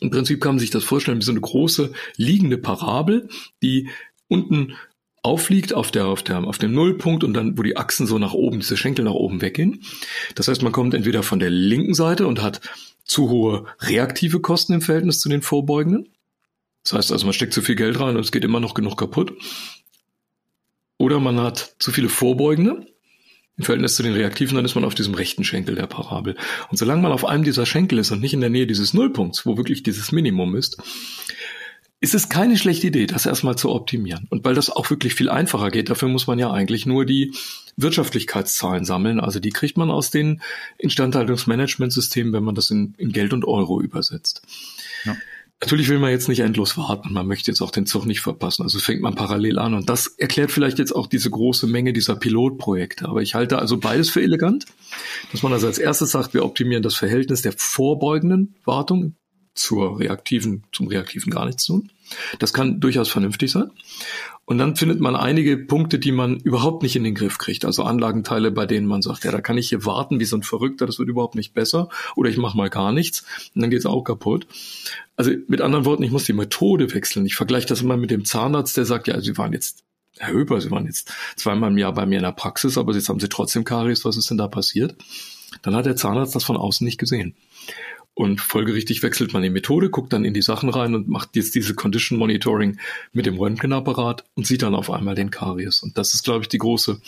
Im 0.00 0.10
Prinzip 0.10 0.40
kann 0.40 0.52
man 0.52 0.60
sich 0.60 0.70
das 0.70 0.84
vorstellen 0.84 1.18
wie 1.18 1.24
so 1.24 1.32
eine 1.32 1.40
große 1.40 1.92
liegende 2.16 2.56
Parabel, 2.56 3.28
die 3.62 3.88
unten 4.28 4.74
aufliegt 5.22 5.74
auf 5.74 5.90
der, 5.90 6.06
auf 6.06 6.22
der, 6.22 6.44
auf 6.44 6.58
dem 6.58 6.72
Nullpunkt 6.72 7.24
und 7.24 7.34
dann, 7.34 7.58
wo 7.58 7.62
die 7.62 7.76
Achsen 7.76 8.06
so 8.06 8.18
nach 8.18 8.32
oben, 8.32 8.60
diese 8.60 8.76
Schenkel 8.76 9.04
nach 9.04 9.12
oben 9.12 9.40
weggehen. 9.40 9.82
Das 10.34 10.48
heißt, 10.48 10.62
man 10.62 10.72
kommt 10.72 10.94
entweder 10.94 11.22
von 11.22 11.38
der 11.38 11.50
linken 11.50 11.94
Seite 11.94 12.26
und 12.26 12.42
hat 12.42 12.60
zu 13.04 13.30
hohe 13.30 13.66
reaktive 13.80 14.40
Kosten 14.40 14.74
im 14.74 14.80
Verhältnis 14.80 15.18
zu 15.18 15.28
den 15.28 15.42
vorbeugenden. 15.42 16.08
Das 16.84 16.92
heißt 16.92 17.12
also, 17.12 17.26
man 17.26 17.32
steckt 17.32 17.52
zu 17.52 17.62
viel 17.62 17.74
Geld 17.74 17.98
rein 18.00 18.16
und 18.16 18.22
es 18.22 18.32
geht 18.32 18.44
immer 18.44 18.60
noch 18.60 18.74
genug 18.74 18.96
kaputt. 18.96 19.32
Oder 20.98 21.20
man 21.20 21.40
hat 21.40 21.74
zu 21.78 21.92
viele 21.92 22.08
vorbeugende 22.08 22.86
im 23.56 23.64
Verhältnis 23.64 23.96
zu 23.96 24.04
den 24.04 24.14
Reaktiven, 24.14 24.54
dann 24.54 24.64
ist 24.64 24.76
man 24.76 24.84
auf 24.84 24.94
diesem 24.94 25.14
rechten 25.14 25.42
Schenkel 25.42 25.74
der 25.74 25.88
Parabel. 25.88 26.36
Und 26.70 26.76
solange 26.76 27.02
man 27.02 27.10
auf 27.10 27.24
einem 27.24 27.42
dieser 27.42 27.66
Schenkel 27.66 27.98
ist 27.98 28.12
und 28.12 28.20
nicht 28.20 28.32
in 28.32 28.40
der 28.40 28.50
Nähe 28.50 28.68
dieses 28.68 28.94
Nullpunkts, 28.94 29.46
wo 29.46 29.56
wirklich 29.56 29.82
dieses 29.82 30.12
Minimum 30.12 30.54
ist, 30.54 30.80
ist 32.00 32.14
es 32.14 32.28
keine 32.28 32.56
schlechte 32.56 32.86
Idee, 32.86 33.06
das 33.06 33.26
erstmal 33.26 33.56
zu 33.56 33.70
optimieren. 33.70 34.26
Und 34.30 34.44
weil 34.44 34.54
das 34.54 34.70
auch 34.70 34.88
wirklich 34.88 35.14
viel 35.14 35.28
einfacher 35.28 35.70
geht, 35.70 35.90
dafür 35.90 36.08
muss 36.08 36.28
man 36.28 36.38
ja 36.38 36.52
eigentlich 36.52 36.86
nur 36.86 37.04
die 37.04 37.34
Wirtschaftlichkeitszahlen 37.76 38.84
sammeln. 38.84 39.18
Also 39.18 39.40
die 39.40 39.50
kriegt 39.50 39.76
man 39.76 39.90
aus 39.90 40.10
den 40.10 40.40
Instandhaltungsmanagementsystemen, 40.78 42.32
wenn 42.32 42.44
man 42.44 42.54
das 42.54 42.70
in, 42.70 42.94
in 42.98 43.10
Geld 43.10 43.32
und 43.32 43.44
Euro 43.44 43.80
übersetzt. 43.80 44.42
Ja. 45.04 45.16
Natürlich 45.60 45.88
will 45.88 45.98
man 45.98 46.12
jetzt 46.12 46.28
nicht 46.28 46.38
endlos 46.38 46.78
warten. 46.78 47.12
Man 47.12 47.26
möchte 47.26 47.50
jetzt 47.50 47.60
auch 47.62 47.72
den 47.72 47.84
Zug 47.84 48.06
nicht 48.06 48.20
verpassen. 48.20 48.62
Also 48.62 48.78
fängt 48.78 49.00
man 49.00 49.16
parallel 49.16 49.58
an. 49.58 49.74
Und 49.74 49.88
das 49.88 50.06
erklärt 50.06 50.52
vielleicht 50.52 50.78
jetzt 50.78 50.92
auch 50.92 51.08
diese 51.08 51.30
große 51.30 51.66
Menge 51.66 51.92
dieser 51.92 52.14
Pilotprojekte. 52.14 53.08
Aber 53.08 53.22
ich 53.22 53.34
halte 53.34 53.58
also 53.58 53.76
beides 53.76 54.08
für 54.08 54.22
elegant. 54.22 54.66
Dass 55.32 55.42
man 55.42 55.52
also 55.52 55.66
als 55.66 55.78
erstes 55.78 56.12
sagt, 56.12 56.32
wir 56.32 56.44
optimieren 56.44 56.84
das 56.84 56.94
Verhältnis 56.94 57.42
der 57.42 57.54
vorbeugenden 57.56 58.54
Wartung 58.64 59.16
zur 59.58 59.98
reaktiven, 59.98 60.64
zum 60.72 60.88
reaktiven 60.88 61.32
gar 61.32 61.46
nichts 61.46 61.66
tun. 61.66 61.90
Das 62.38 62.52
kann 62.52 62.80
durchaus 62.80 63.08
vernünftig 63.08 63.50
sein. 63.50 63.70
Und 64.44 64.56
dann 64.56 64.76
findet 64.76 64.98
man 65.00 65.14
einige 65.14 65.58
Punkte, 65.58 65.98
die 65.98 66.12
man 66.12 66.38
überhaupt 66.38 66.82
nicht 66.82 66.96
in 66.96 67.04
den 67.04 67.14
Griff 67.14 67.36
kriegt. 67.36 67.66
Also 67.66 67.82
Anlagenteile, 67.82 68.50
bei 68.50 68.64
denen 68.64 68.86
man 68.86 69.02
sagt, 69.02 69.24
ja, 69.24 69.30
da 69.30 69.42
kann 69.42 69.58
ich 69.58 69.68
hier 69.68 69.84
warten 69.84 70.20
wie 70.20 70.24
so 70.24 70.36
ein 70.36 70.42
Verrückter, 70.42 70.86
das 70.86 70.98
wird 70.98 71.10
überhaupt 71.10 71.34
nicht 71.34 71.52
besser. 71.52 71.90
Oder 72.16 72.30
ich 72.30 72.38
mache 72.38 72.56
mal 72.56 72.70
gar 72.70 72.92
nichts 72.92 73.26
und 73.54 73.60
dann 73.60 73.70
geht's 73.70 73.84
auch 73.84 74.02
kaputt. 74.04 74.46
Also 75.16 75.32
mit 75.48 75.60
anderen 75.60 75.84
Worten, 75.84 76.02
ich 76.02 76.12
muss 76.12 76.24
die 76.24 76.32
Methode 76.32 76.94
wechseln. 76.94 77.26
Ich 77.26 77.34
vergleiche 77.34 77.66
das 77.66 77.82
immer 77.82 77.98
mit 77.98 78.10
dem 78.10 78.24
Zahnarzt, 78.24 78.76
der 78.78 78.86
sagt, 78.86 79.06
ja, 79.06 79.20
Sie 79.20 79.36
waren 79.36 79.52
jetzt 79.52 79.84
Herr 80.16 80.32
Höper, 80.32 80.60
Sie 80.62 80.70
waren 80.70 80.86
jetzt 80.86 81.12
zweimal 81.36 81.70
im 81.70 81.78
Jahr 81.78 81.92
bei 81.92 82.06
mir 82.06 82.16
in 82.16 82.24
der 82.24 82.32
Praxis, 82.32 82.78
aber 82.78 82.94
jetzt 82.94 83.10
haben 83.10 83.20
Sie 83.20 83.28
trotzdem 83.28 83.64
Karies. 83.64 84.06
Was 84.06 84.16
ist 84.16 84.30
denn 84.30 84.38
da 84.38 84.48
passiert? 84.48 84.96
Dann 85.62 85.74
hat 85.74 85.86
der 85.86 85.96
Zahnarzt 85.96 86.34
das 86.34 86.44
von 86.44 86.56
außen 86.56 86.84
nicht 86.84 86.98
gesehen. 86.98 87.34
Und 88.18 88.40
folgerichtig 88.40 89.04
wechselt 89.04 89.32
man 89.32 89.44
die 89.44 89.48
Methode, 89.48 89.90
guckt 89.90 90.12
dann 90.12 90.24
in 90.24 90.34
die 90.34 90.42
Sachen 90.42 90.70
rein 90.70 90.96
und 90.96 91.06
macht 91.06 91.36
jetzt 91.36 91.54
diese 91.54 91.76
Condition 91.76 92.18
Monitoring 92.18 92.80
mit 93.12 93.26
dem 93.26 93.38
Röntgenapparat 93.38 94.24
und 94.34 94.44
sieht 94.44 94.62
dann 94.62 94.74
auf 94.74 94.90
einmal 94.90 95.14
den 95.14 95.30
Karies. 95.30 95.84
Und 95.84 95.96
das 95.96 96.14
ist, 96.14 96.24
glaube 96.24 96.42
ich, 96.42 96.48
die 96.48 96.58
große 96.58 97.00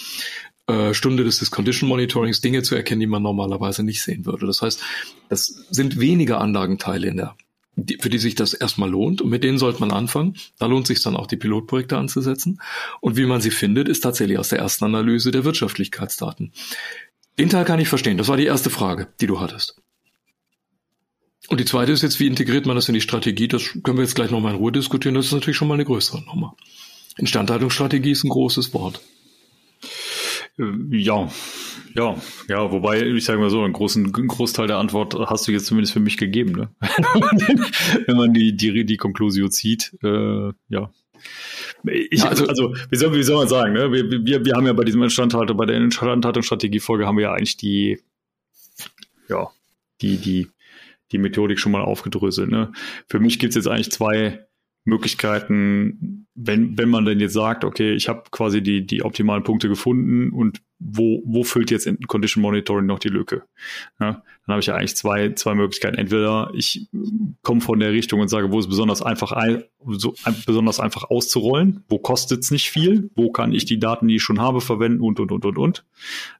äh, 0.68 0.94
Stunde 0.94 1.24
des, 1.24 1.50
Condition 1.50 1.88
Monitorings, 1.88 2.42
Dinge 2.42 2.62
zu 2.62 2.76
erkennen, 2.76 3.00
die 3.00 3.08
man 3.08 3.24
normalerweise 3.24 3.82
nicht 3.82 4.02
sehen 4.02 4.24
würde. 4.24 4.46
Das 4.46 4.62
heißt, 4.62 4.84
das 5.28 5.46
sind 5.70 5.98
weniger 5.98 6.40
Anlagenteile 6.40 7.08
in 7.08 7.16
der 7.16 7.34
die, 7.74 7.98
für 8.00 8.10
die 8.10 8.18
sich 8.18 8.36
das 8.36 8.54
erstmal 8.54 8.90
lohnt 8.90 9.20
und 9.20 9.30
mit 9.30 9.42
denen 9.42 9.58
sollte 9.58 9.80
man 9.80 9.90
anfangen. 9.90 10.36
Da 10.60 10.66
lohnt 10.66 10.86
sich 10.86 11.02
dann 11.02 11.16
auch 11.16 11.26
die 11.26 11.36
Pilotprojekte 11.36 11.98
anzusetzen. 11.98 12.60
Und 13.00 13.16
wie 13.16 13.26
man 13.26 13.40
sie 13.40 13.50
findet, 13.50 13.88
ist 13.88 14.02
tatsächlich 14.02 14.38
aus 14.38 14.50
der 14.50 14.60
ersten 14.60 14.84
Analyse 14.84 15.32
der 15.32 15.44
Wirtschaftlichkeitsdaten. 15.44 16.52
Den 17.36 17.48
Teil 17.48 17.64
kann 17.64 17.80
ich 17.80 17.88
verstehen. 17.88 18.16
Das 18.16 18.28
war 18.28 18.36
die 18.36 18.46
erste 18.46 18.70
Frage, 18.70 19.08
die 19.20 19.26
du 19.26 19.40
hattest. 19.40 19.80
Und 21.50 21.58
die 21.58 21.64
zweite 21.64 21.90
ist 21.90 22.02
jetzt, 22.02 22.20
wie 22.20 22.28
integriert 22.28 22.64
man 22.64 22.76
das 22.76 22.88
in 22.88 22.94
die 22.94 23.00
Strategie? 23.00 23.48
Das 23.48 23.76
können 23.82 23.96
wir 23.96 24.04
jetzt 24.04 24.14
gleich 24.14 24.30
nochmal 24.30 24.52
in 24.52 24.58
Ruhe 24.58 24.70
diskutieren. 24.70 25.16
Das 25.16 25.26
ist 25.26 25.32
natürlich 25.32 25.56
schon 25.56 25.66
mal 25.66 25.74
eine 25.74 25.84
größere 25.84 26.22
Nummer. 26.22 26.56
Instandhaltungsstrategie 27.16 28.12
ist 28.12 28.22
ein 28.22 28.30
großes 28.30 28.72
Wort. 28.72 29.00
Äh, 30.60 30.96
ja, 30.96 31.28
ja, 31.96 32.16
ja, 32.48 32.70
wobei 32.70 33.02
ich 33.02 33.24
sage 33.24 33.40
mal 33.40 33.50
so, 33.50 33.64
einen 33.64 33.72
großen 33.72 34.12
Großteil 34.12 34.68
der 34.68 34.78
Antwort 34.78 35.16
hast 35.28 35.48
du 35.48 35.52
jetzt 35.52 35.66
zumindest 35.66 35.92
für 35.92 35.98
mich 35.98 36.16
gegeben, 36.16 36.52
ne? 36.52 36.68
wenn 38.06 38.16
man 38.16 38.32
die, 38.32 38.56
die, 38.56 38.84
die 38.84 38.96
Konklusion 38.96 39.50
zieht, 39.50 39.92
äh, 40.04 40.52
ja. 40.68 40.92
Ich, 41.84 42.24
also, 42.24 42.46
also 42.46 42.74
wie, 42.90 42.96
soll, 42.96 43.12
wie 43.14 43.22
soll 43.24 43.38
man 43.38 43.48
sagen, 43.48 43.72
ne? 43.72 43.90
wir, 43.90 44.08
wir, 44.08 44.44
wir 44.44 44.54
haben 44.54 44.66
ja 44.66 44.72
bei 44.72 44.84
diesem 44.84 45.02
Instandhalter, 45.02 45.54
bei 45.54 45.66
der 45.66 45.78
Instandhaltungsstrategiefolge 45.78 47.06
haben 47.06 47.16
wir 47.16 47.24
ja 47.24 47.32
eigentlich 47.32 47.56
die, 47.56 47.98
ja, 49.28 49.50
die, 50.00 50.16
die, 50.18 50.46
die 51.12 51.18
Methodik 51.18 51.58
schon 51.58 51.72
mal 51.72 51.82
aufgedröselt. 51.82 52.50
Ne? 52.50 52.72
Für 53.08 53.20
mich 53.20 53.38
gibt 53.38 53.50
es 53.50 53.56
jetzt 53.56 53.66
eigentlich 53.66 53.90
zwei 53.90 54.46
Möglichkeiten, 54.84 56.19
wenn, 56.42 56.78
wenn 56.78 56.88
man 56.88 57.04
denn 57.04 57.20
jetzt 57.20 57.34
sagt, 57.34 57.64
okay, 57.64 57.92
ich 57.92 58.08
habe 58.08 58.22
quasi 58.30 58.62
die, 58.62 58.86
die 58.86 59.02
optimalen 59.02 59.42
Punkte 59.42 59.68
gefunden 59.68 60.30
und 60.30 60.62
wo, 60.78 61.22
wo 61.26 61.44
füllt 61.44 61.70
jetzt 61.70 61.86
in 61.86 61.98
Condition 62.06 62.40
Monitoring 62.40 62.86
noch 62.86 62.98
die 62.98 63.08
Lücke? 63.08 63.42
Ja, 64.00 64.22
dann 64.46 64.48
habe 64.48 64.60
ich 64.60 64.66
ja 64.66 64.74
eigentlich 64.74 64.96
zwei, 64.96 65.32
zwei 65.34 65.54
Möglichkeiten. 65.54 65.98
Entweder 65.98 66.50
ich 66.54 66.88
komme 67.42 67.60
von 67.60 67.78
der 67.78 67.92
Richtung 67.92 68.20
und 68.20 68.28
sage, 68.28 68.50
wo 68.50 68.58
ist 68.58 68.68
besonders 68.68 69.02
einfach, 69.02 69.36
so, 69.86 70.14
besonders 70.46 70.80
einfach 70.80 71.10
auszurollen, 71.10 71.84
wo 71.88 71.98
kostet 71.98 72.40
es 72.40 72.50
nicht 72.50 72.70
viel, 72.70 73.10
wo 73.14 73.30
kann 73.30 73.52
ich 73.52 73.66
die 73.66 73.78
Daten, 73.78 74.08
die 74.08 74.16
ich 74.16 74.22
schon 74.22 74.40
habe, 74.40 74.62
verwenden 74.62 75.02
und, 75.02 75.20
und, 75.20 75.32
und, 75.32 75.44
und, 75.44 75.58
und. 75.58 75.84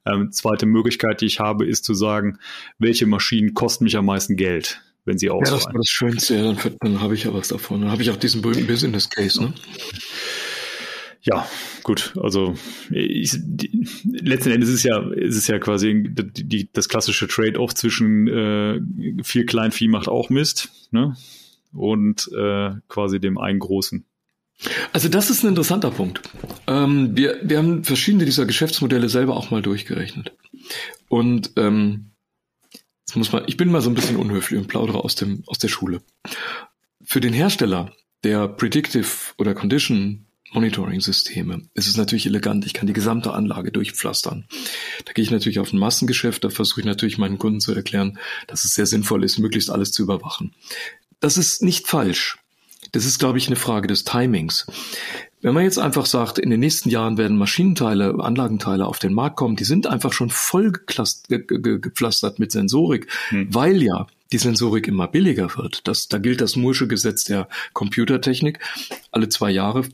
Ähm, 0.07 0.33
zweite 0.33 0.65
Möglichkeit, 0.65 1.21
die 1.21 1.27
ich 1.27 1.41
habe, 1.41 1.67
ist 1.67 1.85
zu 1.85 1.93
sagen, 1.93 2.39
welche 2.79 3.07
Maschinen 3.07 3.53
kosten 3.53 3.85
mich 3.85 3.99
am 3.99 4.07
meisten 4.07 4.37
Geld 4.37 4.83
wenn 5.11 5.19
sie 5.19 5.29
ausfallen. 5.29 5.51
Ja, 5.51 5.57
das 5.57 5.67
war 5.67 5.75
das 5.75 5.89
Schönste, 5.89 6.37
ja, 6.37 6.43
dann, 6.53 6.77
dann 6.81 7.01
habe 7.01 7.15
ich 7.15 7.25
ja 7.25 7.35
was 7.35 7.49
davon. 7.49 7.81
Dann 7.81 7.91
habe 7.91 8.01
ich 8.01 8.11
auch 8.11 8.17
diesen 8.17 8.43
berühmten 8.43 8.69
Business 8.69 9.11
Case, 9.11 9.43
ne? 9.43 9.53
Ja, 11.23 11.47
gut. 11.83 12.15
Also 12.23 12.55
ich, 12.91 13.35
die, 13.37 13.87
letzten 14.05 14.53
Endes 14.53 14.71
ist 14.71 14.77
es 14.77 14.83
ja, 14.85 15.01
ist 15.11 15.37
es 15.37 15.49
ja 15.49 15.59
quasi 15.59 16.07
die, 16.09 16.45
die, 16.47 16.73
das 16.73 16.89
klassische 16.89 17.27
Trade-off 17.27 17.75
zwischen 17.75 18.29
äh, 18.29 18.81
viel 19.25 19.45
Kleinvieh 19.45 19.89
macht 19.89 20.09
auch 20.09 20.31
Mist, 20.31 20.71
ne? 20.93 21.17
Und 21.73 22.31
äh, 22.33 22.71
quasi 22.89 23.21
dem 23.21 23.37
einen 23.37 23.59
großen. 23.59 24.05
Also 24.93 25.09
das 25.09 25.31
ist 25.31 25.43
ein 25.43 25.49
interessanter 25.49 25.91
Punkt. 25.91 26.23
Ähm, 26.67 27.17
wir, 27.17 27.39
wir 27.43 27.59
haben 27.59 27.85
verschiedene 27.85 28.25
dieser 28.25 28.47
Geschäftsmodelle 28.47 29.09
selber 29.09 29.37
auch 29.37 29.51
mal 29.51 29.63
durchgerechnet. 29.63 30.33
Und 31.09 31.53
ähm, 31.57 32.10
Jetzt 33.11 33.17
muss 33.17 33.33
man, 33.33 33.43
ich 33.49 33.57
bin 33.57 33.73
mal 33.73 33.83
so 33.83 33.91
ein 33.91 33.97
bisschen 33.97 34.15
unhöflich 34.15 34.57
und 34.57 34.69
plaudere 34.69 35.03
aus 35.03 35.17
dem, 35.17 35.43
aus 35.49 35.59
der 35.59 35.67
Schule. 35.67 36.01
Für 37.03 37.21
den 37.21 37.33
Hersteller 37.33 37.93
der 38.23 38.47
Predictive 38.47 39.05
oder 39.37 39.53
Condition 39.53 40.27
Monitoring 40.53 41.01
Systeme 41.01 41.63
ist 41.75 41.89
es 41.89 41.97
natürlich 41.97 42.27
elegant. 42.27 42.67
Ich 42.67 42.73
kann 42.73 42.87
die 42.87 42.93
gesamte 42.93 43.33
Anlage 43.33 43.73
durchpflastern. 43.73 44.47
Da 45.07 45.13
gehe 45.13 45.25
ich 45.25 45.33
natürlich 45.33 45.59
auf 45.59 45.73
ein 45.73 45.81
Massengeschäft. 45.81 46.45
Da 46.45 46.51
versuche 46.51 46.83
ich 46.83 46.87
natürlich 46.87 47.19
meinen 47.19 47.39
Kunden 47.39 47.59
zu 47.59 47.75
erklären, 47.75 48.17
dass 48.47 48.65
es 48.65 48.75
sehr 48.75 48.87
sinnvoll 48.87 49.25
ist, 49.25 49.41
möglichst 49.41 49.71
alles 49.71 49.91
zu 49.91 50.05
überwachen. 50.05 50.55
Das 51.19 51.37
ist 51.37 51.65
nicht 51.65 51.89
falsch. 51.89 52.39
Das 52.93 53.07
ist, 53.07 53.19
glaube 53.19 53.39
ich, 53.39 53.49
eine 53.49 53.57
Frage 53.57 53.89
des 53.89 54.05
Timings. 54.05 54.67
Wenn 55.43 55.55
man 55.55 55.64
jetzt 55.64 55.78
einfach 55.78 56.07
sagt, 56.07 56.38
in 56.38 56.51
den 56.51 56.61
nächsten 56.61 56.91
Jahren 56.91 57.16
werden 57.16 57.38
Maschinenteile, 57.38 58.14
Anlagenteile 58.18 58.86
auf 58.86 58.99
den 58.99 59.14
Markt 59.14 59.36
kommen, 59.36 59.57
die 59.57 59.64
sind 59.64 59.86
einfach 59.86 60.12
schon 60.12 60.30
voll 60.30 60.70
gepflastert 60.70 62.38
mit 62.38 62.53
Sensorik, 62.53 63.11
hm. 63.28 63.55
weil 63.55 63.82
ja 63.82 64.07
die 64.32 64.38
Sensorik 64.38 64.86
immer 64.86 65.09
billiger 65.09 65.57
wird. 65.57 65.88
Das, 65.88 66.09
da 66.09 66.18
gilt 66.18 66.41
das 66.41 66.57
Mursche 66.57 66.86
Gesetz 66.86 67.24
der 67.24 67.49
Computertechnik. 67.72 68.61
Alle 69.11 69.28
zwei 69.28 69.51
Jahre 69.51 69.84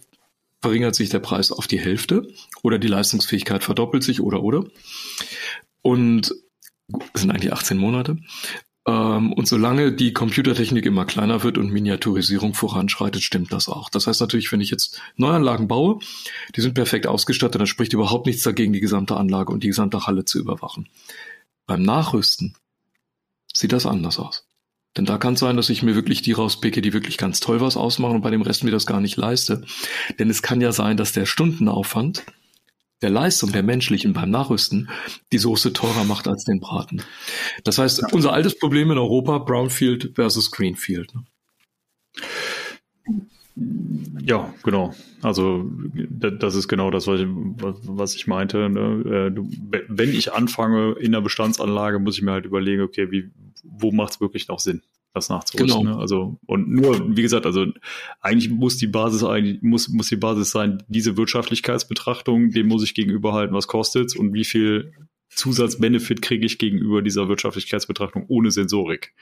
verringert 0.60 0.94
sich 0.94 1.10
der 1.10 1.20
Preis 1.20 1.52
auf 1.52 1.66
die 1.66 1.78
Hälfte 1.78 2.28
oder 2.62 2.78
die 2.78 2.88
Leistungsfähigkeit 2.88 3.62
verdoppelt 3.62 4.02
sich 4.02 4.20
oder 4.20 4.42
oder. 4.42 4.64
Und 5.82 6.34
das 6.88 7.22
sind 7.22 7.30
eigentlich 7.30 7.52
18 7.52 7.78
Monate. 7.78 8.18
Ähm, 8.86 9.32
und 9.32 9.48
solange 9.48 9.92
die 9.92 10.12
Computertechnik 10.12 10.86
immer 10.86 11.04
kleiner 11.04 11.42
wird 11.42 11.58
und 11.58 11.72
Miniaturisierung 11.72 12.54
voranschreitet, 12.54 13.22
stimmt 13.22 13.52
das 13.52 13.68
auch. 13.68 13.90
Das 13.90 14.06
heißt 14.06 14.20
natürlich, 14.20 14.52
wenn 14.52 14.60
ich 14.60 14.70
jetzt 14.70 15.00
Neuanlagen 15.16 15.66
baue, 15.68 15.98
die 16.54 16.60
sind 16.60 16.74
perfekt 16.74 17.06
ausgestattet, 17.06 17.60
dann 17.60 17.66
spricht 17.66 17.92
überhaupt 17.92 18.26
nichts 18.26 18.42
dagegen, 18.42 18.72
die 18.72 18.80
gesamte 18.80 19.16
Anlage 19.16 19.52
und 19.52 19.64
die 19.64 19.68
gesamte 19.68 20.06
Halle 20.06 20.24
zu 20.24 20.38
überwachen. 20.38 20.88
Beim 21.66 21.82
Nachrüsten 21.82 22.54
sieht 23.52 23.72
das 23.72 23.86
anders 23.86 24.18
aus. 24.18 24.46
Denn 24.96 25.04
da 25.04 25.18
kann 25.18 25.34
es 25.34 25.40
sein, 25.40 25.56
dass 25.56 25.68
ich 25.68 25.82
mir 25.82 25.94
wirklich 25.94 26.22
die 26.22 26.32
rauspicke, 26.32 26.80
die 26.80 26.92
wirklich 26.92 27.18
ganz 27.18 27.40
toll 27.40 27.60
was 27.60 27.76
ausmachen 27.76 28.16
und 28.16 28.22
bei 28.22 28.30
dem 28.30 28.40
Rest 28.40 28.64
mir 28.64 28.70
das 28.70 28.86
gar 28.86 29.00
nicht 29.00 29.16
leiste. 29.16 29.62
Denn 30.18 30.30
es 30.30 30.42
kann 30.42 30.60
ja 30.60 30.72
sein, 30.72 30.96
dass 30.96 31.12
der 31.12 31.26
Stundenaufwand 31.26 32.24
der 33.02 33.10
Leistung 33.10 33.52
der 33.52 33.62
menschlichen 33.62 34.12
beim 34.12 34.30
Nachrüsten 34.30 34.88
die 35.32 35.38
Soße 35.38 35.72
teurer 35.72 36.04
macht 36.04 36.28
als 36.28 36.44
den 36.44 36.60
Braten. 36.60 37.02
Das 37.64 37.78
heißt, 37.78 38.02
ja. 38.02 38.08
unser 38.12 38.32
altes 38.32 38.58
Problem 38.58 38.90
in 38.90 38.98
Europa, 38.98 39.38
Brownfield 39.38 40.12
versus 40.14 40.50
Greenfield. 40.50 41.14
Ne? 41.14 41.24
Ja, 44.22 44.52
genau. 44.62 44.94
Also 45.22 45.70
das 46.10 46.54
ist 46.54 46.68
genau 46.68 46.90
das, 46.90 47.06
was 47.06 47.20
ich, 47.20 47.26
was 47.28 48.14
ich 48.14 48.26
meinte. 48.26 48.68
Ne? 48.68 49.32
Äh, 49.34 49.84
wenn 49.88 50.10
ich 50.10 50.32
anfange 50.32 50.92
in 50.92 51.12
der 51.12 51.20
Bestandsanlage, 51.20 51.98
muss 51.98 52.16
ich 52.16 52.22
mir 52.22 52.32
halt 52.32 52.44
überlegen, 52.44 52.82
okay, 52.82 53.10
wie, 53.10 53.30
wo 53.62 53.92
macht 53.92 54.14
es 54.14 54.20
wirklich 54.20 54.48
noch 54.48 54.58
Sinn? 54.58 54.82
Das 55.16 55.28
nachzurüsten. 55.28 55.82
Genau. 55.82 55.94
Ne? 55.94 55.98
Also 55.98 56.38
und 56.46 56.68
nur, 56.68 57.16
wie 57.16 57.22
gesagt, 57.22 57.46
also 57.46 57.66
eigentlich 58.20 58.50
muss 58.50 58.76
die 58.76 58.86
Basis 58.86 59.24
eigentlich 59.24 59.62
muss 59.62 59.88
muss 59.88 60.08
die 60.08 60.16
Basis 60.16 60.50
sein, 60.50 60.82
diese 60.88 61.16
Wirtschaftlichkeitsbetrachtung, 61.16 62.50
dem 62.50 62.68
muss 62.68 62.84
ich 62.84 62.94
gegenüberhalten, 62.94 63.54
was 63.54 63.66
kostet's 63.66 64.14
und 64.14 64.32
wie 64.34 64.44
viel 64.44 64.92
Zusatzbenefit 65.30 66.22
kriege 66.22 66.46
ich 66.46 66.58
gegenüber 66.58 67.02
dieser 67.02 67.28
Wirtschaftlichkeitsbetrachtung 67.28 68.24
ohne 68.28 68.50
Sensorik. 68.50 69.12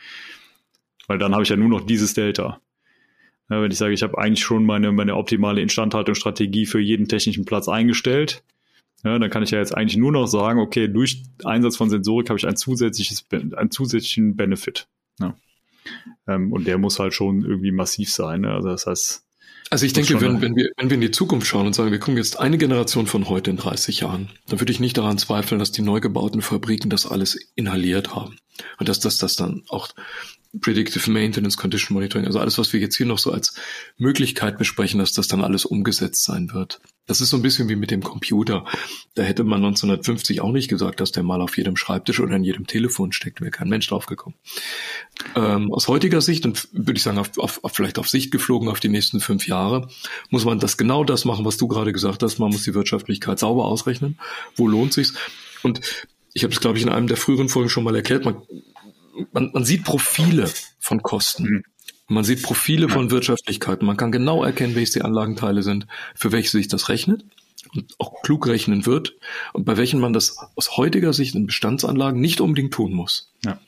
Weil 1.07 1.19
dann 1.19 1.33
habe 1.33 1.43
ich 1.43 1.49
ja 1.49 1.57
nur 1.57 1.69
noch 1.69 1.87
dieses 1.87 2.15
Delta. 2.15 2.61
Ja, 3.51 3.61
wenn 3.61 3.71
ich 3.71 3.79
sage, 3.79 3.93
ich 3.93 4.03
habe 4.03 4.17
eigentlich 4.17 4.45
schon 4.45 4.65
meine, 4.65 4.91
meine 4.93 5.17
optimale 5.17 5.61
Instandhaltungsstrategie 5.61 6.67
für 6.67 6.81
jeden 6.81 7.09
technischen 7.09 7.45
Platz 7.45 7.69
eingestellt, 7.69 8.43
ja, 9.05 9.19
dann 9.19 9.31
kann 9.31 9.43
ich 9.43 9.51
ja 9.51 9.59
jetzt 9.59 9.77
eigentlich 9.77 9.99
nur 9.99 10.13
noch 10.13 10.27
sagen, 10.27 10.59
okay, 10.59 10.89
durch 10.89 11.23
Einsatz 11.45 11.77
von 11.77 11.91
Sensorik 11.91 12.31
habe 12.31 12.39
ich 12.39 12.47
ein 12.47 12.57
zusätzliches, 12.57 13.27
einen 13.31 13.71
zusätzlichen 13.71 14.35
Benefit. 14.35 14.89
Ja. 15.21 15.37
Ähm, 16.27 16.53
und 16.53 16.67
der 16.67 16.79
muss 16.79 16.99
halt 16.99 17.15
schon 17.15 17.45
irgendwie 17.45 17.73
massiv 17.73 18.13
sein. 18.13 18.43
Ne? 18.43 18.51
Also 18.51 18.69
das 18.69 18.87
heißt. 18.87 19.21
Also 19.71 19.87
ich 19.87 19.93
denke, 19.93 20.21
wenn, 20.21 20.41
wenn, 20.41 20.55
wir, 20.57 20.71
wenn 20.77 20.91
wir 20.91 20.95
in 20.95 21.01
die 21.01 21.11
Zukunft 21.11 21.47
schauen 21.47 21.67
und 21.67 21.75
sagen, 21.75 21.91
wir 21.91 21.99
gucken 21.99 22.19
jetzt 22.19 22.39
eine 22.39 22.59
Generation 22.59 23.07
von 23.07 23.29
heute 23.29 23.51
in 23.51 23.57
30 23.57 24.01
Jahren, 24.01 24.31
dann 24.47 24.61
würde 24.61 24.71
ich 24.71 24.79
nicht 24.79 24.97
daran 24.99 25.19
zweifeln, 25.19 25.59
dass 25.59 25.73
die 25.73 25.83
neu 25.83 26.01
gebauten 26.01 26.43
Fabriken 26.43 26.91
das 26.91 27.07
alles 27.07 27.35
inhaliert 27.55 28.15
haben. 28.15 28.37
Und 28.79 28.89
dass 28.89 29.01
das, 29.01 29.19
das 29.19 29.37
dann 29.37 29.65
auch 29.69 29.89
Predictive 30.61 31.11
Maintenance, 31.11 31.57
Condition 31.57 31.95
Monitoring, 31.95 32.27
also 32.27 32.39
alles, 32.39 32.59
was 32.59 32.73
wir 32.73 32.81
jetzt 32.81 32.97
hier 32.97 33.07
noch 33.07 33.19
so 33.19 33.33
als 33.33 33.55
Möglichkeit 33.97 34.59
besprechen, 34.59 35.01
dass 35.01 35.13
das 35.13 35.29
dann 35.29 35.43
alles 35.43 35.65
umgesetzt 35.65 36.25
sein 36.25 36.53
wird. 36.53 36.81
Das 37.07 37.21
ist 37.21 37.31
so 37.31 37.37
ein 37.37 37.43
bisschen 37.43 37.69
wie 37.69 37.77
mit 37.77 37.91
dem 37.91 38.03
Computer. 38.03 38.65
Da 39.15 39.23
hätte 39.23 39.45
man 39.45 39.59
1950 39.59 40.41
auch 40.41 40.53
nicht 40.53 40.69
gesagt, 40.69 41.01
dass 41.01 41.13
der 41.13 41.23
mal 41.23 41.43
auf 41.43 41.57
jedem 41.59 41.77
Schreibtisch 41.77 42.19
oder 42.21 42.37
in 42.37 42.45
jedem 42.45 42.67
Telefon 42.67 43.13
steckt. 43.13 43.43
Wäre 43.43 43.51
kein 43.51 43.69
Mensch 43.69 43.89
drauf 43.89 44.07
gekommen. 44.07 44.37
Ähm, 45.37 45.73
aus 45.73 45.89
heutiger 45.89 46.23
Sicht, 46.23 46.47
und 46.47 46.69
würde 46.73 46.97
ich 46.97 47.03
sagen, 47.03 47.19
auf, 47.19 47.37
auf, 47.37 47.73
vielleicht 47.73 47.99
auf 47.99 48.09
Sicht 48.09 48.31
geflogen 48.31 48.69
auf 48.69 48.81
die 48.81 48.89
nächsten 48.89 49.21
fünf 49.21 49.47
Jahre, 49.47 49.89
muss 50.31 50.47
man 50.47 50.61
das 50.61 50.79
genau 50.79 51.05
das 51.05 51.27
machen, 51.27 51.45
was 51.45 51.59
du 51.59 51.69
gerade 51.69 51.93
gesagt 51.93 52.23
hast. 52.23 52.39
Man 52.39 52.51
muss 52.51 52.63
die 52.63 52.75
Wirtschaftlichkeit 52.75 53.39
sauber 53.39 53.67
ausrechnen. 53.67 54.19
Wo 54.57 54.67
lohnt 54.67 54.95
sich's? 54.95 55.13
Und 55.63 55.81
ich 56.33 56.43
habe 56.43 56.55
es, 56.55 56.61
glaube 56.61 56.79
ich, 56.79 56.85
in 56.85 56.91
einem 56.91 57.07
der 57.07 57.17
früheren 57.17 57.49
Folgen 57.51 57.69
schon 57.69 57.85
mal 57.85 57.95
erklärt. 57.95 58.25
Man 58.25 58.43
man, 59.33 59.51
man 59.53 59.65
sieht 59.65 59.85
Profile 59.85 60.51
von 60.79 61.03
Kosten. 61.03 61.45
Mhm. 61.45 61.65
Man 62.07 62.25
sieht 62.25 62.43
Profile 62.43 62.89
von 62.89 63.11
Wirtschaftlichkeit. 63.11 63.83
Man 63.83 63.97
kann 63.97 64.13
genau 64.13 64.45
erkennen, 64.45 64.75
welche 64.75 64.95
die 64.95 65.03
Anlagenteile 65.03 65.63
sind, 65.63 65.87
für 66.15 66.33
welche 66.33 66.51
sich 66.51 66.69
das 66.69 66.91
rechnet 66.91 67.25
und 67.75 67.95
auch 67.99 68.21
klug 68.23 68.47
rechnen 68.47 68.85
wird 68.85 69.17
und 69.55 69.65
bei 69.65 69.77
welchen 69.77 70.01
man 70.01 70.13
das 70.13 70.37
aus 70.55 70.77
heutiger 70.77 71.13
Sicht 71.13 71.35
in 71.35 71.47
Bestandsanlagen 71.47 72.21
nicht 72.21 72.41
unbedingt 72.41 72.75
tun 72.75 72.93
muss. 72.93 73.33
Ja. 73.45 73.59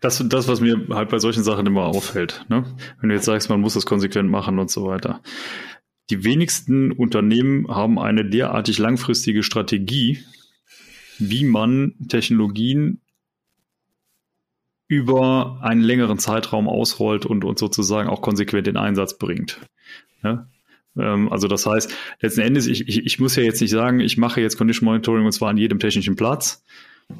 Das 0.00 0.20
ist 0.20 0.32
das, 0.32 0.48
was 0.48 0.60
mir 0.60 0.86
halt 0.90 1.08
bei 1.10 1.18
solchen 1.18 1.44
Sachen 1.44 1.66
immer 1.66 1.84
auffällt. 1.84 2.44
Ne? 2.48 2.64
Wenn 3.00 3.08
du 3.08 3.14
jetzt 3.14 3.26
sagst, 3.26 3.48
man 3.48 3.60
muss 3.60 3.74
das 3.74 3.86
konsequent 3.86 4.30
machen 4.30 4.58
und 4.58 4.70
so 4.70 4.86
weiter. 4.86 5.22
Die 6.10 6.24
wenigsten 6.24 6.92
Unternehmen 6.92 7.68
haben 7.68 7.98
eine 7.98 8.28
derartig 8.28 8.78
langfristige 8.78 9.42
Strategie, 9.42 10.22
wie 11.18 11.44
man 11.44 11.94
Technologien 12.08 13.00
über 14.86 15.58
einen 15.62 15.80
längeren 15.80 16.18
Zeitraum 16.18 16.68
ausrollt 16.68 17.26
und, 17.26 17.44
und 17.44 17.58
sozusagen 17.58 18.08
auch 18.08 18.20
konsequent 18.20 18.68
in 18.68 18.76
Einsatz 18.76 19.18
bringt. 19.18 19.60
Ja? 20.22 20.48
Ähm, 20.96 21.32
also 21.32 21.48
das 21.48 21.66
heißt, 21.66 21.92
letzten 22.20 22.40
Endes, 22.42 22.66
ich, 22.66 22.88
ich, 22.88 23.04
ich 23.04 23.18
muss 23.18 23.36
ja 23.36 23.42
jetzt 23.42 23.60
nicht 23.60 23.70
sagen, 23.70 24.00
ich 24.00 24.16
mache 24.18 24.40
jetzt 24.40 24.56
Condition 24.58 24.86
Monitoring 24.86 25.24
und 25.24 25.32
zwar 25.32 25.50
an 25.50 25.56
jedem 25.56 25.78
technischen 25.78 26.16
Platz, 26.16 26.64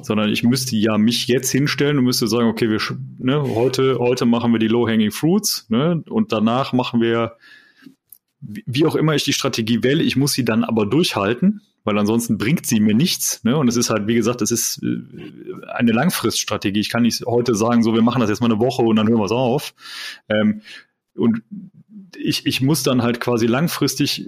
sondern 0.01 0.29
ich 0.29 0.43
müsste 0.43 0.75
ja 0.75 0.97
mich 0.97 1.27
jetzt 1.27 1.51
hinstellen 1.51 1.97
und 1.97 2.05
müsste 2.05 2.27
sagen, 2.27 2.47
okay, 2.47 2.69
wir, 2.69 2.79
ne, 3.19 3.41
heute, 3.55 3.97
heute 3.99 4.25
machen 4.25 4.51
wir 4.51 4.59
die 4.59 4.67
Low-Hanging 4.67 5.11
Fruits 5.11 5.67
ne, 5.69 6.03
und 6.09 6.31
danach 6.31 6.73
machen 6.73 7.01
wir, 7.01 7.37
wie 8.39 8.85
auch 8.85 8.95
immer 8.95 9.15
ich 9.15 9.23
die 9.23 9.33
Strategie 9.33 9.83
wähle, 9.83 10.03
ich 10.03 10.15
muss 10.15 10.33
sie 10.33 10.45
dann 10.45 10.63
aber 10.63 10.85
durchhalten, 10.85 11.61
weil 11.85 11.97
ansonsten 11.97 12.37
bringt 12.37 12.65
sie 12.65 12.81
mir 12.81 12.95
nichts. 12.95 13.43
Ne? 13.43 13.55
Und 13.55 13.69
es 13.69 13.77
ist 13.77 13.89
halt, 13.89 14.07
wie 14.07 14.15
gesagt, 14.15 14.41
es 14.41 14.51
ist 14.51 14.83
äh, 14.83 14.97
eine 15.73 15.93
Langfriststrategie. 15.93 16.81
Ich 16.81 16.89
kann 16.89 17.03
nicht 17.03 17.25
heute 17.25 17.55
sagen, 17.55 17.83
so 17.83 17.93
wir 17.93 18.01
machen 18.01 18.19
das 18.19 18.29
jetzt 18.29 18.41
mal 18.41 18.51
eine 18.51 18.59
Woche 18.59 18.81
und 18.81 18.97
dann 18.97 19.07
hören 19.07 19.19
wir 19.19 19.25
es 19.25 19.31
auf. 19.31 19.73
Ähm, 20.27 20.61
und 21.15 21.43
ich, 22.17 22.45
ich 22.45 22.61
muss 22.61 22.83
dann 22.83 23.01
halt 23.01 23.19
quasi 23.19 23.45
langfristig 23.47 24.27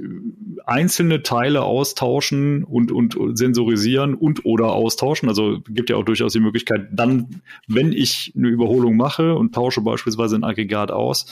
einzelne 0.66 1.24
Teile 1.24 1.64
austauschen 1.64 2.64
und, 2.64 2.92
und 2.92 3.18
sensorisieren 3.38 4.14
und 4.14 4.46
oder 4.46 4.74
austauschen. 4.74 5.30
Also 5.30 5.60
gibt 5.70 5.90
ja 5.90 5.96
auch 5.96 6.04
durchaus 6.04 6.34
die 6.34 6.40
Möglichkeit, 6.40 6.90
dann, 6.92 7.42
wenn 7.68 7.94
ich 7.94 8.34
eine 8.36 8.50
Überholung 8.50 8.98
mache 8.98 9.36
und 9.36 9.56
tausche 9.56 9.82
beispielsweise 9.82 10.36
ein 10.36 10.44
Aggregat 10.44 10.92
aus, 10.92 11.28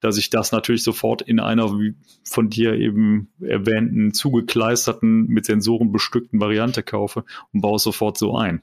dass 0.00 0.18
ich 0.18 0.30
das 0.30 0.52
natürlich 0.52 0.82
sofort 0.82 1.22
in 1.22 1.40
einer 1.40 1.72
von 2.24 2.50
dir 2.50 2.74
eben 2.74 3.28
erwähnten, 3.40 4.12
zugekleisterten, 4.12 5.26
mit 5.26 5.46
Sensoren 5.46 5.92
bestückten 5.92 6.40
Variante 6.40 6.82
kaufe 6.82 7.24
und 7.52 7.60
baue 7.60 7.76
es 7.76 7.82
sofort 7.82 8.18
so 8.18 8.36
ein. 8.36 8.62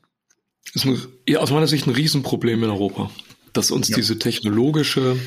Das 0.73 0.83
ist 0.83 1.07
ja, 1.27 1.39
aus 1.39 1.51
meiner 1.51 1.67
Sicht 1.67 1.87
ein 1.87 1.93
Riesenproblem 1.93 2.63
in 2.63 2.69
Europa, 2.69 3.09
dass 3.53 3.71
uns 3.71 3.87
ja. 3.87 3.95
diese 3.95 4.19
technologische 4.19 5.17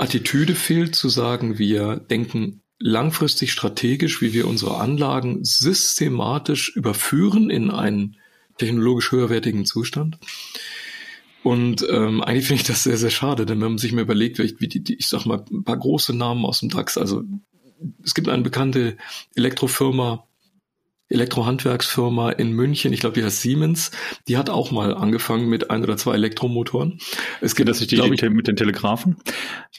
Attitüde 0.00 0.54
fehlt, 0.54 0.94
zu 0.94 1.08
sagen, 1.08 1.58
wir 1.58 1.96
denken 1.96 2.62
langfristig 2.78 3.52
strategisch, 3.52 4.20
wie 4.20 4.32
wir 4.32 4.46
unsere 4.46 4.78
Anlagen 4.78 5.44
systematisch 5.44 6.74
überführen 6.76 7.50
in 7.50 7.70
einen 7.70 8.16
technologisch 8.58 9.12
höherwertigen 9.12 9.64
Zustand. 9.64 10.18
Und 11.42 11.86
ähm, 11.88 12.22
eigentlich 12.22 12.46
finde 12.46 12.62
ich 12.62 12.66
das 12.66 12.82
sehr, 12.82 12.96
sehr 12.96 13.10
schade, 13.10 13.46
denn 13.46 13.60
wenn 13.60 13.68
man 13.68 13.78
sich 13.78 13.92
mal 13.92 14.02
überlegt, 14.02 14.38
wie 14.38 14.68
die, 14.68 14.82
die, 14.82 14.94
ich 14.94 15.06
sag 15.06 15.26
mal, 15.26 15.44
ein 15.50 15.64
paar 15.64 15.78
große 15.78 16.14
Namen 16.14 16.44
aus 16.44 16.60
dem 16.60 16.70
DAX, 16.70 16.98
also 16.98 17.22
es 18.02 18.14
gibt 18.14 18.28
eine 18.28 18.42
bekannte 18.42 18.96
Elektrofirma, 19.34 20.25
Elektrohandwerksfirma 21.08 22.30
in 22.30 22.52
München, 22.52 22.92
ich 22.92 23.00
glaube, 23.00 23.14
die 23.14 23.24
heißt 23.24 23.40
Siemens, 23.40 23.92
die 24.26 24.36
hat 24.36 24.50
auch 24.50 24.72
mal 24.72 24.94
angefangen 24.94 25.48
mit 25.48 25.70
ein 25.70 25.82
oder 25.82 25.96
zwei 25.96 26.14
Elektromotoren. 26.14 26.98
Es 27.40 27.54
gibt, 27.54 27.68
das 27.68 27.80
nicht 27.80 27.92
die, 27.92 27.96
ich, 27.96 28.22
mit 28.30 28.48
den 28.48 28.56
Telegrafen? 28.56 29.16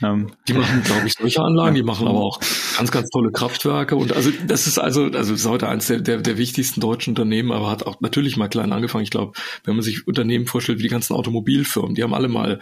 Ähm. 0.01 0.32
Die 0.47 0.53
machen, 0.53 0.84
glaube 0.84 1.05
ich, 1.05 1.13
solche 1.13 1.41
Anlagen, 1.41 1.75
die 1.75 1.84
machen 1.84 2.07
aber 2.07 2.19
auch 2.19 2.39
ganz, 2.78 2.91
ganz 2.91 3.09
tolle 3.09 3.32
Kraftwerke 3.32 3.95
und 3.95 4.13
also 4.13 4.32
das 4.47 4.67
ist 4.67 4.78
also, 4.78 5.05
also 5.05 5.34
ist 5.34 5.45
heute 5.45 5.67
eines 5.67 5.88
der, 5.88 5.99
der, 5.99 6.17
der 6.21 6.38
wichtigsten 6.38 6.80
deutschen 6.80 7.11
Unternehmen, 7.11 7.51
aber 7.51 7.69
hat 7.69 7.84
auch 7.86 7.99
natürlich 7.99 8.38
mal 8.38 8.47
klein 8.47 8.71
angefangen. 8.71 9.03
Ich 9.03 9.11
glaube, 9.11 9.34
wenn 9.65 9.75
man 9.75 9.84
sich 9.84 10.07
Unternehmen 10.07 10.45
vorstellt 10.45 10.80
wie 10.80 10.84
die 10.84 10.89
ganzen 10.89 11.13
Automobilfirmen, 11.13 11.95
die 11.95 12.03
haben 12.03 12.13
alle 12.13 12.30
mal 12.30 12.59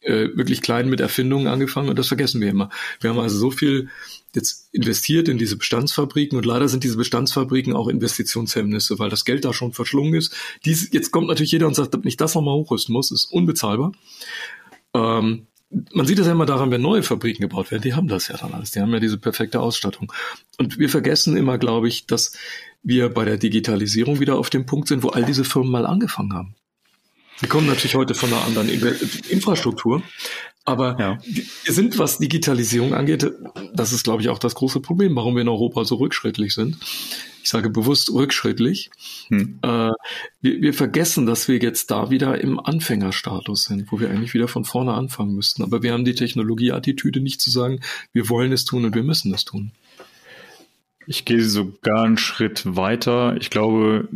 äh, 0.00 0.28
wirklich 0.34 0.62
klein 0.62 0.88
mit 0.88 1.00
Erfindungen 1.00 1.46
angefangen 1.46 1.88
und 1.88 1.98
das 1.98 2.08
vergessen 2.08 2.40
wir 2.40 2.48
immer. 2.48 2.70
Wir 3.00 3.10
haben 3.10 3.18
also 3.18 3.38
so 3.38 3.50
viel 3.50 3.88
jetzt 4.38 4.68
investiert 4.72 5.28
in 5.28 5.38
diese 5.38 5.56
Bestandsfabriken 5.56 6.38
und 6.38 6.46
leider 6.46 6.68
sind 6.68 6.84
diese 6.84 6.96
Bestandsfabriken 6.96 7.74
auch 7.74 7.88
Investitionshemmnisse, 7.88 8.98
weil 8.98 9.10
das 9.10 9.24
Geld 9.24 9.44
da 9.44 9.52
schon 9.52 9.72
verschlungen 9.72 10.14
ist. 10.14 10.34
Dies, 10.64 10.90
jetzt 10.92 11.10
kommt 11.10 11.28
natürlich 11.28 11.52
jeder 11.52 11.66
und 11.66 11.74
sagt, 11.74 11.94
ob 11.94 12.06
ich 12.06 12.16
das 12.16 12.34
nochmal 12.34 12.54
hochrüsten 12.54 12.92
muss, 12.92 13.10
ist 13.10 13.26
unbezahlbar. 13.26 13.92
Ähm, 14.94 15.46
man 15.92 16.06
sieht 16.06 16.18
das 16.18 16.26
ja 16.26 16.32
immer 16.32 16.46
daran, 16.46 16.70
wenn 16.70 16.80
neue 16.80 17.02
Fabriken 17.02 17.42
gebaut 17.42 17.70
werden, 17.70 17.82
die 17.82 17.94
haben 17.94 18.08
das 18.08 18.28
ja 18.28 18.36
dann 18.36 18.54
alles, 18.54 18.70
die 18.70 18.80
haben 18.80 18.92
ja 18.92 19.00
diese 19.00 19.18
perfekte 19.18 19.60
Ausstattung. 19.60 20.10
Und 20.56 20.78
wir 20.78 20.88
vergessen 20.88 21.36
immer, 21.36 21.58
glaube 21.58 21.88
ich, 21.88 22.06
dass 22.06 22.32
wir 22.82 23.10
bei 23.10 23.24
der 23.24 23.36
Digitalisierung 23.36 24.20
wieder 24.20 24.38
auf 24.38 24.48
dem 24.48 24.64
Punkt 24.64 24.88
sind, 24.88 25.02
wo 25.02 25.08
all 25.08 25.24
diese 25.24 25.44
Firmen 25.44 25.70
mal 25.70 25.84
angefangen 25.84 26.32
haben. 26.32 26.54
Wir 27.40 27.48
kommen 27.48 27.66
natürlich 27.66 27.94
heute 27.94 28.14
von 28.14 28.32
einer 28.32 28.44
anderen 28.44 28.68
Infrastruktur, 29.28 30.02
aber 30.68 30.96
ja. 31.00 31.18
wir 31.64 31.72
sind, 31.72 31.98
was 31.98 32.18
Digitalisierung 32.18 32.92
angeht, 32.92 33.26
das 33.72 33.92
ist, 33.92 34.04
glaube 34.04 34.20
ich, 34.20 34.28
auch 34.28 34.38
das 34.38 34.54
große 34.54 34.80
Problem, 34.80 35.16
warum 35.16 35.34
wir 35.34 35.42
in 35.42 35.48
Europa 35.48 35.84
so 35.84 35.94
rückschrittlich 35.94 36.52
sind. 36.52 36.76
Ich 37.42 37.48
sage 37.48 37.70
bewusst 37.70 38.12
rückschrittlich. 38.12 38.90
Hm. 39.28 39.60
Äh, 39.62 39.90
wir, 40.42 40.60
wir, 40.60 40.74
vergessen, 40.74 41.24
dass 41.24 41.48
wir 41.48 41.56
jetzt 41.56 41.90
da 41.90 42.10
wieder 42.10 42.38
im 42.42 42.60
Anfängerstatus 42.60 43.64
sind, 43.64 43.90
wo 43.90 43.98
wir 43.98 44.10
eigentlich 44.10 44.34
wieder 44.34 44.48
von 44.48 44.66
vorne 44.66 44.92
anfangen 44.92 45.34
müssten. 45.34 45.62
Aber 45.62 45.82
wir 45.82 45.94
haben 45.94 46.04
die 46.04 46.14
Technologieattitüde 46.14 47.20
nicht 47.20 47.40
zu 47.40 47.50
sagen, 47.50 47.80
wir 48.12 48.28
wollen 48.28 48.52
es 48.52 48.66
tun 48.66 48.84
und 48.84 48.94
wir 48.94 49.02
müssen 49.02 49.32
es 49.32 49.46
tun. 49.46 49.72
Ich 51.06 51.24
gehe 51.24 51.42
sogar 51.42 52.04
einen 52.04 52.18
Schritt 52.18 52.76
weiter. 52.76 53.36
Ich 53.40 53.48
glaube, 53.48 54.08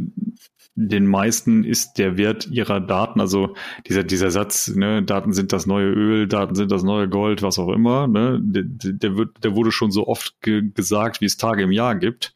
den 0.75 1.07
meisten 1.07 1.65
ist 1.65 1.99
der 1.99 2.17
Wert 2.17 2.49
ihrer 2.51 2.81
Daten, 2.81 3.21
also 3.21 3.55
dieser, 3.87 4.05
dieser 4.05 4.31
Satz, 4.31 4.69
ne, 4.69 5.03
Daten 5.03 5.33
sind 5.33 5.53
das 5.53 5.67
neue 5.67 5.89
Öl, 5.89 6.27
Daten 6.27 6.55
sind 6.55 6.73
das 6.73 6.83
neue 6.83 7.09
Gold, 7.09 7.43
was 7.43 7.59
auch 7.59 7.69
immer, 7.69 8.09
ne, 8.09 8.39
der, 8.43 8.65
der, 8.65 9.17
wird, 9.17 9.45
der 9.45 9.55
wurde 9.55 9.71
schon 9.71 9.91
so 9.91 10.07
oft 10.07 10.41
ge 10.41 10.63
gesagt, 10.75 11.21
wie 11.21 11.27
es 11.27 11.37
Tage 11.37 11.63
im 11.65 11.73
Jahr 11.73 11.95
gibt, 11.95 12.35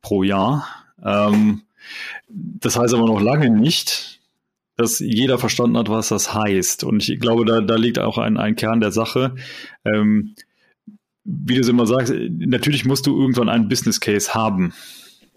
pro 0.00 0.22
Jahr. 0.22 0.66
Ähm, 1.04 1.62
das 2.28 2.78
heißt 2.78 2.94
aber 2.94 3.06
noch 3.06 3.20
lange 3.20 3.50
nicht, 3.50 4.20
dass 4.76 5.00
jeder 5.00 5.38
verstanden 5.38 5.76
hat, 5.76 5.88
was 5.88 6.08
das 6.08 6.32
heißt. 6.32 6.84
Und 6.84 7.08
ich 7.08 7.20
glaube, 7.20 7.44
da, 7.44 7.60
da 7.60 7.74
liegt 7.74 7.98
auch 7.98 8.18
ein, 8.18 8.36
ein 8.36 8.56
Kern 8.56 8.80
der 8.80 8.92
Sache. 8.92 9.34
Ähm, 9.84 10.34
wie 11.24 11.54
du 11.54 11.60
es 11.60 11.68
immer 11.68 11.86
sagst, 11.86 12.12
natürlich 12.14 12.84
musst 12.84 13.06
du 13.06 13.18
irgendwann 13.18 13.48
einen 13.48 13.68
Business 13.68 14.00
Case 14.00 14.34
haben. 14.34 14.72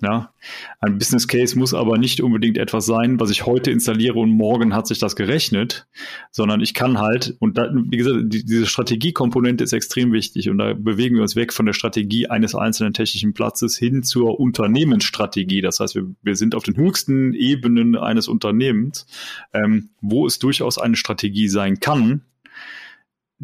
Ja, 0.01 0.33
ein 0.81 0.97
Business 0.97 1.25
Case 1.25 1.57
muss 1.57 1.73
aber 1.73 1.97
nicht 1.97 2.19
unbedingt 2.19 2.57
etwas 2.57 2.85
sein, 2.85 3.17
was 3.21 3.29
ich 3.29 3.45
heute 3.45 3.71
installiere 3.71 4.19
und 4.19 4.29
morgen 4.29 4.75
hat 4.75 4.87
sich 4.87 4.99
das 4.99 5.15
gerechnet, 5.15 5.87
sondern 6.31 6.59
ich 6.59 6.73
kann 6.73 6.99
halt, 6.99 7.37
und 7.39 7.57
da, 7.57 7.71
wie 7.73 7.95
gesagt, 7.95 8.17
die, 8.25 8.43
diese 8.43 8.65
Strategiekomponente 8.65 9.63
ist 9.63 9.71
extrem 9.71 10.11
wichtig 10.11 10.49
und 10.49 10.57
da 10.57 10.73
bewegen 10.73 11.15
wir 11.15 11.21
uns 11.21 11.37
weg 11.37 11.53
von 11.53 11.65
der 11.65 11.71
Strategie 11.71 12.27
eines 12.27 12.55
einzelnen 12.55 12.93
technischen 12.93 13.33
Platzes 13.33 13.77
hin 13.77 14.03
zur 14.03 14.37
Unternehmensstrategie. 14.37 15.61
Das 15.61 15.79
heißt, 15.79 15.95
wir, 15.95 16.05
wir 16.21 16.35
sind 16.35 16.55
auf 16.55 16.63
den 16.63 16.75
höchsten 16.75 17.33
Ebenen 17.33 17.95
eines 17.95 18.27
Unternehmens, 18.27 19.07
ähm, 19.53 19.91
wo 20.01 20.27
es 20.27 20.39
durchaus 20.39 20.77
eine 20.77 20.97
Strategie 20.97 21.47
sein 21.47 21.79
kann, 21.79 22.21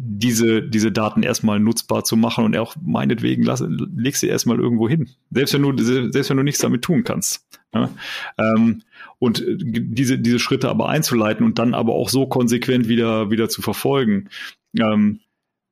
diese, 0.04 0.62
diese 0.62 0.90
Daten 0.90 1.22
erstmal 1.22 1.60
nutzbar 1.60 2.02
zu 2.02 2.16
machen 2.16 2.44
und 2.44 2.56
auch 2.56 2.74
meinetwegen 2.82 3.44
lass, 3.44 3.62
leg 3.96 4.16
sie 4.16 4.26
erstmal 4.26 4.58
irgendwo 4.58 4.88
hin. 4.88 5.10
Selbst 5.30 5.54
wenn 5.54 5.62
du, 5.62 5.82
selbst 5.82 6.28
wenn 6.28 6.36
du 6.36 6.42
nichts 6.42 6.60
damit 6.60 6.82
tun 6.82 7.04
kannst. 7.04 7.46
Ja? 7.72 7.88
Ähm, 8.36 8.82
und 9.20 9.44
diese, 9.46 10.18
diese 10.18 10.40
Schritte 10.40 10.68
aber 10.68 10.88
einzuleiten 10.88 11.46
und 11.46 11.60
dann 11.60 11.74
aber 11.74 11.94
auch 11.94 12.08
so 12.08 12.26
konsequent 12.26 12.88
wieder, 12.88 13.30
wieder 13.30 13.48
zu 13.48 13.62
verfolgen. 13.62 14.28
Ähm, 14.76 15.20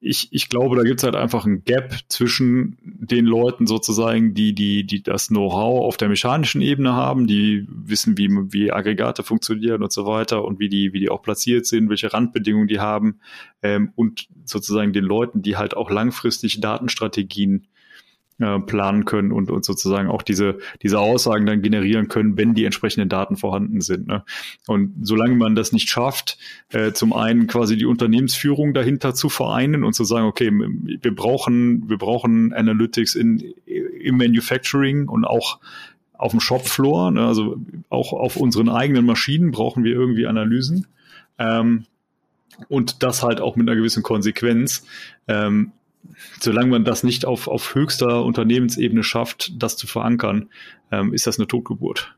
ich, 0.02 0.28
ich 0.32 0.48
glaube, 0.48 0.76
da 0.76 0.82
gibt 0.82 1.00
es 1.00 1.04
halt 1.04 1.14
einfach 1.14 1.44
ein 1.44 1.62
Gap 1.64 1.94
zwischen 2.08 2.78
den 2.82 3.26
Leuten 3.26 3.66
sozusagen, 3.66 4.32
die, 4.32 4.54
die, 4.54 4.86
die 4.86 5.02
das 5.02 5.28
Know-how 5.28 5.84
auf 5.84 5.98
der 5.98 6.08
mechanischen 6.08 6.62
Ebene 6.62 6.94
haben, 6.94 7.26
die 7.26 7.66
wissen, 7.68 8.16
wie, 8.16 8.30
wie 8.30 8.72
Aggregate 8.72 9.22
funktionieren 9.22 9.82
und 9.82 9.92
so 9.92 10.06
weiter 10.06 10.42
und 10.44 10.58
wie 10.58 10.70
die, 10.70 10.94
wie 10.94 11.00
die 11.00 11.10
auch 11.10 11.20
platziert 11.20 11.66
sind, 11.66 11.90
welche 11.90 12.12
Randbedingungen 12.12 12.66
die 12.66 12.80
haben, 12.80 13.20
ähm, 13.62 13.92
und 13.94 14.28
sozusagen 14.44 14.94
den 14.94 15.04
Leuten, 15.04 15.42
die 15.42 15.58
halt 15.58 15.76
auch 15.76 15.90
langfristig 15.90 16.60
Datenstrategien 16.60 17.66
äh, 18.40 18.58
planen 18.58 19.04
können 19.04 19.32
und, 19.32 19.50
und 19.50 19.64
sozusagen 19.64 20.08
auch 20.08 20.22
diese, 20.22 20.58
diese 20.82 20.98
Aussagen 20.98 21.46
dann 21.46 21.62
generieren 21.62 22.08
können, 22.08 22.36
wenn 22.36 22.54
die 22.54 22.64
entsprechenden 22.64 23.08
Daten 23.08 23.36
vorhanden 23.36 23.80
sind. 23.80 24.06
Ne? 24.06 24.24
Und 24.66 24.94
solange 25.02 25.34
man 25.36 25.54
das 25.54 25.72
nicht 25.72 25.90
schafft, 25.90 26.38
äh, 26.70 26.92
zum 26.92 27.12
einen 27.12 27.46
quasi 27.46 27.76
die 27.76 27.84
Unternehmensführung 27.84 28.74
dahinter 28.74 29.14
zu 29.14 29.28
vereinen 29.28 29.84
und 29.84 29.92
zu 29.92 30.04
sagen, 30.04 30.26
okay, 30.26 30.50
wir 30.50 31.14
brauchen, 31.14 31.88
wir 31.88 31.98
brauchen 31.98 32.52
Analytics 32.52 33.14
in, 33.14 33.40
im 33.66 34.16
Manufacturing 34.16 35.08
und 35.08 35.24
auch 35.24 35.58
auf 36.14 36.32
dem 36.32 36.40
Shopfloor, 36.40 37.10
ne? 37.10 37.26
also 37.26 37.56
auch 37.88 38.12
auf 38.12 38.36
unseren 38.36 38.68
eigenen 38.68 39.06
Maschinen 39.06 39.50
brauchen 39.50 39.84
wir 39.84 39.92
irgendwie 39.92 40.26
Analysen. 40.26 40.86
Ähm, 41.38 41.84
und 42.68 43.02
das 43.02 43.22
halt 43.22 43.40
auch 43.40 43.56
mit 43.56 43.68
einer 43.68 43.76
gewissen 43.76 44.02
Konsequenz. 44.02 44.86
Ähm, 45.28 45.72
solange 46.40 46.70
man 46.70 46.84
das 46.84 47.02
nicht 47.02 47.24
auf, 47.24 47.48
auf 47.48 47.74
höchster 47.74 48.24
Unternehmensebene 48.24 49.02
schafft, 49.02 49.52
das 49.56 49.76
zu 49.76 49.86
verankern, 49.86 50.50
ähm, 50.90 51.12
ist 51.14 51.26
das 51.26 51.38
eine 51.38 51.46
Totgeburt. 51.46 52.14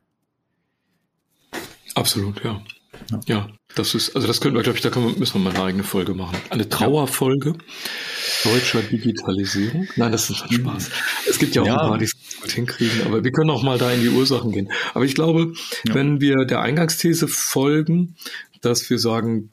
Absolut, 1.94 2.42
ja. 2.42 2.62
ja. 3.10 3.20
ja. 3.26 3.48
das 3.74 3.94
ist, 3.94 4.16
also 4.16 4.26
das 4.26 4.40
können 4.40 4.54
wir, 4.54 4.62
glaube 4.62 4.78
ich, 4.78 4.82
da 4.82 4.94
wir, 4.94 5.18
müssen 5.18 5.34
wir 5.34 5.40
mal 5.40 5.54
eine 5.54 5.64
eigene 5.64 5.84
Folge 5.84 6.14
machen. 6.14 6.38
Eine 6.50 6.68
Trauerfolge 6.68 7.54
deutscher 8.44 8.82
Digitalisierung. 8.82 9.88
Nein, 9.96 10.12
das 10.12 10.30
ist 10.30 10.42
ein 10.42 10.52
Spaß. 10.52 10.90
Es 11.28 11.38
gibt 11.38 11.54
ja 11.54 11.62
auch 11.62 11.66
ja. 11.66 11.76
ein 11.76 11.88
paar, 11.88 11.98
die 11.98 12.06
es 12.06 12.14
gut 12.40 12.50
hinkriegen, 12.50 13.02
aber 13.04 13.22
wir 13.24 13.32
können 13.32 13.50
auch 13.50 13.62
mal 13.62 13.78
da 13.78 13.92
in 13.92 14.00
die 14.00 14.08
Ursachen 14.08 14.52
gehen. 14.52 14.72
Aber 14.94 15.04
ich 15.04 15.14
glaube, 15.14 15.52
ja. 15.86 15.94
wenn 15.94 16.20
wir 16.20 16.44
der 16.44 16.60
Eingangsthese 16.60 17.28
folgen, 17.28 18.16
dass 18.62 18.88
wir 18.88 18.98
sagen, 18.98 19.50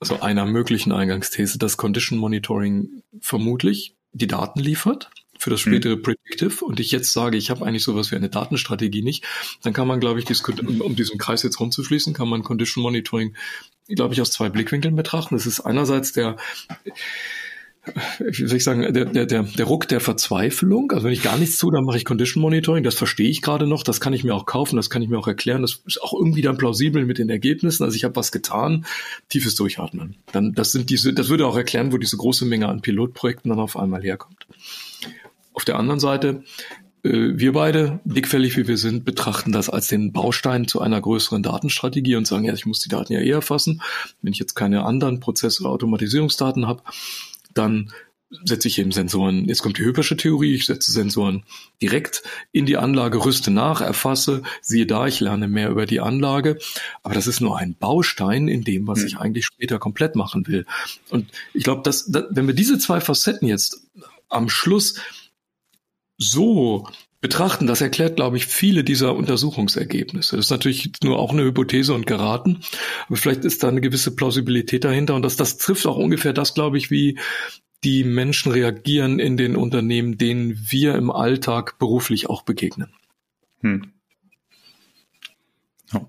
also 0.00 0.20
einer 0.20 0.46
möglichen 0.46 0.92
Eingangsthese, 0.92 1.58
dass 1.58 1.76
Condition 1.76 2.18
Monitoring 2.18 3.02
vermutlich 3.20 3.94
die 4.12 4.26
Daten 4.26 4.58
liefert 4.58 5.10
für 5.38 5.50
das 5.50 5.60
spätere 5.60 5.96
mhm. 5.96 6.02
Predictive 6.02 6.64
und 6.64 6.80
ich 6.80 6.90
jetzt 6.90 7.12
sage, 7.12 7.36
ich 7.36 7.50
habe 7.50 7.64
eigentlich 7.64 7.84
sowas 7.84 8.10
wie 8.10 8.16
eine 8.16 8.28
Datenstrategie 8.28 9.02
nicht, 9.02 9.24
dann 9.62 9.72
kann 9.72 9.88
man, 9.88 10.00
glaube 10.00 10.18
ich, 10.18 10.26
dies, 10.26 10.42
um, 10.42 10.80
um 10.80 10.96
diesen 10.96 11.18
Kreis 11.18 11.42
jetzt 11.42 11.60
rumzuschließen, 11.60 12.12
kann 12.12 12.28
man 12.28 12.42
Condition 12.42 12.82
Monitoring, 12.82 13.36
glaube 13.88 14.12
ich, 14.12 14.20
aus 14.20 14.32
zwei 14.32 14.50
Blickwinkeln 14.50 14.96
betrachten. 14.96 15.34
Das 15.34 15.46
ist 15.46 15.60
einerseits 15.60 16.12
der 16.12 16.36
wie 18.20 18.46
soll 18.46 18.58
ich 18.58 18.64
sagen, 18.64 18.92
der, 18.92 19.06
der, 19.06 19.26
der, 19.26 19.64
Ruck 19.64 19.88
der 19.88 20.00
Verzweiflung. 20.00 20.92
Also 20.92 21.04
wenn 21.04 21.12
ich 21.12 21.22
gar 21.22 21.38
nichts 21.38 21.58
tue, 21.58 21.72
dann 21.72 21.84
mache 21.84 21.96
ich 21.96 22.04
Condition 22.04 22.42
Monitoring. 22.42 22.84
Das 22.84 22.94
verstehe 22.94 23.30
ich 23.30 23.40
gerade 23.40 23.66
noch. 23.66 23.82
Das 23.82 24.00
kann 24.00 24.12
ich 24.12 24.22
mir 24.22 24.34
auch 24.34 24.44
kaufen. 24.44 24.76
Das 24.76 24.90
kann 24.90 25.00
ich 25.00 25.08
mir 25.08 25.18
auch 25.18 25.26
erklären. 25.26 25.62
Das 25.62 25.80
ist 25.86 26.02
auch 26.02 26.12
irgendwie 26.12 26.42
dann 26.42 26.58
plausibel 26.58 27.06
mit 27.06 27.18
den 27.18 27.30
Ergebnissen. 27.30 27.82
Also 27.84 27.96
ich 27.96 28.04
habe 28.04 28.16
was 28.16 28.32
getan. 28.32 28.84
Tiefes 29.30 29.54
Durchatmen. 29.54 30.16
Dann, 30.32 30.52
das 30.52 30.72
sind 30.72 30.90
diese, 30.90 31.14
das 31.14 31.30
würde 31.30 31.46
auch 31.46 31.56
erklären, 31.56 31.92
wo 31.92 31.98
diese 31.98 32.18
große 32.18 32.44
Menge 32.44 32.68
an 32.68 32.82
Pilotprojekten 32.82 33.48
dann 33.48 33.60
auf 33.60 33.76
einmal 33.78 34.02
herkommt. 34.02 34.46
Auf 35.54 35.64
der 35.64 35.78
anderen 35.78 36.00
Seite, 36.00 36.44
äh, 37.02 37.32
wir 37.34 37.52
beide, 37.52 38.00
dickfällig 38.04 38.56
wie 38.58 38.68
wir 38.68 38.76
sind, 38.76 39.04
betrachten 39.06 39.52
das 39.52 39.70
als 39.70 39.88
den 39.88 40.12
Baustein 40.12 40.68
zu 40.68 40.80
einer 40.80 41.00
größeren 41.00 41.42
Datenstrategie 41.42 42.16
und 42.16 42.26
sagen, 42.26 42.44
ja, 42.44 42.52
ich 42.52 42.66
muss 42.66 42.80
die 42.80 42.88
Daten 42.90 43.12
ja 43.14 43.20
eher 43.20 43.36
erfassen. 43.36 43.80
Wenn 44.20 44.32
ich 44.32 44.38
jetzt 44.38 44.54
keine 44.54 44.84
anderen 44.84 45.20
Prozess- 45.20 45.60
oder 45.60 45.70
Automatisierungsdaten 45.70 46.66
habe, 46.66 46.82
dann 47.54 47.92
setze 48.44 48.68
ich 48.68 48.78
eben 48.78 48.92
Sensoren, 48.92 49.46
jetzt 49.46 49.62
kommt 49.62 49.78
die 49.78 49.84
Höpersche 49.84 50.16
Theorie, 50.16 50.54
ich 50.54 50.66
setze 50.66 50.92
Sensoren 50.92 51.44
direkt 51.82 52.22
in 52.52 52.64
die 52.64 52.76
Anlage, 52.76 53.24
rüste 53.24 53.50
nach, 53.50 53.80
erfasse, 53.80 54.42
siehe 54.62 54.86
da, 54.86 55.06
ich 55.08 55.18
lerne 55.18 55.48
mehr 55.48 55.68
über 55.68 55.84
die 55.84 56.00
Anlage, 56.00 56.58
aber 57.02 57.14
das 57.14 57.26
ist 57.26 57.40
nur 57.40 57.58
ein 57.58 57.74
Baustein 57.74 58.46
in 58.46 58.62
dem, 58.62 58.86
was 58.86 59.00
hm. 59.00 59.06
ich 59.06 59.16
eigentlich 59.18 59.46
später 59.46 59.78
komplett 59.80 60.14
machen 60.14 60.46
will. 60.46 60.64
Und 61.10 61.30
ich 61.54 61.64
glaube, 61.64 61.82
dass, 61.82 62.06
dass, 62.06 62.24
wenn 62.30 62.46
wir 62.46 62.54
diese 62.54 62.78
zwei 62.78 63.00
Facetten 63.00 63.48
jetzt 63.48 63.82
am 64.28 64.48
Schluss 64.48 65.00
so 66.16 66.86
betrachten, 67.20 67.66
das 67.66 67.80
erklärt, 67.80 68.16
glaube 68.16 68.36
ich, 68.36 68.46
viele 68.46 68.82
dieser 68.82 69.14
Untersuchungsergebnisse. 69.14 70.36
Das 70.36 70.46
ist 70.46 70.50
natürlich 70.50 70.90
nur 71.02 71.18
auch 71.18 71.32
eine 71.32 71.44
Hypothese 71.44 71.94
und 71.94 72.06
geraten, 72.06 72.62
aber 73.06 73.16
vielleicht 73.16 73.44
ist 73.44 73.62
da 73.62 73.68
eine 73.68 73.80
gewisse 73.80 74.14
Plausibilität 74.14 74.84
dahinter 74.84 75.14
und 75.14 75.22
das, 75.22 75.36
das 75.36 75.58
trifft 75.58 75.86
auch 75.86 75.96
ungefähr 75.96 76.32
das, 76.32 76.54
glaube 76.54 76.78
ich, 76.78 76.90
wie 76.90 77.18
die 77.84 78.04
Menschen 78.04 78.52
reagieren 78.52 79.18
in 79.18 79.36
den 79.36 79.56
Unternehmen, 79.56 80.18
denen 80.18 80.58
wir 80.70 80.94
im 80.96 81.10
Alltag 81.10 81.78
beruflich 81.78 82.28
auch 82.28 82.42
begegnen. 82.42 82.92
Hm. 83.60 83.92
Ja. 85.92 86.08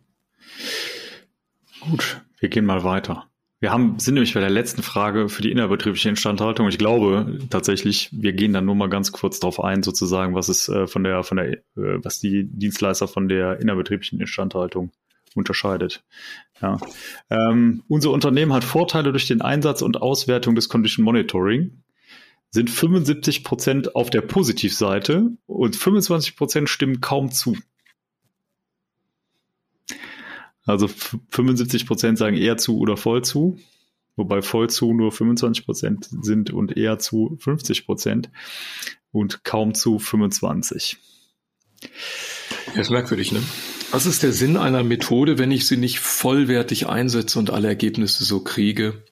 Gut, 1.81 2.21
wir 2.39 2.49
gehen 2.49 2.65
mal 2.65 2.83
weiter. 2.83 3.30
Wir 3.61 3.71
haben, 3.71 3.99
sind 3.99 4.15
nämlich 4.15 4.33
bei 4.33 4.39
der 4.39 4.49
letzten 4.49 4.81
Frage 4.81 5.29
für 5.29 5.43
die 5.43 5.51
innerbetriebliche 5.51 6.09
Instandhaltung. 6.09 6.67
Ich 6.67 6.79
glaube 6.79 7.37
tatsächlich, 7.51 8.09
wir 8.11 8.33
gehen 8.33 8.53
dann 8.53 8.65
nur 8.65 8.73
mal 8.73 8.89
ganz 8.89 9.11
kurz 9.11 9.39
darauf 9.39 9.63
ein, 9.63 9.83
sozusagen, 9.83 10.33
was 10.33 10.49
es 10.49 10.67
äh, 10.67 10.87
von 10.87 11.03
der, 11.03 11.23
von 11.23 11.37
der, 11.37 11.51
äh, 11.51 11.59
was 11.75 12.17
die 12.17 12.45
Dienstleister 12.45 13.07
von 13.07 13.29
der 13.29 13.59
innerbetrieblichen 13.59 14.19
Instandhaltung 14.19 14.91
unterscheidet. 15.35 16.03
Ja. 16.59 16.79
Ähm, 17.29 17.83
unser 17.87 18.09
Unternehmen 18.09 18.51
hat 18.51 18.63
Vorteile 18.63 19.11
durch 19.11 19.27
den 19.27 19.43
Einsatz 19.43 19.83
und 19.83 20.01
Auswertung 20.01 20.55
des 20.55 20.67
Condition 20.67 21.05
Monitoring, 21.05 21.83
sind 22.49 22.71
75 22.71 23.43
Prozent 23.43 23.95
auf 23.95 24.09
der 24.09 24.21
Positivseite 24.21 25.33
und 25.45 25.75
25 25.75 26.35
Prozent 26.35 26.67
stimmen 26.67 26.99
kaum 26.99 27.31
zu. 27.31 27.55
Also 30.65 30.87
75 30.87 31.87
Prozent 31.87 32.17
sagen 32.17 32.37
eher 32.37 32.57
zu 32.57 32.77
oder 32.77 32.97
voll 32.97 33.23
zu, 33.23 33.57
wobei 34.15 34.41
voll 34.41 34.69
zu 34.69 34.93
nur 34.93 35.11
25 35.11 35.65
Prozent 35.65 36.09
sind 36.21 36.51
und 36.51 36.77
eher 36.77 36.99
zu 36.99 37.37
50 37.39 37.85
Prozent 37.85 38.29
und 39.11 39.43
kaum 39.43 39.73
zu 39.73 39.99
25. 39.99 40.97
Das 42.67 42.77
ist 42.77 42.89
merkwürdig, 42.91 43.31
ne? 43.31 43.41
Was 43.91 44.05
ist 44.05 44.23
der 44.23 44.31
Sinn 44.31 44.55
einer 44.55 44.83
Methode, 44.83 45.37
wenn 45.37 45.51
ich 45.51 45.67
sie 45.67 45.77
nicht 45.77 45.99
vollwertig 45.99 46.87
einsetze 46.87 47.39
und 47.39 47.49
alle 47.49 47.67
Ergebnisse 47.67 48.23
so 48.23 48.41
kriege, 48.41 49.03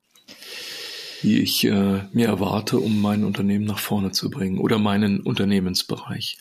die 1.23 1.41
ich 1.41 1.65
äh, 1.65 2.03
mir 2.13 2.27
erwarte, 2.27 2.79
um 2.79 3.01
mein 3.01 3.23
Unternehmen 3.23 3.65
nach 3.65 3.79
vorne 3.79 4.11
zu 4.11 4.29
bringen 4.29 4.59
oder 4.59 4.77
meinen 4.77 5.19
Unternehmensbereich. 5.19 6.37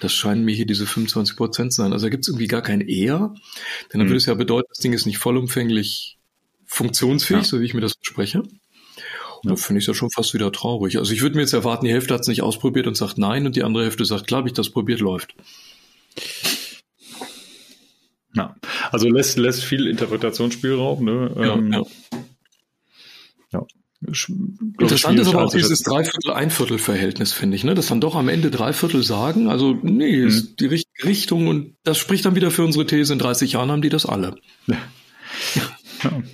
Das 0.00 0.12
scheinen 0.12 0.44
mir 0.44 0.54
hier 0.54 0.66
diese 0.66 0.86
25 0.86 1.36
Prozent 1.36 1.72
sein. 1.72 1.92
Also 1.92 2.06
da 2.06 2.10
gibt 2.10 2.24
es 2.24 2.28
irgendwie 2.28 2.46
gar 2.46 2.62
kein 2.62 2.80
Eher, 2.80 3.34
denn 3.92 3.98
dann 3.98 4.02
mhm. 4.02 4.10
würde 4.10 4.16
es 4.16 4.26
ja 4.26 4.34
bedeuten, 4.34 4.68
das 4.68 4.78
Ding 4.78 4.92
ist 4.92 5.06
nicht 5.06 5.18
vollumfänglich 5.18 6.18
funktionsfähig, 6.66 7.42
ja. 7.42 7.44
so 7.44 7.60
wie 7.60 7.64
ich 7.64 7.74
mir 7.74 7.80
das 7.80 7.94
bespreche. 7.94 8.42
Und 9.42 9.50
da 9.50 9.56
finde 9.56 9.78
ich 9.78 9.84
es 9.84 9.88
ja 9.88 9.94
schon 9.94 10.10
fast 10.10 10.34
wieder 10.34 10.52
traurig. 10.52 10.98
Also 10.98 11.12
ich 11.12 11.20
würde 11.22 11.34
mir 11.34 11.42
jetzt 11.42 11.52
erwarten, 11.52 11.86
die 11.86 11.92
Hälfte 11.92 12.14
hat 12.14 12.20
es 12.20 12.28
nicht 12.28 12.42
ausprobiert 12.42 12.86
und 12.86 12.96
sagt 12.96 13.18
nein 13.18 13.44
und 13.44 13.56
die 13.56 13.64
andere 13.64 13.84
Hälfte 13.84 14.04
sagt, 14.04 14.28
klar, 14.28 14.38
habe 14.38 14.48
ich 14.48 14.54
das 14.54 14.70
probiert, 14.70 15.00
läuft. 15.00 15.34
Ja, 18.34 18.56
also 18.90 19.08
lässt, 19.08 19.36
lässt 19.38 19.64
viel 19.64 19.88
Interpretationsspielraum. 19.88 21.04
Ne? 21.04 21.34
Ja, 21.36 21.54
ähm, 21.54 21.72
ja. 21.72 21.82
ja. 23.52 23.66
Interessant 24.04 25.20
ist 25.20 25.28
aber 25.28 25.44
auch 25.44 25.52
dieses 25.52 25.82
Dreiviertel-Einviertel-Verhältnis, 25.82 27.32
finde 27.32 27.56
ich, 27.56 27.64
ne? 27.64 27.74
dass 27.74 27.86
dann 27.86 28.00
doch 28.00 28.16
am 28.16 28.28
Ende 28.28 28.50
Dreiviertel 28.50 29.02
sagen, 29.02 29.48
also 29.48 29.78
nee, 29.82 30.18
mhm. 30.18 30.26
ist 30.26 30.60
die 30.60 30.66
richtige 30.66 31.04
Richtung 31.08 31.46
und 31.46 31.76
das 31.84 31.98
spricht 31.98 32.24
dann 32.24 32.34
wieder 32.34 32.50
für 32.50 32.64
unsere 32.64 32.84
These, 32.84 33.12
in 33.12 33.18
30 33.20 33.52
Jahren 33.52 33.70
haben 33.70 33.82
die 33.82 33.90
das 33.90 34.06
alle. 34.06 34.34
Ja. 34.66 34.76
ja. 36.02 36.22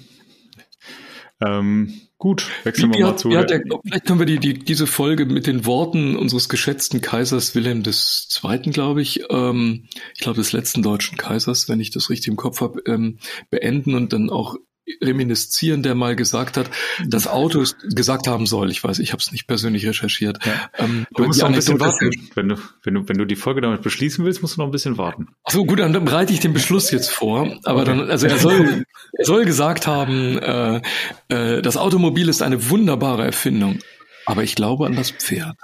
Ähm, 1.41 2.01
gut, 2.19 2.49
wechseln 2.64 2.93
wir 2.93 3.01
mal 3.01 3.09
hat, 3.11 3.21
zu. 3.21 3.29
Der, 3.29 3.47
vielleicht 3.47 4.07
können 4.07 4.19
wir 4.19 4.27
die, 4.27 4.41
die, 4.41 4.55
diese 4.55 4.89
Folge 4.89 5.25
mit 5.25 5.47
den 5.47 5.66
Worten 5.66 6.16
unseres 6.16 6.49
geschätzten 6.49 7.01
Kaisers 7.01 7.55
Wilhelm 7.55 7.85
II., 7.85 8.59
glaube 8.73 9.03
ich, 9.03 9.23
ähm, 9.31 9.85
ich 10.14 10.21
glaube 10.21 10.39
des 10.39 10.53
letzten 10.53 10.83
deutschen 10.83 11.16
Kaisers, 11.16 11.69
wenn 11.69 11.79
ich 11.79 11.91
das 11.91 12.11
richtig 12.11 12.29
im 12.29 12.37
Kopf 12.37 12.61
habe, 12.61 12.83
ähm, 12.87 13.19
beenden 13.51 13.95
und 13.95 14.12
dann 14.12 14.31
auch 14.31 14.57
reminiszieren, 15.03 15.82
der 15.82 15.95
mal 15.95 16.16
gesagt 16.16 16.57
hat, 16.57 16.70
dass 17.07 17.26
Autos 17.26 17.76
gesagt 17.82 18.26
haben 18.26 18.47
soll. 18.47 18.70
Ich 18.70 18.82
weiß, 18.82 18.99
ich 18.99 19.12
habe 19.12 19.20
es 19.20 19.32
nicht 19.32 19.47
persönlich 19.47 19.86
recherchiert. 19.86 20.45
Ja. 20.45 20.70
Ähm, 20.78 21.07
du 21.14 21.24
musst 21.24 21.41
noch 21.41 21.49
ein 21.49 21.55
bisschen 21.55 21.80
warten. 21.80 22.11
Wenn 22.34 22.49
du, 22.49 22.57
wenn, 22.82 22.95
du, 22.95 23.09
wenn 23.09 23.18
du 23.18 23.24
die 23.24 23.36
Folge 23.36 23.61
damit 23.61 23.82
beschließen 23.82 24.24
willst, 24.24 24.43
musst 24.43 24.57
du 24.57 24.61
noch 24.61 24.68
ein 24.68 24.72
bisschen 24.72 24.99
warten. 24.99 25.28
Ach 25.45 25.53
so, 25.53 25.64
gut, 25.64 25.80
dann 25.80 25.93
bereite 25.93 26.32
ich 26.32 26.41
den 26.41 26.53
Beschluss 26.53 26.91
jetzt 26.91 27.11
vor. 27.11 27.59
Aber 27.64 27.82
okay. 27.82 27.91
dann, 27.91 28.11
also 28.11 28.26
er 28.26 28.39
soll, 28.39 28.84
er 29.12 29.24
soll 29.24 29.45
gesagt 29.45 29.86
haben, 29.86 30.39
äh, 30.39 30.80
äh, 31.28 31.62
das 31.62 31.76
Automobil 31.76 32.28
ist 32.28 32.43
eine 32.43 32.70
wunderbare 32.70 33.24
Erfindung. 33.24 33.78
Aber 34.26 34.43
ich 34.43 34.55
glaube 34.55 34.86
an 34.86 34.95
das 34.95 35.11
Pferd. 35.11 35.57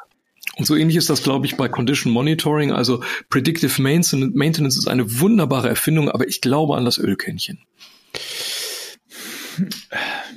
Und 0.57 0.67
so 0.67 0.77
ähnlich 0.77 0.97
ist 0.97 1.11
das, 1.11 1.23
glaube 1.23 1.47
ich, 1.47 1.57
bei 1.57 1.69
Condition 1.69 2.13
Monitoring. 2.13 2.73
Also 2.73 3.03
Predictive 3.29 3.83
Maintenance 3.83 4.79
ist 4.79 4.89
eine 4.89 5.21
wunderbare 5.21 5.69
Erfindung, 5.69 6.09
aber 6.09 6.29
ich 6.29 6.41
glaube 6.41 6.77
an 6.77 6.85
das 6.85 6.99
Ölkännchen. 6.99 7.59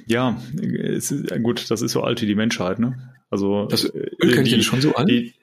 Ja, 0.06 0.42
es 0.62 1.12
ist, 1.12 1.44
gut, 1.44 1.70
das 1.70 1.82
ist 1.82 1.92
so 1.92 2.02
alt 2.02 2.22
wie 2.22 2.26
die 2.26 2.36
Menschheit, 2.36 2.80
ne? 2.80 3.14
Also 3.30 3.66
das 3.66 3.86
äh, 3.86 4.10
Ölkännchen 4.22 4.60
ist 4.60 4.66
schon 4.66 4.82
so 4.82 4.96
alt. 4.96 5.10
Die, 5.10 5.34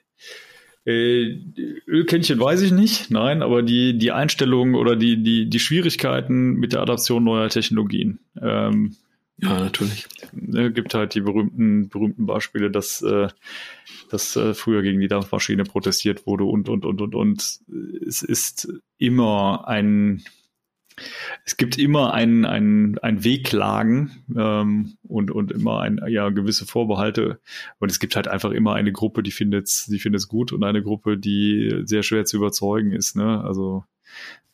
äh, 0.85 1.39
Ölkännchen 1.87 2.39
weiß 2.39 2.61
ich 2.61 2.71
nicht, 2.71 3.09
nein, 3.09 3.41
aber 3.41 3.63
die, 3.63 3.97
die 3.97 4.11
Einstellungen 4.11 4.75
oder 4.75 4.95
die, 4.95 5.21
die, 5.21 5.49
die 5.49 5.59
Schwierigkeiten 5.59 6.53
mit 6.53 6.73
der 6.73 6.81
Adaption 6.81 7.23
neuer 7.23 7.49
Technologien. 7.49 8.19
Ähm, 8.41 8.95
ja, 9.37 9.59
natürlich. 9.59 10.05
Ne, 10.31 10.71
gibt 10.71 10.93
halt 10.93 11.13
die 11.13 11.21
berühmten, 11.21 11.89
berühmten 11.89 12.25
Beispiele, 12.25 12.71
dass, 12.71 13.01
äh, 13.01 13.27
dass 14.09 14.35
äh, 14.35 14.53
früher 14.53 14.81
gegen 14.81 15.01
die 15.01 15.07
Dampfmaschine 15.07 15.63
protestiert 15.63 16.25
wurde 16.25 16.45
und, 16.45 16.69
und, 16.69 16.85
und, 16.85 17.01
und, 17.01 17.15
und. 17.15 17.59
Es 18.07 18.21
ist 18.21 18.69
immer 18.97 19.67
ein, 19.67 20.23
es 21.43 21.57
gibt 21.57 21.77
immer 21.77 22.13
ein, 22.13 22.45
ein, 22.45 22.97
ein 22.99 23.23
Wehklagen 23.23 24.23
ähm, 24.35 24.97
und, 25.03 25.31
und 25.31 25.51
immer 25.51 25.81
ein, 25.81 25.99
ja, 26.07 26.29
gewisse 26.29 26.65
Vorbehalte. 26.65 27.39
Und 27.79 27.91
es 27.91 27.99
gibt 27.99 28.15
halt 28.15 28.27
einfach 28.27 28.51
immer 28.51 28.73
eine 28.75 28.91
Gruppe, 28.91 29.23
die 29.23 29.31
findet 29.31 29.87
die 29.87 30.15
es 30.15 30.27
gut 30.27 30.51
und 30.53 30.63
eine 30.63 30.81
Gruppe, 30.81 31.17
die 31.17 31.81
sehr 31.83 32.03
schwer 32.03 32.25
zu 32.25 32.37
überzeugen 32.37 32.91
ist. 32.91 33.15
Ne? 33.15 33.43
Also 33.43 33.83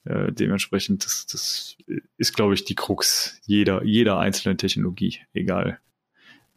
äh, 0.05 0.31
dementsprechend, 0.31 1.05
das, 1.05 1.27
das 1.27 1.77
ist, 2.17 2.35
glaube 2.35 2.53
ich, 2.53 2.65
die 2.65 2.75
Krux 2.75 3.39
jeder, 3.45 3.83
jeder 3.83 4.17
einzelnen 4.19 4.57
Technologie, 4.57 5.19
egal 5.33 5.79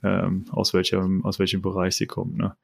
ähm, 0.02 0.46
aus, 0.50 0.72
welchem, 0.74 1.24
aus 1.24 1.38
welchem 1.38 1.62
Bereich 1.62 1.96
sie 1.96 2.06
kommt. 2.06 2.36
Ne? 2.36 2.56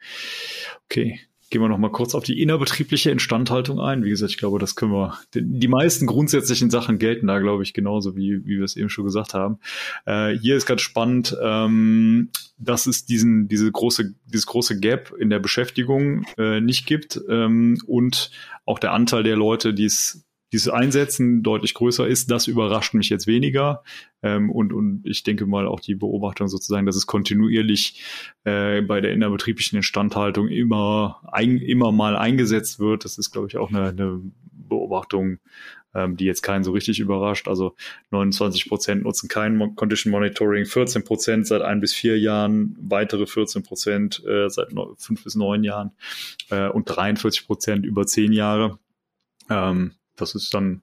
Okay, 0.84 1.20
gehen 1.50 1.60
wir 1.60 1.68
noch 1.68 1.78
mal 1.78 1.90
kurz 1.90 2.14
auf 2.14 2.24
die 2.24 2.40
innerbetriebliche 2.40 3.10
Instandhaltung 3.10 3.80
ein. 3.80 4.04
Wie 4.04 4.10
gesagt, 4.10 4.30
ich 4.30 4.38
glaube, 4.38 4.58
das 4.60 4.76
können 4.76 4.92
wir. 4.92 5.18
Die 5.34 5.68
meisten 5.68 6.06
grundsätzlichen 6.06 6.70
Sachen 6.70 6.98
gelten 6.98 7.26
da, 7.26 7.40
glaube 7.40 7.64
ich, 7.64 7.74
genauso 7.74 8.16
wie, 8.16 8.46
wie 8.46 8.58
wir 8.58 8.64
es 8.64 8.76
eben 8.76 8.88
schon 8.88 9.04
gesagt 9.04 9.34
haben. 9.34 9.58
Äh, 10.06 10.38
hier 10.38 10.56
ist 10.56 10.66
ganz 10.66 10.80
spannend, 10.80 11.36
ähm, 11.42 12.30
dass 12.56 12.86
es 12.86 13.04
diesen, 13.04 13.48
diese 13.48 13.70
große, 13.70 14.14
dieses 14.26 14.46
große 14.46 14.78
Gap 14.78 15.12
in 15.18 15.28
der 15.28 15.40
Beschäftigung 15.40 16.24
äh, 16.38 16.60
nicht 16.60 16.86
gibt 16.86 17.20
ähm, 17.28 17.78
und 17.86 18.30
auch 18.64 18.78
der 18.78 18.92
Anteil 18.92 19.24
der 19.24 19.36
Leute, 19.36 19.74
die 19.74 19.86
es 19.86 20.24
dieses 20.52 20.68
Einsetzen 20.68 21.42
deutlich 21.42 21.74
größer 21.74 22.06
ist, 22.06 22.30
das 22.30 22.46
überrascht 22.46 22.94
mich 22.94 23.08
jetzt 23.08 23.26
weniger. 23.26 23.82
Ähm, 24.22 24.50
und, 24.50 24.72
und 24.72 25.02
ich 25.04 25.22
denke 25.22 25.46
mal 25.46 25.66
auch 25.66 25.80
die 25.80 25.94
Beobachtung 25.94 26.48
sozusagen, 26.48 26.86
dass 26.86 26.96
es 26.96 27.06
kontinuierlich 27.06 28.02
äh, 28.44 28.82
bei 28.82 29.00
der 29.00 29.12
innerbetrieblichen 29.12 29.76
Instandhaltung 29.76 30.48
immer, 30.48 31.20
ein, 31.32 31.58
immer 31.58 31.92
mal 31.92 32.16
eingesetzt 32.16 32.80
wird. 32.80 33.04
Das 33.04 33.18
ist, 33.18 33.30
glaube 33.30 33.48
ich, 33.48 33.56
auch 33.56 33.70
eine, 33.70 33.88
eine 33.88 34.20
Beobachtung, 34.52 35.38
ähm, 35.94 36.16
die 36.16 36.24
jetzt 36.24 36.42
keinen 36.42 36.64
so 36.64 36.72
richtig 36.72 37.00
überrascht. 37.00 37.48
Also 37.48 37.74
29 38.10 38.68
Prozent 38.68 39.02
nutzen 39.04 39.28
kein 39.28 39.74
Condition 39.76 40.10
Monitoring, 40.10 40.64
14 40.64 41.04
Prozent 41.04 41.46
seit 41.46 41.62
ein 41.62 41.80
bis 41.80 41.92
vier 41.92 42.18
Jahren, 42.18 42.76
weitere 42.80 43.26
14 43.26 43.62
Prozent 43.62 44.24
äh, 44.26 44.48
seit 44.48 44.68
fünf 44.98 45.24
bis 45.24 45.34
neun 45.34 45.64
Jahren 45.64 45.92
äh, 46.50 46.68
und 46.68 46.84
43 46.84 47.46
Prozent 47.46 47.86
über 47.86 48.06
zehn 48.06 48.32
Jahre. 48.32 48.78
Ähm, 49.48 49.92
das 50.20 50.34
ist 50.34 50.54
dann 50.54 50.82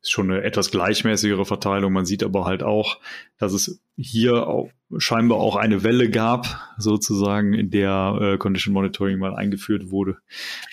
ist 0.00 0.10
schon 0.10 0.30
eine 0.30 0.42
etwas 0.42 0.70
gleichmäßigere 0.70 1.44
Verteilung. 1.44 1.92
Man 1.92 2.06
sieht 2.06 2.22
aber 2.22 2.44
halt 2.44 2.62
auch, 2.62 2.98
dass 3.38 3.52
es 3.52 3.80
hier 3.96 4.46
auch 4.46 4.70
scheinbar 4.96 5.38
auch 5.38 5.56
eine 5.56 5.82
Welle 5.82 6.08
gab, 6.08 6.74
sozusagen, 6.78 7.52
in 7.52 7.70
der 7.70 8.18
äh, 8.20 8.38
Condition 8.38 8.72
Monitoring 8.74 9.18
mal 9.18 9.34
eingeführt 9.34 9.90
wurde, 9.90 10.18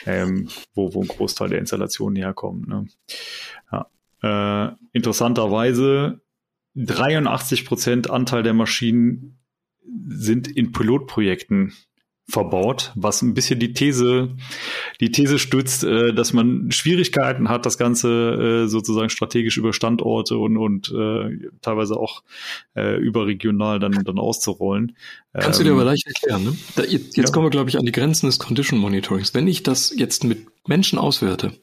ähm, 0.06 0.50
wo, 0.74 0.94
wo 0.94 1.02
ein 1.02 1.08
Großteil 1.08 1.50
der 1.50 1.60
Installationen 1.60 2.16
herkommen. 2.16 2.66
Ne? 2.68 2.88
Ja. 3.72 4.70
Äh, 4.70 4.76
interessanterweise 4.94 6.22
83 6.76 7.66
Prozent 7.66 8.10
Anteil 8.10 8.44
der 8.44 8.54
Maschinen 8.54 9.38
sind 10.08 10.48
in 10.48 10.72
Pilotprojekten 10.72 11.74
verbaut, 12.28 12.92
was 12.96 13.22
ein 13.22 13.34
bisschen 13.34 13.60
die 13.60 13.74
These, 13.74 14.30
die 15.00 15.12
These 15.12 15.38
stützt, 15.38 15.84
äh, 15.84 16.14
dass 16.14 16.34
man 16.34 16.72
Schwierigkeiten 16.72 17.50
hat, 17.50 17.66
das 17.66 17.78
Ganze 17.78 18.64
äh, 18.64 18.68
sozusagen 18.68 19.10
strategisch 19.10 19.58
über 19.58 19.74
Standorte 19.74 20.38
und, 20.38 20.58
und 20.58 20.92
äh, 20.92 21.50
teilweise 21.62 21.98
auch 21.98 22.24
äh, 22.76 22.98
überregional 22.98 23.80
dann, 23.80 23.92
dann 23.92 24.18
auszurollen. 24.18 24.96
Kannst 25.34 25.60
ähm, 25.60 25.66
du 25.66 25.70
dir 25.70 25.76
ähm, 25.76 25.82
aber 25.82 25.92
leicht 25.92 26.08
erklären, 26.08 26.44
ne? 26.46 26.58
Da, 26.76 26.84
jetzt 26.84 27.16
jetzt 27.16 27.30
ja. 27.30 27.34
kommen 27.34 27.46
wir, 27.46 27.52
glaube 27.52 27.70
ich, 27.70 27.78
an 27.78 27.86
die 27.86 27.92
Grenzen 27.92 28.26
des 28.26 28.40
Condition 28.40 28.80
Monitorings. 28.80 29.34
Wenn 29.34 29.48
ich 29.48 29.64
das 29.64 29.94
jetzt 29.96 30.24
mit 30.24 30.48
Menschen 30.68 30.98
auswerte. 30.98 31.54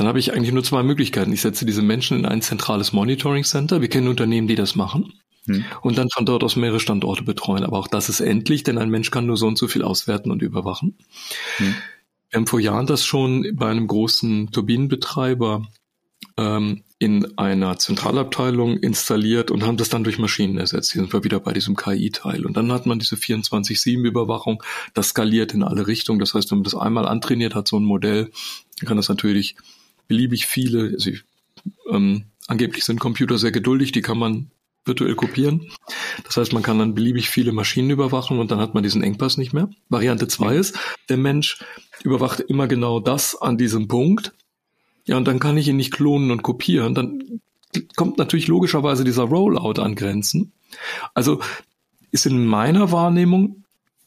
Dann 0.00 0.08
habe 0.08 0.18
ich 0.18 0.32
eigentlich 0.32 0.52
nur 0.52 0.64
zwei 0.64 0.82
Möglichkeiten. 0.82 1.30
Ich 1.30 1.42
setze 1.42 1.66
diese 1.66 1.82
Menschen 1.82 2.16
in 2.16 2.24
ein 2.24 2.40
zentrales 2.40 2.94
Monitoring 2.94 3.44
Center. 3.44 3.82
Wir 3.82 3.88
kennen 3.88 4.08
Unternehmen, 4.08 4.48
die 4.48 4.54
das 4.54 4.74
machen. 4.74 5.12
Hm. 5.44 5.62
Und 5.82 5.98
dann 5.98 6.08
von 6.08 6.24
dort 6.24 6.42
aus 6.42 6.56
mehrere 6.56 6.80
Standorte 6.80 7.22
betreuen. 7.22 7.64
Aber 7.64 7.78
auch 7.78 7.86
das 7.86 8.08
ist 8.08 8.20
endlich, 8.20 8.62
denn 8.62 8.78
ein 8.78 8.88
Mensch 8.88 9.10
kann 9.10 9.26
nur 9.26 9.36
so 9.36 9.46
und 9.46 9.58
so 9.58 9.68
viel 9.68 9.82
auswerten 9.82 10.30
und 10.30 10.40
überwachen. 10.40 10.96
Hm. 11.58 11.74
Wir 12.30 12.38
haben 12.38 12.46
vor 12.46 12.60
Jahren 12.60 12.86
das 12.86 13.04
schon 13.04 13.46
bei 13.54 13.68
einem 13.68 13.88
großen 13.88 14.50
Turbinenbetreiber 14.52 15.66
ähm, 16.38 16.82
in 16.98 17.36
einer 17.38 17.78
Zentralabteilung 17.78 18.78
installiert 18.78 19.50
und 19.50 19.64
haben 19.64 19.76
das 19.76 19.90
dann 19.90 20.04
durch 20.04 20.18
Maschinen 20.18 20.56
ersetzt. 20.56 20.92
Hier 20.92 21.02
sind 21.02 21.12
wir 21.12 21.24
wieder 21.24 21.40
bei 21.40 21.52
diesem 21.52 21.76
KI-Teil. 21.76 22.46
Und 22.46 22.56
dann 22.56 22.72
hat 22.72 22.86
man 22.86 22.98
diese 22.98 23.16
24-7-Überwachung, 23.16 24.62
das 24.94 25.08
skaliert 25.08 25.52
in 25.52 25.62
alle 25.62 25.86
Richtungen. 25.86 26.20
Das 26.20 26.32
heißt, 26.32 26.50
wenn 26.50 26.58
man 26.60 26.64
das 26.64 26.74
einmal 26.74 27.06
antrainiert 27.06 27.54
hat, 27.54 27.68
so 27.68 27.78
ein 27.78 27.84
Modell, 27.84 28.30
dann 28.78 28.88
kann 28.88 28.96
das 28.96 29.10
natürlich 29.10 29.56
beliebig 30.10 30.46
viele, 30.46 30.90
also, 30.94 31.12
ähm, 31.88 32.24
angeblich 32.48 32.84
sind 32.84 32.98
Computer 32.98 33.38
sehr 33.38 33.52
geduldig, 33.52 33.92
die 33.92 34.02
kann 34.02 34.18
man 34.18 34.50
virtuell 34.84 35.14
kopieren. 35.14 35.70
Das 36.24 36.36
heißt, 36.36 36.52
man 36.52 36.64
kann 36.64 36.80
dann 36.80 36.94
beliebig 36.94 37.30
viele 37.30 37.52
Maschinen 37.52 37.90
überwachen 37.90 38.40
und 38.40 38.50
dann 38.50 38.58
hat 38.58 38.74
man 38.74 38.82
diesen 38.82 39.04
Engpass 39.04 39.36
nicht 39.36 39.52
mehr. 39.52 39.70
Variante 39.88 40.26
zwei 40.26 40.56
ist, 40.56 40.76
der 41.08 41.16
Mensch 41.16 41.60
überwacht 42.02 42.40
immer 42.40 42.66
genau 42.66 42.98
das 42.98 43.40
an 43.40 43.56
diesem 43.56 43.86
Punkt. 43.86 44.32
Ja, 45.06 45.16
und 45.16 45.28
dann 45.28 45.38
kann 45.38 45.56
ich 45.56 45.68
ihn 45.68 45.76
nicht 45.76 45.92
klonen 45.92 46.32
und 46.32 46.42
kopieren. 46.42 46.94
Dann 46.94 47.40
kommt 47.94 48.18
natürlich 48.18 48.48
logischerweise 48.48 49.04
dieser 49.04 49.22
Rollout 49.22 49.80
an 49.80 49.94
Grenzen. 49.94 50.50
Also 51.14 51.40
ist 52.10 52.26
in 52.26 52.46
meiner 52.46 52.90
Wahrnehmung 52.90 53.62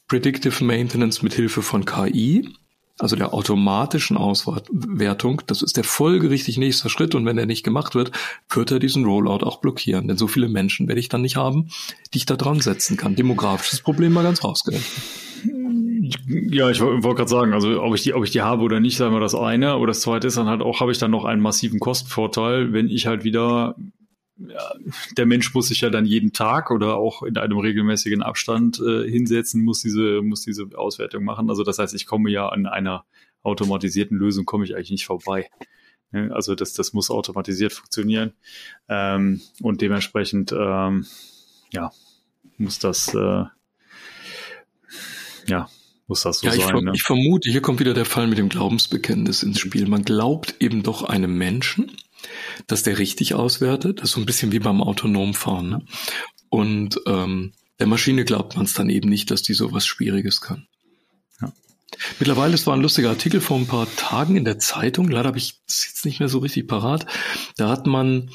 Predictive 0.10 0.66
Maintenance 0.66 1.22
mit 1.22 1.34
Hilfe 1.34 1.62
von 1.62 1.86
KI 1.86 2.50
also 3.00 3.16
der 3.16 3.34
automatischen 3.34 4.18
Auswertung, 4.18 5.42
das 5.48 5.62
ist 5.62 5.78
der 5.78 5.84
folgerichtig 5.84 6.58
nächste 6.58 6.90
Schritt 6.90 7.16
und 7.16 7.26
wenn 7.26 7.38
er 7.38 7.46
nicht 7.46 7.64
gemacht 7.64 7.96
wird, 7.96 8.12
wird 8.50 8.72
er 8.72 8.80
diesen 8.80 9.04
Rollout 9.06 9.46
auch 9.46 9.60
blockieren. 9.62 10.08
Denn 10.08 10.18
so 10.18 10.28
viele 10.28 10.48
Menschen 10.48 10.88
werde 10.88 11.00
ich 11.00 11.10
dann 11.10 11.22
nicht 11.22 11.36
haben, 11.36 11.70
die 12.14 12.20
ich 12.20 12.26
da 12.26 12.36
dran 12.36 12.60
setzen 12.60 12.96
kann. 12.96 13.16
Demografisches 13.16 13.82
Problem 13.82 14.14
mal 14.14 14.24
ganz 14.24 14.44
rausgerechnet. 14.44 15.02
Ja, 16.28 16.70
ich 16.70 16.82
wollte 16.82 17.16
gerade 17.16 17.30
sagen, 17.30 17.54
also 17.54 17.82
ob 17.82 17.96
ich 17.96 18.04
die, 18.04 18.14
ob 18.14 18.24
ich 18.24 18.32
die 18.32 18.42
habe 18.42 18.62
oder 18.62 18.80
nicht, 18.80 18.98
sagen 18.98 19.14
wir 19.14 19.20
das 19.20 19.36
eine. 19.36 19.72
Aber 19.72 19.88
das 19.88 20.02
zweite 20.02 20.28
ist 20.28 20.38
dann 20.38 20.48
halt 20.48 20.62
auch, 20.62 20.80
habe 20.80 20.92
ich 20.92 21.00
dann 21.00 21.12
noch 21.12 21.26
einen 21.26 21.42
massiven 21.42 21.80
Kostenvorteil, 21.80 22.74
wenn 22.74 22.90
ich 22.90 23.08
halt 23.08 23.24
wieder 23.24 23.76
ja, 24.38 24.74
der 25.18 25.26
Mensch 25.26 25.54
muss 25.54 25.68
sich 25.68 25.82
ja 25.82 25.90
dann 25.90 26.06
jeden 26.06 26.34
Tag 26.34 26.72
oder 26.72 26.96
auch 26.96 27.24
in 27.24 27.38
einem 27.38 27.60
regelmäßigen 27.60 28.24
Abstand 28.24 28.80
äh, 28.80 29.10
hinsetzen, 29.10 29.64
muss 29.64 29.82
diese, 29.82 30.22
muss 30.22 30.42
diese 30.42 30.68
Auswertung 30.76 31.24
machen. 31.24 31.50
Also 31.50 31.64
das 31.64 31.80
heißt, 31.80 31.94
ich 31.94 32.06
komme 32.06 32.32
ja 32.32 32.50
an 32.50 32.66
einer 32.66 33.06
automatisierten 33.44 34.18
Lösung, 34.18 34.46
komme 34.46 34.66
ich 34.66 34.76
eigentlich 34.76 34.92
nicht 34.92 35.06
vorbei. 35.06 35.50
Also 36.12 36.54
das, 36.54 36.74
das 36.74 36.94
muss 36.94 37.10
automatisiert 37.10 37.74
funktionieren. 37.74 38.34
Ähm, 38.88 39.42
und 39.62 39.82
dementsprechend, 39.82 40.52
ähm, 40.52 41.08
ja, 41.72 41.92
muss 42.58 42.78
das, 42.78 43.14
äh, 43.16 43.46
ja, 45.48 45.70
muss 46.08 46.22
das 46.22 46.40
so 46.40 46.48
ja, 46.48 46.54
sein. 46.54 46.78
Ich, 46.78 46.84
ne? 46.84 46.92
ich 46.94 47.04
vermute, 47.04 47.50
hier 47.50 47.62
kommt 47.62 47.80
wieder 47.80 47.96
der 47.96 48.06
Fall 48.06 48.28
mit 48.28 48.38
dem 48.38 48.50
Glaubensbekenntnis 48.50 49.42
ins 49.42 49.60
Spiel. 49.60 49.88
Man 49.88 50.04
glaubt 50.04 50.56
eben 50.60 50.84
doch 50.84 51.04
einem 51.04 51.36
Menschen, 51.36 51.92
dass 52.68 52.84
der 52.84 53.00
richtig 53.00 53.34
auswertet. 53.34 54.00
Das 54.00 54.10
ist 54.10 54.16
so 54.16 54.22
ein 54.22 54.26
bisschen 54.26 54.52
wie 54.52 54.60
beim 54.60 54.82
autonomen 54.82 55.34
Fahren. 55.34 55.70
Ne? 55.70 55.86
Und 56.50 57.00
ähm, 57.08 57.54
der 57.80 57.88
Maschine 57.88 58.26
glaubt 58.26 58.56
man 58.56 58.66
es 58.66 58.74
dann 58.74 58.90
eben 58.90 59.10
nicht, 59.10 59.32
dass 59.32 59.42
die 59.42 59.54
sowas 59.54 59.86
Schwieriges 59.86 60.42
kann. 60.42 60.68
Ja. 61.42 61.52
Mittlerweile, 62.20 62.54
es 62.54 62.68
war 62.68 62.76
ein 62.76 62.82
lustiger 62.82 63.10
Artikel 63.10 63.42
vor 63.42 63.58
ein 63.58 63.68
paar 63.68 63.88
Tagen 63.96 64.36
in 64.36 64.46
der 64.46 64.60
Zeitung, 64.60 65.10
leider 65.10 65.30
habe 65.30 65.38
ich 65.38 65.62
es 65.68 65.86
jetzt 65.88 66.06
nicht 66.06 66.20
mehr 66.20 66.30
so 66.30 66.40
richtig 66.40 66.68
parat. 66.68 67.06
Da 67.58 67.70
hat 67.70 67.88
man, 67.88 68.30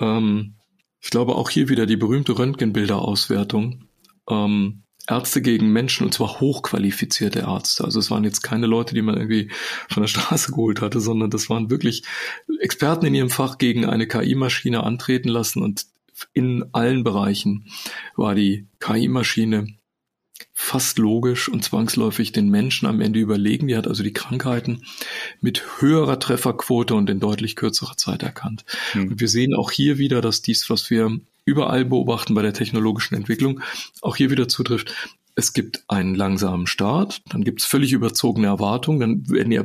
ähm, 0.00 0.54
ich 1.00 1.10
glaube 1.10 1.34
auch 1.34 1.50
hier 1.50 1.68
wieder 1.68 1.86
die 1.86 1.96
berühmte 1.96 2.38
Röntgenbilderauswertung 2.38 3.88
ähm, 4.28 4.83
Ärzte 5.08 5.42
gegen 5.42 5.72
Menschen 5.72 6.06
und 6.06 6.14
zwar 6.14 6.40
hochqualifizierte 6.40 7.40
Ärzte. 7.40 7.84
Also 7.84 7.98
es 7.98 8.10
waren 8.10 8.24
jetzt 8.24 8.42
keine 8.42 8.66
Leute, 8.66 8.94
die 8.94 9.02
man 9.02 9.16
irgendwie 9.16 9.50
von 9.88 10.02
der 10.02 10.08
Straße 10.08 10.52
geholt 10.52 10.80
hatte, 10.80 11.00
sondern 11.00 11.30
das 11.30 11.50
waren 11.50 11.70
wirklich 11.70 12.04
Experten 12.60 13.06
in 13.06 13.14
ihrem 13.14 13.30
Fach 13.30 13.58
gegen 13.58 13.84
eine 13.84 14.06
KI-Maschine 14.06 14.82
antreten 14.82 15.28
lassen 15.28 15.62
und 15.62 15.86
in 16.32 16.64
allen 16.72 17.04
Bereichen 17.04 17.66
war 18.16 18.34
die 18.34 18.66
KI-Maschine 18.80 19.66
fast 20.52 20.98
logisch 20.98 21.48
und 21.48 21.64
zwangsläufig 21.64 22.32
den 22.32 22.48
Menschen 22.48 22.86
am 22.86 23.00
Ende 23.00 23.18
überlegen. 23.18 23.68
Die 23.68 23.76
hat 23.76 23.86
also 23.86 24.02
die 24.02 24.12
Krankheiten 24.12 24.84
mit 25.40 25.80
höherer 25.80 26.18
Trefferquote 26.18 26.94
und 26.94 27.10
in 27.10 27.20
deutlich 27.20 27.56
kürzerer 27.56 27.96
Zeit 27.96 28.22
erkannt. 28.22 28.64
Mhm. 28.94 29.10
Und 29.10 29.20
wir 29.20 29.28
sehen 29.28 29.54
auch 29.54 29.70
hier 29.70 29.98
wieder, 29.98 30.20
dass 30.20 30.42
dies, 30.42 30.70
was 30.70 30.90
wir 30.90 31.18
überall 31.44 31.84
beobachten 31.84 32.34
bei 32.34 32.42
der 32.42 32.52
technologischen 32.52 33.14
Entwicklung, 33.14 33.60
auch 34.02 34.16
hier 34.16 34.30
wieder 34.30 34.48
zutrifft. 34.48 34.94
Es 35.34 35.52
gibt 35.52 35.84
einen 35.88 36.14
langsamen 36.14 36.66
Start, 36.66 37.22
dann 37.28 37.44
gibt 37.44 37.60
es 37.60 37.66
völlig 37.66 37.92
überzogene 37.92 38.46
Erwartungen, 38.46 39.00
dann 39.00 39.28
werden 39.28 39.52
ja 39.52 39.64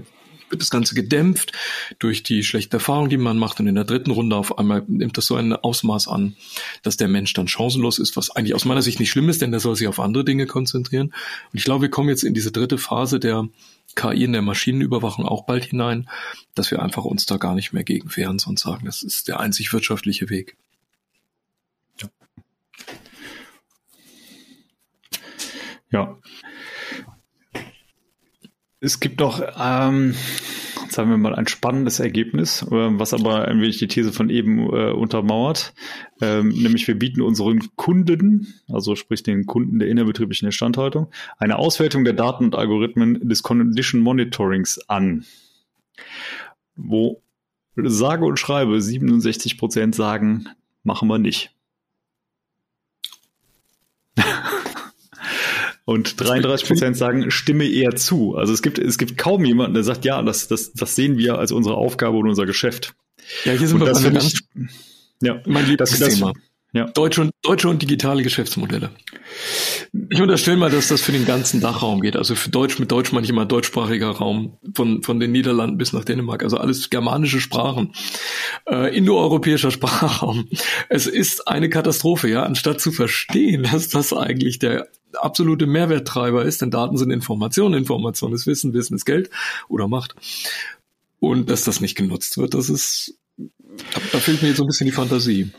wird 0.49 0.61
das 0.61 0.69
Ganze 0.69 0.95
gedämpft 0.95 1.51
durch 1.99 2.23
die 2.23 2.43
schlechte 2.43 2.77
Erfahrung, 2.77 3.09
die 3.09 3.17
man 3.17 3.37
macht. 3.37 3.59
Und 3.59 3.67
in 3.67 3.75
der 3.75 3.83
dritten 3.83 4.11
Runde 4.11 4.35
auf 4.35 4.57
einmal 4.57 4.83
nimmt 4.87 5.17
das 5.17 5.25
so 5.25 5.35
ein 5.35 5.53
Ausmaß 5.53 6.07
an, 6.07 6.35
dass 6.83 6.97
der 6.97 7.07
Mensch 7.07 7.33
dann 7.33 7.47
chancenlos 7.47 7.99
ist, 7.99 8.17
was 8.17 8.31
eigentlich 8.31 8.55
aus 8.55 8.65
meiner 8.65 8.81
Sicht 8.81 8.99
nicht 8.99 9.09
schlimm 9.09 9.29
ist, 9.29 9.41
denn 9.41 9.51
der 9.51 9.59
soll 9.59 9.75
sich 9.75 9.87
auf 9.87 9.99
andere 9.99 10.25
Dinge 10.25 10.47
konzentrieren. 10.47 11.07
Und 11.07 11.57
ich 11.57 11.63
glaube, 11.63 11.83
wir 11.83 11.89
kommen 11.89 12.09
jetzt 12.09 12.23
in 12.23 12.33
diese 12.33 12.51
dritte 12.51 12.77
Phase 12.77 13.19
der 13.19 13.47
KI 13.95 14.23
in 14.23 14.33
der 14.33 14.41
Maschinenüberwachung 14.41 15.25
auch 15.25 15.45
bald 15.45 15.65
hinein, 15.65 16.09
dass 16.55 16.71
wir 16.71 16.81
einfach 16.81 17.05
uns 17.05 17.25
da 17.25 17.37
gar 17.37 17.55
nicht 17.55 17.73
mehr 17.73 17.83
gegen 17.83 18.15
wehren, 18.15 18.39
sondern 18.39 18.57
sagen, 18.57 18.85
das 18.85 19.03
ist 19.03 19.27
der 19.27 19.39
einzig 19.39 19.73
wirtschaftliche 19.73 20.29
Weg. 20.29 20.55
Ja. 25.91 26.17
Es 28.81 28.99
gibt 28.99 29.19
noch, 29.19 29.41
ähm, 29.59 30.15
sagen 30.89 31.09
wir 31.09 31.17
mal, 31.17 31.35
ein 31.35 31.47
spannendes 31.47 31.99
Ergebnis, 31.99 32.61
äh, 32.63 32.67
was 32.71 33.13
aber 33.13 33.45
ein 33.45 33.59
wenig 33.61 33.77
die 33.79 33.87
These 33.87 34.13
von 34.13 34.29
eben 34.29 34.59
äh, 34.69 34.91
untermauert. 34.91 35.73
Ähm, 36.21 36.49
nämlich 36.49 36.87
wir 36.87 36.97
bieten 36.97 37.21
unseren 37.21 37.75
Kunden, 37.75 38.53
also 38.69 38.95
sprich 38.95 39.23
den 39.23 39.45
Kunden 39.45 39.79
der 39.79 39.89
innerbetrieblichen 39.89 40.45
Instandhaltung, 40.45 41.11
eine 41.37 41.57
Auswertung 41.57 42.05
der 42.05 42.13
Daten 42.13 42.45
und 42.45 42.55
Algorithmen 42.55 43.27
des 43.27 43.43
Condition 43.43 44.01
Monitorings 44.01 44.79
an. 44.87 45.25
Wo 46.75 47.21
sage 47.75 48.25
und 48.25 48.39
schreibe 48.39 48.81
67 48.81 49.57
Prozent 49.57 49.95
sagen, 49.95 50.47
machen 50.83 51.09
wir 51.09 51.19
nicht. 51.19 51.51
Und 55.89 56.21
33 56.21 56.67
Prozent 56.67 56.97
sagen, 56.97 57.31
stimme 57.31 57.67
eher 57.67 57.95
zu. 57.95 58.35
Also 58.35 58.53
es 58.53 58.61
gibt, 58.61 58.77
es 58.77 58.99
gibt 58.99 59.17
kaum 59.17 59.43
jemanden, 59.43 59.73
der 59.73 59.83
sagt, 59.83 60.05
ja, 60.05 60.21
das, 60.21 60.47
das, 60.47 60.71
das 60.73 60.95
sehen 60.95 61.17
wir 61.17 61.39
als 61.39 61.51
unsere 61.51 61.77
Aufgabe 61.77 62.15
und 62.15 62.29
unser 62.29 62.45
Geschäft. 62.45 62.93
Ja, 63.43 63.53
hier 63.53 63.67
sind 63.67 63.81
und 63.81 63.87
wir 63.87 63.93
das 63.93 64.03
bei 64.03 64.11
ich, 64.19 64.39
ja, 65.23 65.41
mein 65.47 65.65
Lieblingsthema. 65.65 66.33
Ja. 66.73 66.85
Deutsche 66.85 67.21
und, 67.21 67.31
deutsche 67.41 67.67
und 67.67 67.81
digitale 67.81 68.21
Geschäftsmodelle. 68.21 68.91
Ich 70.11 70.21
unterstelle 70.21 70.57
mal, 70.57 70.69
dass 70.69 70.89
das 70.89 71.01
für 71.01 71.11
den 71.11 71.25
ganzen 71.25 71.59
Dachraum 71.59 72.01
geht. 72.01 72.15
Also 72.15 72.35
für 72.35 72.51
Deutsch 72.51 72.77
mit 72.77 72.91
Deutsch 72.91 73.11
meine 73.11 73.23
ich 73.23 73.31
immer 73.31 73.47
deutschsprachiger 73.47 74.11
Raum 74.11 74.59
von, 74.75 75.01
von 75.01 75.19
den 75.19 75.31
Niederlanden 75.31 75.79
bis 75.79 75.91
nach 75.91 76.05
Dänemark. 76.05 76.43
Also 76.43 76.57
alles 76.57 76.91
germanische 76.91 77.39
Sprachen. 77.39 77.93
Äh, 78.69 78.95
indoeuropäischer 78.95 79.71
Sprachraum. 79.71 80.49
Es 80.87 81.07
ist 81.07 81.47
eine 81.47 81.69
Katastrophe, 81.69 82.29
ja. 82.29 82.43
Anstatt 82.43 82.79
zu 82.79 82.91
verstehen, 82.91 83.63
dass 83.63 83.89
das 83.89 84.13
eigentlich 84.13 84.59
der 84.59 84.87
absolute 85.13 85.67
Mehrwerttreiber 85.67 86.43
ist, 86.43 86.61
denn 86.61 86.71
Daten 86.71 86.97
sind 86.97 87.11
Information, 87.11 87.73
Information 87.73 88.33
ist 88.33 88.47
Wissen, 88.47 88.73
Wissen 88.73 88.95
ist 88.95 89.05
Geld 89.05 89.29
oder 89.67 89.87
Macht. 89.87 90.15
Und 91.19 91.49
dass 91.49 91.63
das 91.63 91.81
nicht 91.81 91.95
genutzt 91.95 92.37
wird, 92.37 92.53
das 92.53 92.69
ist, 92.69 93.19
da, 93.37 94.01
da 94.11 94.19
fehlt 94.19 94.41
mir 94.41 94.49
jetzt 94.49 94.57
so 94.57 94.63
ein 94.63 94.67
bisschen 94.67 94.87
die 94.87 94.93
Fantasie. 94.93 95.51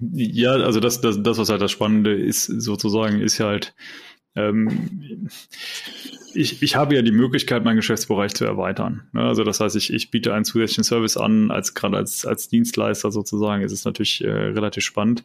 Ja, 0.00 0.52
also 0.52 0.80
das, 0.80 1.00
das, 1.00 1.22
das, 1.22 1.38
was 1.38 1.48
halt 1.48 1.60
das 1.60 1.72
Spannende 1.72 2.14
ist, 2.14 2.44
sozusagen, 2.44 3.20
ist 3.20 3.40
halt, 3.40 3.74
ähm, 4.36 5.28
ich, 6.34 6.62
ich 6.62 6.76
habe 6.76 6.94
ja 6.94 7.02
die 7.02 7.12
Möglichkeit, 7.12 7.64
meinen 7.64 7.76
Geschäftsbereich 7.76 8.34
zu 8.34 8.44
erweitern. 8.44 9.08
Ne? 9.12 9.22
Also 9.22 9.42
das 9.44 9.60
heißt, 9.60 9.76
ich, 9.76 9.92
ich 9.92 10.10
biete 10.10 10.32
einen 10.32 10.44
zusätzlichen 10.44 10.84
Service 10.84 11.16
an, 11.16 11.50
als 11.50 11.74
gerade 11.74 11.96
als, 11.96 12.24
als 12.24 12.48
Dienstleister 12.48 13.10
sozusagen, 13.10 13.62
ist 13.62 13.72
es 13.72 13.84
natürlich 13.84 14.22
äh, 14.22 14.30
relativ 14.30 14.84
spannend. 14.84 15.24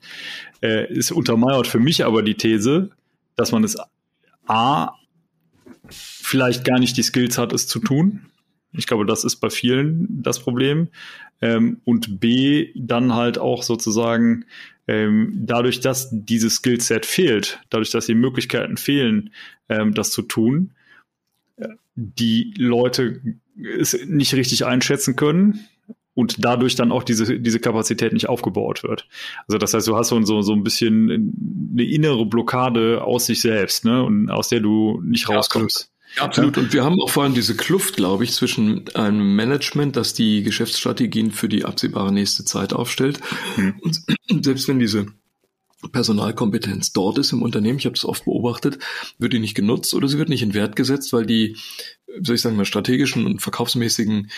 Äh, 0.61 0.91
ist 0.91 1.11
untermauert 1.11 1.67
für 1.67 1.79
mich 1.79 2.03
aber 2.03 2.23
die 2.23 2.35
These, 2.35 2.89
dass 3.35 3.51
man 3.51 3.63
es 3.63 3.77
A 4.47 4.93
vielleicht 5.89 6.65
gar 6.65 6.79
nicht 6.79 6.97
die 6.97 7.03
Skills 7.03 7.37
hat, 7.37 7.53
es 7.53 7.67
zu 7.67 7.79
tun. 7.79 8.27
Ich 8.71 8.87
glaube, 8.87 9.05
das 9.05 9.23
ist 9.23 9.37
bei 9.37 9.49
vielen 9.49 10.21
das 10.23 10.39
Problem. 10.39 10.89
Ähm, 11.41 11.81
und 11.83 12.19
B, 12.19 12.71
dann 12.75 13.13
halt 13.13 13.37
auch 13.37 13.63
sozusagen 13.63 14.45
ähm, 14.87 15.33
dadurch, 15.35 15.79
dass 15.79 16.09
dieses 16.11 16.55
Skillset 16.55 17.05
fehlt, 17.05 17.61
dadurch, 17.69 17.91
dass 17.91 18.05
die 18.05 18.15
Möglichkeiten 18.15 18.77
fehlen, 18.77 19.31
ähm, 19.69 19.93
das 19.93 20.11
zu 20.11 20.23
tun, 20.23 20.71
äh, 21.57 21.67
die 21.95 22.53
Leute 22.57 23.21
es 23.77 23.93
nicht 24.05 24.33
richtig 24.33 24.65
einschätzen 24.65 25.15
können 25.15 25.67
und 26.15 26.43
dadurch 26.43 26.75
dann 26.75 26.91
auch 26.91 27.03
diese, 27.03 27.39
diese 27.39 27.59
Kapazität 27.59 28.13
nicht 28.13 28.29
aufgebaut 28.29 28.83
wird. 28.83 29.07
Also 29.47 29.57
das 29.57 29.73
heißt, 29.73 29.87
du 29.87 29.95
hast 29.95 30.09
so, 30.09 30.21
so, 30.23 30.41
so 30.41 30.53
ein 30.53 30.63
bisschen 30.63 31.33
eine 31.73 31.83
innere 31.83 32.25
Blockade 32.25 33.03
aus 33.03 33.25
sich 33.25 33.41
selbst, 33.41 33.85
ne? 33.85 34.03
Und 34.03 34.29
aus 34.29 34.49
der 34.49 34.59
du 34.59 35.01
nicht 35.03 35.27
rauskommst. 35.27 35.89
Ja, 36.15 36.23
absolut. 36.23 36.57
Und 36.57 36.73
wir 36.73 36.83
haben 36.83 37.01
auch 37.01 37.09
vor 37.09 37.23
allem 37.23 37.33
diese 37.33 37.55
Kluft, 37.55 37.95
glaube 37.95 38.23
ich, 38.23 38.33
zwischen 38.33 38.85
einem 38.93 39.35
Management, 39.35 39.95
das 39.95 40.13
die 40.13 40.43
Geschäftsstrategien 40.43 41.31
für 41.31 41.49
die 41.49 41.65
absehbare 41.65 42.13
nächste 42.13 42.45
Zeit 42.45 42.73
aufstellt. 42.73 43.19
Mhm. 43.57 43.73
Und 44.29 44.45
selbst 44.45 44.67
wenn 44.67 44.77
diese 44.77 45.07
Personalkompetenz 45.91 46.93
dort 46.93 47.17
ist 47.17 47.33
im 47.33 47.41
Unternehmen, 47.41 47.79
ich 47.79 47.85
habe 47.85 47.95
es 47.95 48.05
oft 48.05 48.25
beobachtet, 48.25 48.77
wird 49.17 49.33
die 49.33 49.39
nicht 49.39 49.55
genutzt 49.55 49.93
oder 49.93 50.07
sie 50.07 50.17
wird 50.17 50.29
nicht 50.29 50.43
in 50.43 50.53
Wert 50.53 50.75
gesetzt, 50.75 51.11
weil 51.13 51.25
die, 51.25 51.57
soll 52.21 52.35
ich 52.35 52.41
sagen 52.41 52.55
mal, 52.55 52.65
strategischen 52.65 53.25
und 53.25 53.41
verkaufsmäßigen 53.41 54.29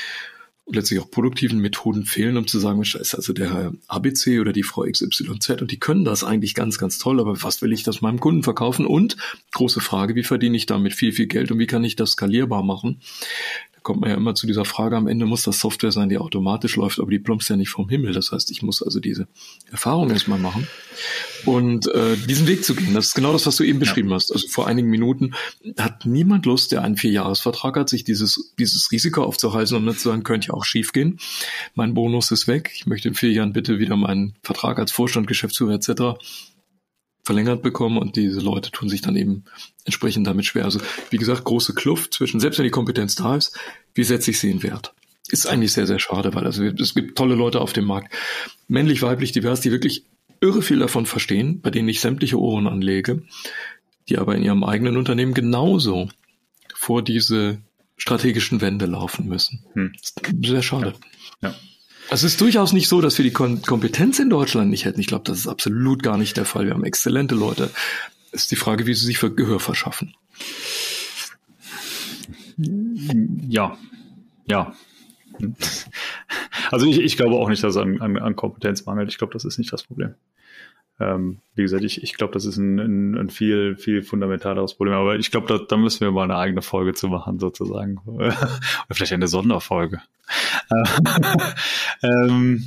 und 0.66 0.76
letztlich 0.76 1.00
auch 1.00 1.12
produktiven 1.12 1.60
Methoden 1.60 2.06
fehlen, 2.06 2.38
um 2.38 2.48
zu 2.48 2.60
sagen, 2.60 2.78
Mensch, 2.78 2.96
ist 2.96 3.14
also 3.14 3.34
der 3.34 3.54
Herr 3.54 3.74
ABC 3.88 4.40
oder 4.40 4.52
die 4.52 4.64
Frau 4.64 4.82
XYZ 4.82 5.62
und 5.62 5.72
die 5.72 5.80
können 5.80 6.04
das 6.06 6.24
eigentlich 6.24 6.56
ganz, 6.56 6.80
ganz 6.80 6.98
toll, 6.98 7.20
aber 7.20 7.44
was 7.44 7.62
will 7.62 7.72
ich 7.72 7.84
das 7.84 8.02
meinem 8.02 8.20
Kunden 8.20 8.42
verkaufen? 8.42 8.88
Und 8.88 9.16
große 9.54 9.80
Frage, 9.80 10.16
wie 10.16 10.24
verdiene 10.24 10.58
ich 10.58 10.66
damit 10.66 10.94
viel, 10.94 11.12
viel 11.12 11.28
Geld 11.28 11.52
und 11.52 11.60
wie 11.60 11.68
kann 11.68 11.84
ich 11.84 11.96
das 11.96 12.12
skalierbar 12.12 12.64
machen? 12.64 13.00
Kommt 13.86 14.02
man 14.02 14.10
ja 14.10 14.18
immer 14.18 14.36
zu 14.36 14.48
dieser 14.48 14.66
Frage, 14.66 14.98
am 14.98 15.08
Ende 15.08 15.26
muss 15.26 15.44
das 15.44 15.60
Software 15.60 15.92
sein, 15.92 16.10
die 16.10 16.18
automatisch 16.18 16.76
läuft, 16.76 17.00
aber 17.00 17.12
die 17.12 17.20
plumpst 17.20 17.50
ja 17.50 17.56
nicht 17.56 17.70
vom 17.70 17.88
Himmel. 17.88 18.14
Das 18.14 18.32
heißt, 18.32 18.50
ich 18.52 18.64
muss 18.64 18.82
also 18.82 19.00
diese 19.00 19.28
Erfahrung 19.72 20.10
erstmal 20.10 20.40
machen 20.40 20.68
und 21.46 21.88
äh, 21.88 22.18
diesen 22.18 22.48
Weg 22.48 22.66
zu 22.66 22.76
gehen. 22.76 22.96
Das 22.96 23.08
ist 23.08 23.14
genau 23.14 23.32
das, 23.32 23.46
was 23.46 23.56
du 23.56 23.64
eben 23.64 23.80
beschrieben 23.80 24.10
ja. 24.10 24.16
hast. 24.16 24.32
Also 24.32 24.48
vor 24.48 24.68
einigen 24.68 24.90
Minuten 24.90 25.36
hat 25.78 26.06
niemand 26.06 26.48
Lust, 26.48 26.72
der 26.72 26.82
einen 26.82 26.98
Vierjahresvertrag 26.98 27.78
hat, 27.78 27.88
sich 27.88 28.04
dieses, 28.04 28.54
dieses 28.58 28.92
Risiko 28.92 29.24
aufzuhalten 29.24 29.78
und 29.78 29.86
nicht 29.86 30.00
zu 30.00 30.10
sagen, 30.10 30.24
könnte 30.24 30.48
ja 30.48 30.54
auch 30.56 30.66
schief 30.66 30.92
gehen. 30.92 31.20
Mein 31.76 31.94
Bonus 31.94 32.32
ist 32.32 32.48
weg. 32.48 32.72
Ich 32.74 32.88
möchte 32.88 33.08
in 33.08 33.14
vier 33.14 33.32
Jahren 33.32 33.54
bitte 33.54 33.78
wieder 33.78 33.96
meinen 33.96 34.34
Vertrag 34.42 34.80
als 34.80 34.92
Vorstand, 34.92 35.28
Geschäftsführer 35.28 35.76
etc 35.76 36.18
verlängert 37.26 37.64
bekommen 37.64 37.98
und 37.98 38.16
diese 38.16 38.40
Leute 38.40 38.72
tun 38.72 38.88
sich 38.88 39.02
dann 39.02 39.16
eben 39.16 39.44
entsprechend 39.84 40.28
damit 40.28 40.46
schwer. 40.46 40.64
Also 40.64 40.80
wie 41.10 41.18
gesagt, 41.18 41.44
große 41.44 41.74
Kluft 41.74 42.14
zwischen, 42.14 42.40
selbst 42.40 42.60
wenn 42.60 42.66
die 42.66 42.72
Kompetenz 42.72 43.16
da 43.16 43.36
ist, 43.36 43.58
wie 43.96 44.04
setze 44.04 44.32
ich 44.32 44.40
sie 44.40 44.52
in 44.52 44.64
Wert? 44.64 44.94
Ist 45.30 45.48
eigentlich 45.48 45.74
sehr, 45.74 45.88
sehr 45.88 45.98
schade, 45.98 46.36
weil 46.36 46.46
also 46.46 46.64
es 46.64 46.94
gibt 46.94 47.18
tolle 47.18 47.34
Leute 47.34 47.60
auf 47.60 47.74
dem 47.74 47.86
Markt, 47.86 48.14
männlich, 48.68 49.02
weiblich, 49.02 49.32
divers, 49.32 49.60
die 49.60 49.72
wirklich 49.72 50.06
irre 50.40 50.62
viel 50.62 50.78
davon 50.78 51.08
verstehen, 51.08 51.62
bei 51.62 51.72
denen 51.72 51.90
ich 51.90 52.00
sämtliche 52.00 52.40
Ohren 52.40 52.68
anlege, 52.68 53.24
die 54.08 54.20
aber 54.20 54.36
in 54.36 54.44
ihrem 54.44 54.64
eigenen 54.64 54.96
Unternehmen 54.96 55.34
genauso 55.34 56.10
vor 56.76 57.02
diese 57.02 57.58
strategischen 57.98 58.62
Wände 58.62 58.86
laufen 58.86 59.28
müssen. 59.28 59.66
Hm. 59.74 59.94
Sehr 60.44 60.62
schade. 60.62 60.94
Ja. 61.42 61.50
ja. 61.50 61.56
Es 62.10 62.24
ist 62.24 62.40
durchaus 62.40 62.72
nicht 62.74 62.88
so, 62.88 63.02
dass 63.02 63.18
wir 63.18 63.24
die 63.24 63.32
Kom 63.32 63.62
Kompetenz 63.62 64.20
in 64.20 64.30
Deutschland 64.30 64.70
nicht 64.70 64.86
hätten. 64.86 65.00
Ich 65.00 65.08
glaube, 65.08 65.24
das 65.26 65.40
ist 65.40 65.48
absolut 65.48 66.04
gar 66.04 66.18
nicht 66.18 66.38
der 66.38 66.46
Fall. 66.46 66.66
Wir 66.66 66.74
haben 66.74 66.84
exzellente 66.84 67.36
Leute. 67.36 67.72
Es 68.32 68.44
ist 68.44 68.52
die 68.52 68.56
Frage, 68.56 68.86
wie 68.86 68.94
sie 68.94 69.06
sich 69.06 69.18
für 69.18 69.34
Gehör 69.34 69.60
verschaffen. 69.60 70.14
Ja, 72.58 73.78
ja. 74.48 74.74
Also 76.72 76.86
ich, 76.86 77.00
ich 77.00 77.18
glaube 77.18 77.36
auch 77.36 77.50
nicht, 77.50 77.64
dass 77.64 77.76
es 77.76 77.82
an, 77.82 78.02
an, 78.02 78.18
an 78.18 78.36
Kompetenz 78.36 78.86
mangelt. 78.86 79.10
Ich 79.10 79.18
glaube, 79.18 79.34
das 79.34 79.46
ist 79.46 79.58
nicht 79.58 79.74
das 79.74 79.84
Problem. 79.84 80.16
Ähm, 81.00 81.40
wie 81.56 81.64
gesagt, 81.64 81.84
ich, 81.84 82.04
ich 82.04 82.14
glaube, 82.14 82.34
das 82.34 82.46
ist 82.46 82.58
ein, 82.58 82.80
ein, 82.80 83.18
ein, 83.18 83.30
viel, 83.30 83.76
viel 83.76 84.02
fundamentaleres 84.02 84.76
Problem. 84.76 84.96
Aber 84.96 85.18
ich 85.18 85.30
glaube, 85.30 85.48
da, 85.48 85.58
da 85.58 85.78
müssen 85.78 86.02
wir 86.02 86.12
mal 86.12 86.24
eine 86.24 86.38
eigene 86.38 86.62
Folge 86.62 86.94
zu 86.94 87.08
machen, 87.08 87.40
sozusagen. 87.40 88.00
Oder 88.06 88.36
vielleicht 88.92 89.14
eine 89.14 89.28
Sonderfolge. 89.28 90.02
ähm, 92.04 92.64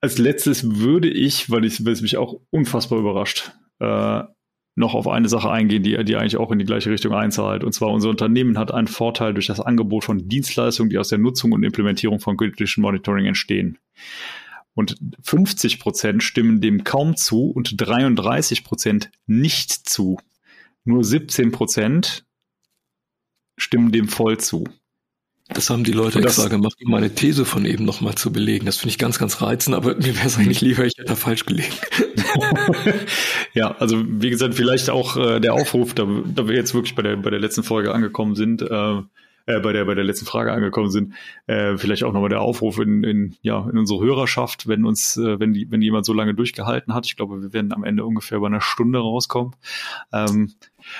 als 0.00 0.18
letztes 0.18 0.78
würde 0.78 1.08
ich, 1.08 1.50
weil, 1.50 1.64
ich, 1.64 1.80
es 1.80 2.02
mich 2.02 2.16
auch 2.16 2.40
unfassbar 2.50 2.98
überrascht, 2.98 3.52
äh, 3.80 4.22
noch 4.74 4.94
auf 4.94 5.08
eine 5.08 5.28
Sache 5.28 5.50
eingehen, 5.50 5.82
die, 5.82 6.04
die 6.04 6.16
eigentlich 6.16 6.36
auch 6.36 6.52
in 6.52 6.58
die 6.58 6.64
gleiche 6.64 6.90
Richtung 6.90 7.12
einzahlt. 7.12 7.64
Und 7.64 7.72
zwar 7.72 7.90
unser 7.90 8.10
Unternehmen 8.10 8.58
hat 8.58 8.72
einen 8.72 8.86
Vorteil 8.86 9.34
durch 9.34 9.46
das 9.46 9.60
Angebot 9.60 10.04
von 10.04 10.28
Dienstleistungen, 10.28 10.90
die 10.90 10.98
aus 10.98 11.08
der 11.08 11.18
Nutzung 11.18 11.52
und 11.52 11.64
Implementierung 11.64 12.20
von 12.20 12.36
Condition 12.36 12.82
Monitoring 12.82 13.26
entstehen. 13.26 13.78
Und 14.78 14.94
50 15.24 15.80
Prozent 15.80 16.22
stimmen 16.22 16.60
dem 16.60 16.84
kaum 16.84 17.16
zu 17.16 17.50
und 17.50 17.80
33 17.80 18.62
Prozent 18.62 19.10
nicht 19.26 19.72
zu. 19.72 20.18
Nur 20.84 21.02
17 21.02 21.50
Prozent 21.50 22.24
stimmen 23.56 23.90
dem 23.90 24.06
voll 24.06 24.38
zu. 24.38 24.62
Das 25.48 25.68
haben 25.68 25.82
die 25.82 25.90
Leute 25.90 26.20
extra 26.20 26.46
gemacht, 26.46 26.76
um 26.80 26.92
meine 26.92 27.12
These 27.12 27.44
von 27.44 27.64
eben 27.64 27.84
nochmal 27.84 28.14
zu 28.14 28.30
belegen. 28.30 28.66
Das 28.66 28.76
finde 28.76 28.90
ich 28.90 28.98
ganz, 28.98 29.18
ganz 29.18 29.42
reizend, 29.42 29.74
aber 29.74 29.96
mir 29.96 30.14
wäre 30.14 30.28
es 30.28 30.38
eigentlich 30.38 30.60
lieber, 30.60 30.84
ich 30.84 30.96
hätte 30.96 31.08
da 31.08 31.16
falsch 31.16 31.44
gelegen. 31.44 31.74
ja, 33.54 33.72
also 33.78 34.04
wie 34.06 34.30
gesagt, 34.30 34.54
vielleicht 34.54 34.90
auch 34.90 35.16
äh, 35.16 35.40
der 35.40 35.54
Aufruf, 35.54 35.92
da, 35.92 36.06
da 36.24 36.46
wir 36.46 36.54
jetzt 36.54 36.72
wirklich 36.72 36.94
bei 36.94 37.02
der, 37.02 37.16
bei 37.16 37.30
der 37.30 37.40
letzten 37.40 37.64
Folge 37.64 37.92
angekommen 37.92 38.36
sind, 38.36 38.62
äh, 38.62 39.02
äh, 39.48 39.60
bei 39.60 39.72
der 39.72 39.86
bei 39.86 39.94
der 39.94 40.04
letzten 40.04 40.26
Frage 40.26 40.52
angekommen 40.52 40.90
sind, 40.90 41.14
äh, 41.46 41.76
vielleicht 41.78 42.04
auch 42.04 42.12
nochmal 42.12 42.28
der 42.28 42.42
Aufruf 42.42 42.78
in, 42.78 43.02
in 43.02 43.34
ja 43.40 43.66
in 43.68 43.78
unsere 43.78 44.04
Hörerschaft, 44.04 44.68
wenn 44.68 44.84
uns 44.84 45.16
äh, 45.16 45.40
wenn 45.40 45.54
die 45.54 45.70
wenn 45.70 45.80
jemand 45.80 46.04
so 46.04 46.12
lange 46.12 46.34
durchgehalten 46.34 46.94
hat, 46.94 47.06
ich 47.06 47.16
glaube, 47.16 47.40
wir 47.40 47.52
werden 47.52 47.72
am 47.72 47.82
Ende 47.82 48.04
ungefähr 48.04 48.40
bei 48.40 48.46
einer 48.46 48.60
Stunde 48.60 48.98
rauskommen. 48.98 49.56
Ähm, 50.12 50.52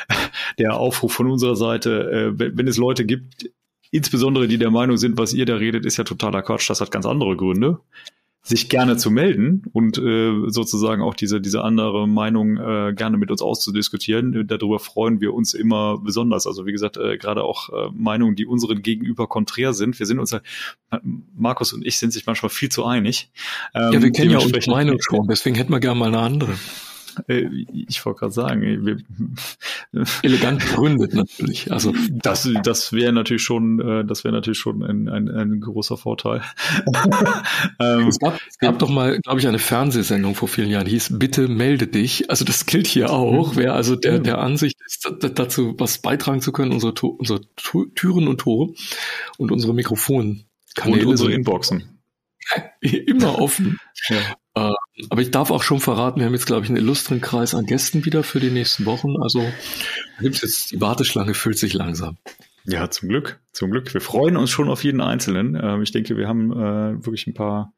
der 0.58 0.76
Aufruf 0.76 1.12
von 1.12 1.30
unserer 1.30 1.56
Seite, 1.56 2.10
äh, 2.10 2.38
wenn, 2.38 2.56
wenn 2.56 2.68
es 2.68 2.78
Leute 2.78 3.04
gibt, 3.04 3.50
insbesondere 3.90 4.48
die 4.48 4.58
der 4.58 4.70
Meinung 4.70 4.96
sind, 4.96 5.18
was 5.18 5.34
ihr 5.34 5.44
da 5.44 5.56
redet, 5.56 5.84
ist 5.84 5.98
ja 5.98 6.04
totaler 6.04 6.42
Quatsch, 6.42 6.70
das 6.70 6.80
hat 6.80 6.90
ganz 6.90 7.04
andere 7.04 7.36
Gründe 7.36 7.80
sich 8.48 8.70
gerne 8.70 8.96
zu 8.96 9.10
melden 9.10 9.62
und 9.72 9.98
äh, 9.98 10.32
sozusagen 10.48 11.02
auch 11.02 11.14
diese, 11.14 11.40
diese 11.40 11.62
andere 11.62 12.08
Meinung 12.08 12.56
äh, 12.56 12.94
gerne 12.94 13.18
mit 13.18 13.30
uns 13.30 13.42
auszudiskutieren. 13.42 14.46
Darüber 14.46 14.78
freuen 14.78 15.20
wir 15.20 15.34
uns 15.34 15.52
immer 15.52 15.98
besonders. 15.98 16.46
Also 16.46 16.64
wie 16.64 16.72
gesagt, 16.72 16.96
äh, 16.96 17.18
gerade 17.18 17.44
auch 17.44 17.68
äh, 17.68 17.90
Meinungen, 17.92 18.36
die 18.36 18.46
unseren 18.46 18.80
gegenüber 18.80 19.26
konträr 19.26 19.74
sind. 19.74 19.98
Wir 19.98 20.06
sind 20.06 20.18
uns, 20.18 20.34
Markus 21.36 21.74
und 21.74 21.84
ich 21.84 21.98
sind 21.98 22.12
sich 22.12 22.24
manchmal 22.24 22.48
viel 22.48 22.70
zu 22.70 22.86
einig. 22.86 23.30
Ähm, 23.74 23.92
ja, 23.92 24.02
wir 24.02 24.12
kennen 24.12 24.30
ja 24.30 24.38
unsere 24.38 24.70
Meinung 24.70 24.98
schon, 25.00 25.26
deswegen 25.28 25.56
hätten 25.56 25.72
wir 25.72 25.80
gerne 25.80 26.00
mal 26.00 26.08
eine 26.08 26.18
andere. 26.18 26.54
Äh, 27.26 27.48
ich 27.72 28.04
wollte 28.04 28.20
gerade 28.20 28.32
sagen, 28.32 28.62
wir, 28.62 28.96
elegant 30.22 30.60
begründet 30.60 31.14
natürlich. 31.14 31.72
Also 31.72 31.92
das, 32.10 32.48
das 32.62 32.92
wäre 32.92 33.12
natürlich 33.12 33.42
schon, 33.42 33.80
äh, 33.80 34.04
das 34.04 34.24
wäre 34.24 34.34
natürlich 34.34 34.58
schon 34.58 34.82
ein, 34.82 35.08
ein, 35.08 35.28
ein 35.28 35.60
großer 35.60 35.96
Vorteil. 35.96 36.42
ähm, 37.80 38.08
es, 38.08 38.18
gab, 38.18 38.38
es 38.48 38.58
gab 38.58 38.78
doch 38.78 38.88
mal, 38.88 39.18
glaube 39.20 39.40
ich, 39.40 39.48
eine 39.48 39.58
Fernsehsendung 39.58 40.34
vor 40.34 40.48
vielen 40.48 40.70
Jahren, 40.70 40.84
die 40.84 40.92
hieß 40.92 41.18
Bitte 41.18 41.48
melde 41.48 41.86
dich. 41.86 42.30
Also 42.30 42.44
das 42.44 42.66
gilt 42.66 42.86
hier 42.86 43.10
auch. 43.10 43.56
Wer 43.56 43.74
also 43.74 43.96
der, 43.96 44.18
der 44.18 44.38
Ansicht 44.38 44.78
ist, 44.86 45.10
dazu 45.34 45.74
was 45.78 45.98
beitragen 45.98 46.40
zu 46.40 46.52
können, 46.52 46.72
unsere, 46.72 46.92
unsere 46.92 47.40
Türen 47.94 48.28
und 48.28 48.38
Tore 48.38 48.74
und 49.36 49.50
unsere 49.50 49.74
Mikrofonkanäle 49.74 51.02
und 51.02 51.06
unsere 51.06 51.32
Inboxen 51.32 51.98
immer 52.80 53.38
offen. 53.38 53.78
Ja. 54.08 54.74
Aber 55.10 55.20
ich 55.20 55.30
darf 55.30 55.50
auch 55.50 55.62
schon 55.62 55.80
verraten, 55.80 56.20
wir 56.20 56.26
haben 56.26 56.34
jetzt, 56.34 56.46
glaube 56.46 56.64
ich, 56.64 56.70
einen 56.70 56.78
illustren 56.78 57.20
Kreis 57.20 57.54
an 57.54 57.66
Gästen 57.66 58.04
wieder 58.04 58.22
für 58.22 58.40
die 58.40 58.50
nächsten 58.50 58.84
Wochen. 58.86 59.16
Also 59.20 59.42
jetzt, 60.20 60.72
die 60.72 60.80
Warteschlange 60.80 61.34
füllt 61.34 61.58
sich 61.58 61.74
langsam. 61.74 62.16
Ja, 62.64 62.90
zum 62.90 63.08
Glück, 63.08 63.40
zum 63.52 63.70
Glück. 63.70 63.92
Wir 63.94 64.00
freuen 64.00 64.36
uns 64.36 64.50
schon 64.50 64.68
auf 64.68 64.84
jeden 64.84 65.00
Einzelnen. 65.00 65.58
Ähm, 65.60 65.82
ich 65.82 65.92
denke, 65.92 66.16
wir 66.16 66.28
haben 66.28 66.52
äh, 66.52 67.04
wirklich 67.04 67.26
ein 67.26 67.34
paar 67.34 67.72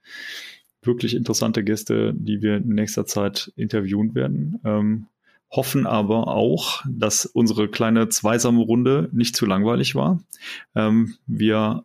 wirklich 0.82 1.14
interessante 1.14 1.62
Gäste, 1.62 2.12
die 2.14 2.42
wir 2.42 2.56
in 2.56 2.74
nächster 2.74 3.06
Zeit 3.06 3.52
interviewen 3.56 4.14
werden. 4.14 4.60
Ähm, 4.64 5.06
hoffen 5.50 5.86
aber 5.86 6.28
auch, 6.28 6.82
dass 6.88 7.26
unsere 7.26 7.68
kleine 7.68 8.08
zweisame 8.08 8.60
Runde 8.60 9.08
nicht 9.12 9.36
zu 9.36 9.46
langweilig 9.46 9.94
war. 9.94 10.20
Ähm, 10.74 11.16
wir 11.26 11.84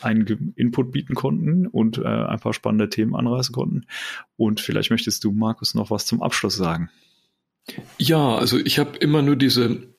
einen 0.00 0.52
Input 0.56 0.92
bieten 0.92 1.14
konnten 1.14 1.66
und 1.66 1.98
äh, 1.98 2.04
ein 2.04 2.40
paar 2.40 2.54
spannende 2.54 2.88
Themen 2.88 3.14
anreißen 3.14 3.54
konnten. 3.54 3.86
Und 4.36 4.60
vielleicht 4.60 4.90
möchtest 4.90 5.24
du, 5.24 5.32
Markus, 5.32 5.74
noch 5.74 5.90
was 5.90 6.06
zum 6.06 6.22
Abschluss 6.22 6.56
sagen. 6.56 6.90
Ja, 7.98 8.36
also 8.36 8.58
ich 8.58 8.78
habe 8.78 8.96
immer 8.98 9.22
nur 9.22 9.36
diese, 9.36 9.94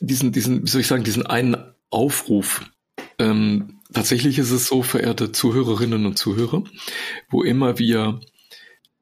diesen, 0.00 0.32
diesen, 0.32 0.62
wie 0.62 0.68
soll 0.68 0.80
ich 0.80 0.86
sagen, 0.86 1.04
diesen 1.04 1.26
einen 1.26 1.56
Aufruf. 1.90 2.70
Ähm, 3.18 3.80
tatsächlich 3.92 4.38
ist 4.38 4.50
es 4.50 4.66
so, 4.66 4.82
verehrte 4.82 5.32
Zuhörerinnen 5.32 6.06
und 6.06 6.18
Zuhörer, 6.18 6.64
wo 7.28 7.42
immer 7.42 7.78
wir 7.78 8.20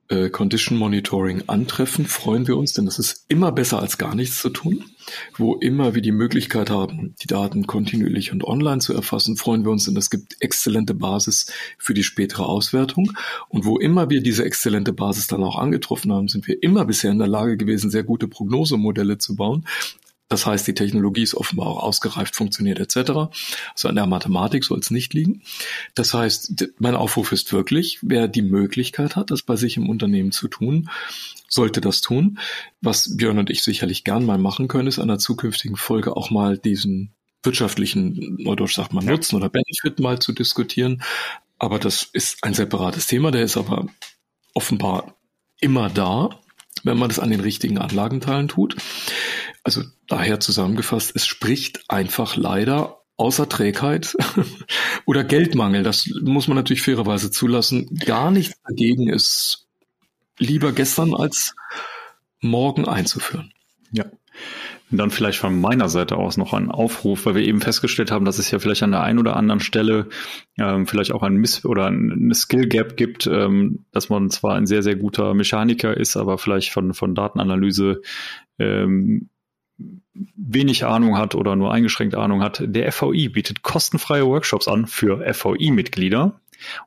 äh, 0.09 0.29
Condition 0.29 0.79
Monitoring 0.79 1.45
antreffen, 1.47 2.07
freuen 2.07 2.47
wir 2.47 2.57
uns, 2.57 2.73
denn 2.73 2.85
das 2.85 2.99
ist 2.99 3.25
immer 3.29 3.53
besser 3.53 3.81
als 3.81 3.99
gar 3.99 4.15
nichts 4.15 4.41
zu 4.41 4.51
tun. 4.51 4.85
Wo 5.37 5.57
immer 5.57 5.95
wir 5.95 6.03
die 6.03 6.13
Möglichkeit 6.13 6.71
haben, 6.71 7.15
die 7.23 7.27
Daten 7.27 7.67
kontinuierlich 7.67 8.33
und 8.33 8.45
online 8.45 8.81
zu 8.81 8.95
erfassen, 8.95 9.37
freuen 9.37 9.65
wir 9.65 9.71
uns, 9.71 9.85
denn 9.85 9.97
es 9.97 10.11
gibt 10.11 10.37
exzellente 10.41 10.95
Basis 10.95 11.53
für 11.79 11.93
die 11.93 12.03
spätere 12.03 12.47
Auswertung. 12.47 13.13
Und 13.49 13.65
wo 13.65 13.79
immer 13.79 14.09
wir 14.09 14.23
diese 14.23 14.45
exzellente 14.45 14.93
Basis 14.93 15.27
dann 15.27 15.43
auch 15.43 15.59
angetroffen 15.59 16.13
haben, 16.13 16.29
sind 16.29 16.47
wir 16.49 16.63
immer 16.63 16.85
bisher 16.85 17.11
in 17.11 17.19
der 17.19 17.29
Lage 17.29 17.57
gewesen, 17.57 17.91
sehr 17.91 18.05
gute 18.05 18.29
Prognosemodelle 18.29 19.19
zu 19.19 19.37
bauen, 19.37 19.67
das 20.29 20.47
heißt, 20.47 20.67
die 20.67 20.75
Technologie 20.75 21.23
ist 21.23 21.35
offenbar 21.35 21.67
auch 21.67 21.83
ausgereift, 21.83 22.35
funktioniert 22.35 22.79
etc. 22.79 23.31
Also 23.73 23.89
an 23.89 23.95
der 23.95 24.07
Mathematik 24.07 24.65
soll 24.65 24.79
es 24.79 24.91
nicht 24.91 25.13
liegen. 25.13 25.43
Das 25.95 26.15
heißt, 26.15 26.73
mein 26.79 26.95
Aufruf 26.95 27.33
ist 27.33 27.53
wirklich, 27.53 27.99
wer 28.03 28.27
die 28.27 28.43
Möglichkeit 28.43 29.17
hat, 29.17 29.31
das 29.31 29.43
bei 29.43 29.57
sich 29.57 29.77
im 29.77 29.89
Unternehmen 29.89 30.33
zu 30.33 30.49
tun, 30.49 30.89
sollte 31.49 31.81
das 31.81 32.01
tun. 32.01 32.39
Was 32.81 33.17
Björn 33.17 33.39
und 33.39 33.51
ich 33.51 33.63
sicherlich 33.63 34.03
gern 34.05 34.25
mal 34.25 34.39
machen 34.39 34.67
können, 34.67 34.89
ist 34.89 34.99
an 34.99 35.11
einer 35.11 35.19
zukünftigen 35.19 35.77
Folge 35.77 36.17
auch 36.17 36.31
mal 36.31 36.57
diesen 36.59 37.13
wirtschaftlichen, 37.43 38.37
Neudeutsch 38.39 38.75
sagt 38.75 38.95
man, 38.95 39.05
Nutzen 39.05 39.37
oder 39.37 39.51
Benefit 39.51 40.01
mal 40.01 40.19
zu 40.19 40.33
diskutieren. 40.33 41.03
Aber 41.59 41.79
das 41.79 42.03
ist 42.03 42.43
ein 42.43 42.55
separates 42.55 43.07
Thema, 43.07 43.31
der 43.31 43.43
ist 43.43 43.57
aber 43.57 43.87
offenbar 44.55 45.15
immer 45.61 45.91
da, 45.91 46.41
wenn 46.83 46.99
man 46.99 47.09
das 47.09 47.19
an 47.19 47.31
den 47.31 47.41
richtigen 47.41 47.79
Anlagenteilen 47.79 48.49
tut. 48.49 48.77
Also 49.65 49.83
daher 50.09 50.41
zusammengefasst, 50.41 51.13
es 51.15 51.27
spricht 51.27 51.91
einfach 51.91 52.37
leider 52.37 53.01
außer 53.17 53.49
Trägheit 53.49 54.17
oder 55.07 55.25
Geldmangel, 55.25 55.83
das 55.83 56.09
muss 56.23 56.49
man 56.49 56.57
natürlich 56.57 56.83
fairerweise 56.83 57.31
zulassen, 57.31 57.97
gar 58.05 58.31
nichts 58.31 58.61
dagegen 58.67 59.09
ist, 59.09 59.67
lieber 60.39 60.73
gestern 60.73 61.15
als 61.15 61.55
morgen 62.41 62.87
einzuführen. 62.87 63.53
Ja. 63.91 64.05
Und 64.91 64.99
dann 64.99 65.11
vielleicht 65.11 65.39
von 65.39 65.59
meiner 65.61 65.89
Seite 65.89 66.17
aus 66.17 66.37
noch 66.37 66.53
ein 66.53 66.71
Aufruf, 66.71 67.25
weil 67.25 67.37
wir 67.37 67.43
eben 67.43 67.61
festgestellt 67.61 68.11
haben, 68.11 68.27
dass 68.27 68.39
es 68.39 68.51
ja 68.51 68.59
vielleicht 68.59 68.83
an 68.83 68.91
der 68.91 69.03
einen 69.03 69.19
oder 69.19 69.37
anderen 69.37 69.61
Stelle 69.61 70.09
ähm, 70.59 70.87
vielleicht 70.87 71.13
auch 71.13 71.23
ein 71.23 71.37
Miss 71.37 71.65
oder 71.65 71.87
eine 71.87 72.35
Skill 72.35 72.69
Gap 72.69 72.97
gibt, 72.97 73.27
ähm, 73.27 73.87
dass 73.93 74.11
man 74.11 74.31
zwar 74.31 74.57
ein 74.57 74.67
sehr, 74.67 74.83
sehr 74.83 74.97
guter 74.97 75.33
Mechaniker 75.35 75.97
ist, 75.97 76.17
aber 76.17 76.37
vielleicht 76.37 76.71
von, 76.71 76.93
von 76.93 77.15
Datenanalyse 77.15 78.03
ähm, 78.59 79.31
wenig 80.37 80.85
Ahnung 80.85 81.19
hat 81.19 81.35
oder 81.35 81.57
nur 81.57 81.73
eingeschränkt 81.73 82.15
Ahnung 82.15 82.43
hat, 82.43 82.63
der 82.65 82.91
FVI 82.93 83.29
bietet 83.29 83.63
kostenfreie 83.63 84.27
Workshops 84.27 84.69
an 84.69 84.87
für 84.87 85.25
FVI-Mitglieder. 85.33 86.41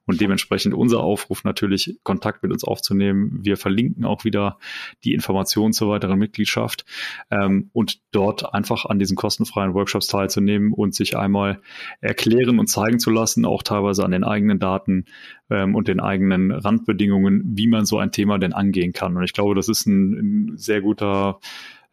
Und 0.05 0.21
dementsprechend 0.21 0.73
unser 0.73 1.01
Aufruf 1.01 1.43
natürlich, 1.43 1.99
Kontakt 2.03 2.43
mit 2.43 2.51
uns 2.51 2.63
aufzunehmen. 2.63 3.39
Wir 3.43 3.57
verlinken 3.57 4.05
auch 4.05 4.23
wieder 4.23 4.57
die 5.03 5.13
Informationen 5.13 5.73
zur 5.73 5.89
weiteren 5.89 6.17
Mitgliedschaft 6.17 6.85
ähm, 7.29 7.69
und 7.73 7.99
dort 8.11 8.53
einfach 8.53 8.85
an 8.85 8.99
diesen 8.99 9.15
kostenfreien 9.15 9.73
Workshops 9.73 10.07
teilzunehmen 10.07 10.73
und 10.73 10.95
sich 10.95 11.17
einmal 11.17 11.61
erklären 12.01 12.59
und 12.59 12.67
zeigen 12.67 12.99
zu 12.99 13.09
lassen, 13.09 13.45
auch 13.45 13.61
teilweise 13.63 14.03
an 14.03 14.11
den 14.11 14.23
eigenen 14.23 14.59
Daten 14.59 15.05
ähm, 15.49 15.75
und 15.75 15.88
den 15.88 15.99
eigenen 15.99 16.51
Randbedingungen, 16.51 17.43
wie 17.55 17.67
man 17.67 17.85
so 17.85 17.97
ein 17.97 18.11
Thema 18.11 18.38
denn 18.39 18.53
angehen 18.53 18.93
kann. 18.93 19.15
Und 19.17 19.23
ich 19.23 19.33
glaube, 19.33 19.55
das 19.55 19.67
ist 19.67 19.85
ein, 19.85 20.53
ein 20.53 20.57
sehr 20.57 20.81
guter 20.81 21.39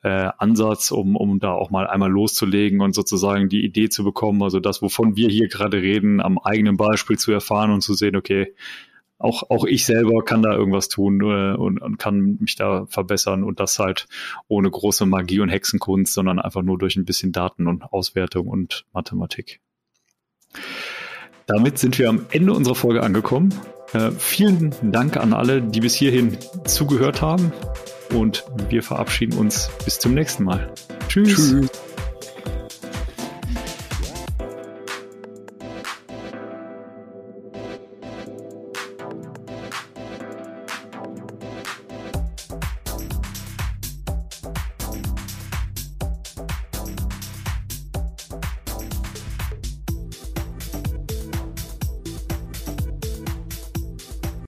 äh, 0.05 0.31
Ansatz, 0.37 0.91
um, 0.91 1.17
um 1.17 1.41
da 1.41 1.53
auch 1.53 1.71
mal 1.71 1.87
einmal 1.87 2.11
loszulegen 2.11 2.83
und 2.83 2.95
sozusagen 2.95 3.49
die 3.49 3.65
Idee 3.65 3.89
zu 3.89 4.05
bekommen, 4.05 4.43
also 4.43 4.61
das, 4.61 4.83
wovon 4.83 5.17
wir 5.17 5.31
hier 5.31 5.49
gerade 5.49 5.81
reden, 5.81 6.21
am 6.21 6.39
eigenen 6.39 6.77
Beispiel 6.77 7.19
zu 7.19 7.33
erfahren 7.33 7.71
und 7.71 7.81
zu 7.81 7.95
sehen, 7.95 8.15
okay, 8.15 8.55
auch, 9.17 9.45
auch 9.49 9.65
ich 9.65 9.87
selber 9.87 10.23
kann 10.23 10.43
da 10.43 10.53
irgendwas 10.53 10.89
tun 10.89 11.23
äh, 11.23 11.57
und, 11.57 11.81
und 11.81 11.99
kann 11.99 12.37
mich 12.39 12.55
da 12.57 12.85
verbessern 12.87 13.45
und 13.45 13.61
das 13.61 13.79
halt 13.79 14.07
ohne 14.47 14.71
große 14.71 15.07
Magie 15.07 15.41
und 15.41 15.49
Hexenkunst, 15.49 16.13
sondern 16.13 16.39
einfach 16.39 16.63
nur 16.63 16.77
durch 16.77 16.97
ein 16.97 17.07
bisschen 17.07 17.33
Daten 17.33 17.67
und 17.67 17.85
Auswertung 17.85 18.47
und 18.47 18.85
Mathematik. 18.93 19.61
Damit 21.47 21.79
sind 21.79 21.99
wir 21.99 22.11
am 22.11 22.27
Ende 22.31 22.53
unserer 22.53 22.75
Folge 22.75 23.03
angekommen. 23.03 23.55
Äh, 23.95 24.11
vielen 24.11 24.75
Dank 24.83 25.17
an 25.17 25.33
alle, 25.33 25.63
die 25.63 25.81
bis 25.81 25.95
hierhin 25.95 26.37
zugehört 26.67 27.23
haben 27.23 27.53
und 28.13 28.45
wir 28.69 28.83
verabschieden 28.83 29.39
uns 29.39 29.71
bis 29.85 29.99
zum 29.99 30.15
nächsten 30.15 30.45
Mal. 30.45 30.73
Tschüss. 31.09 31.35
Tschüss. 31.35 31.71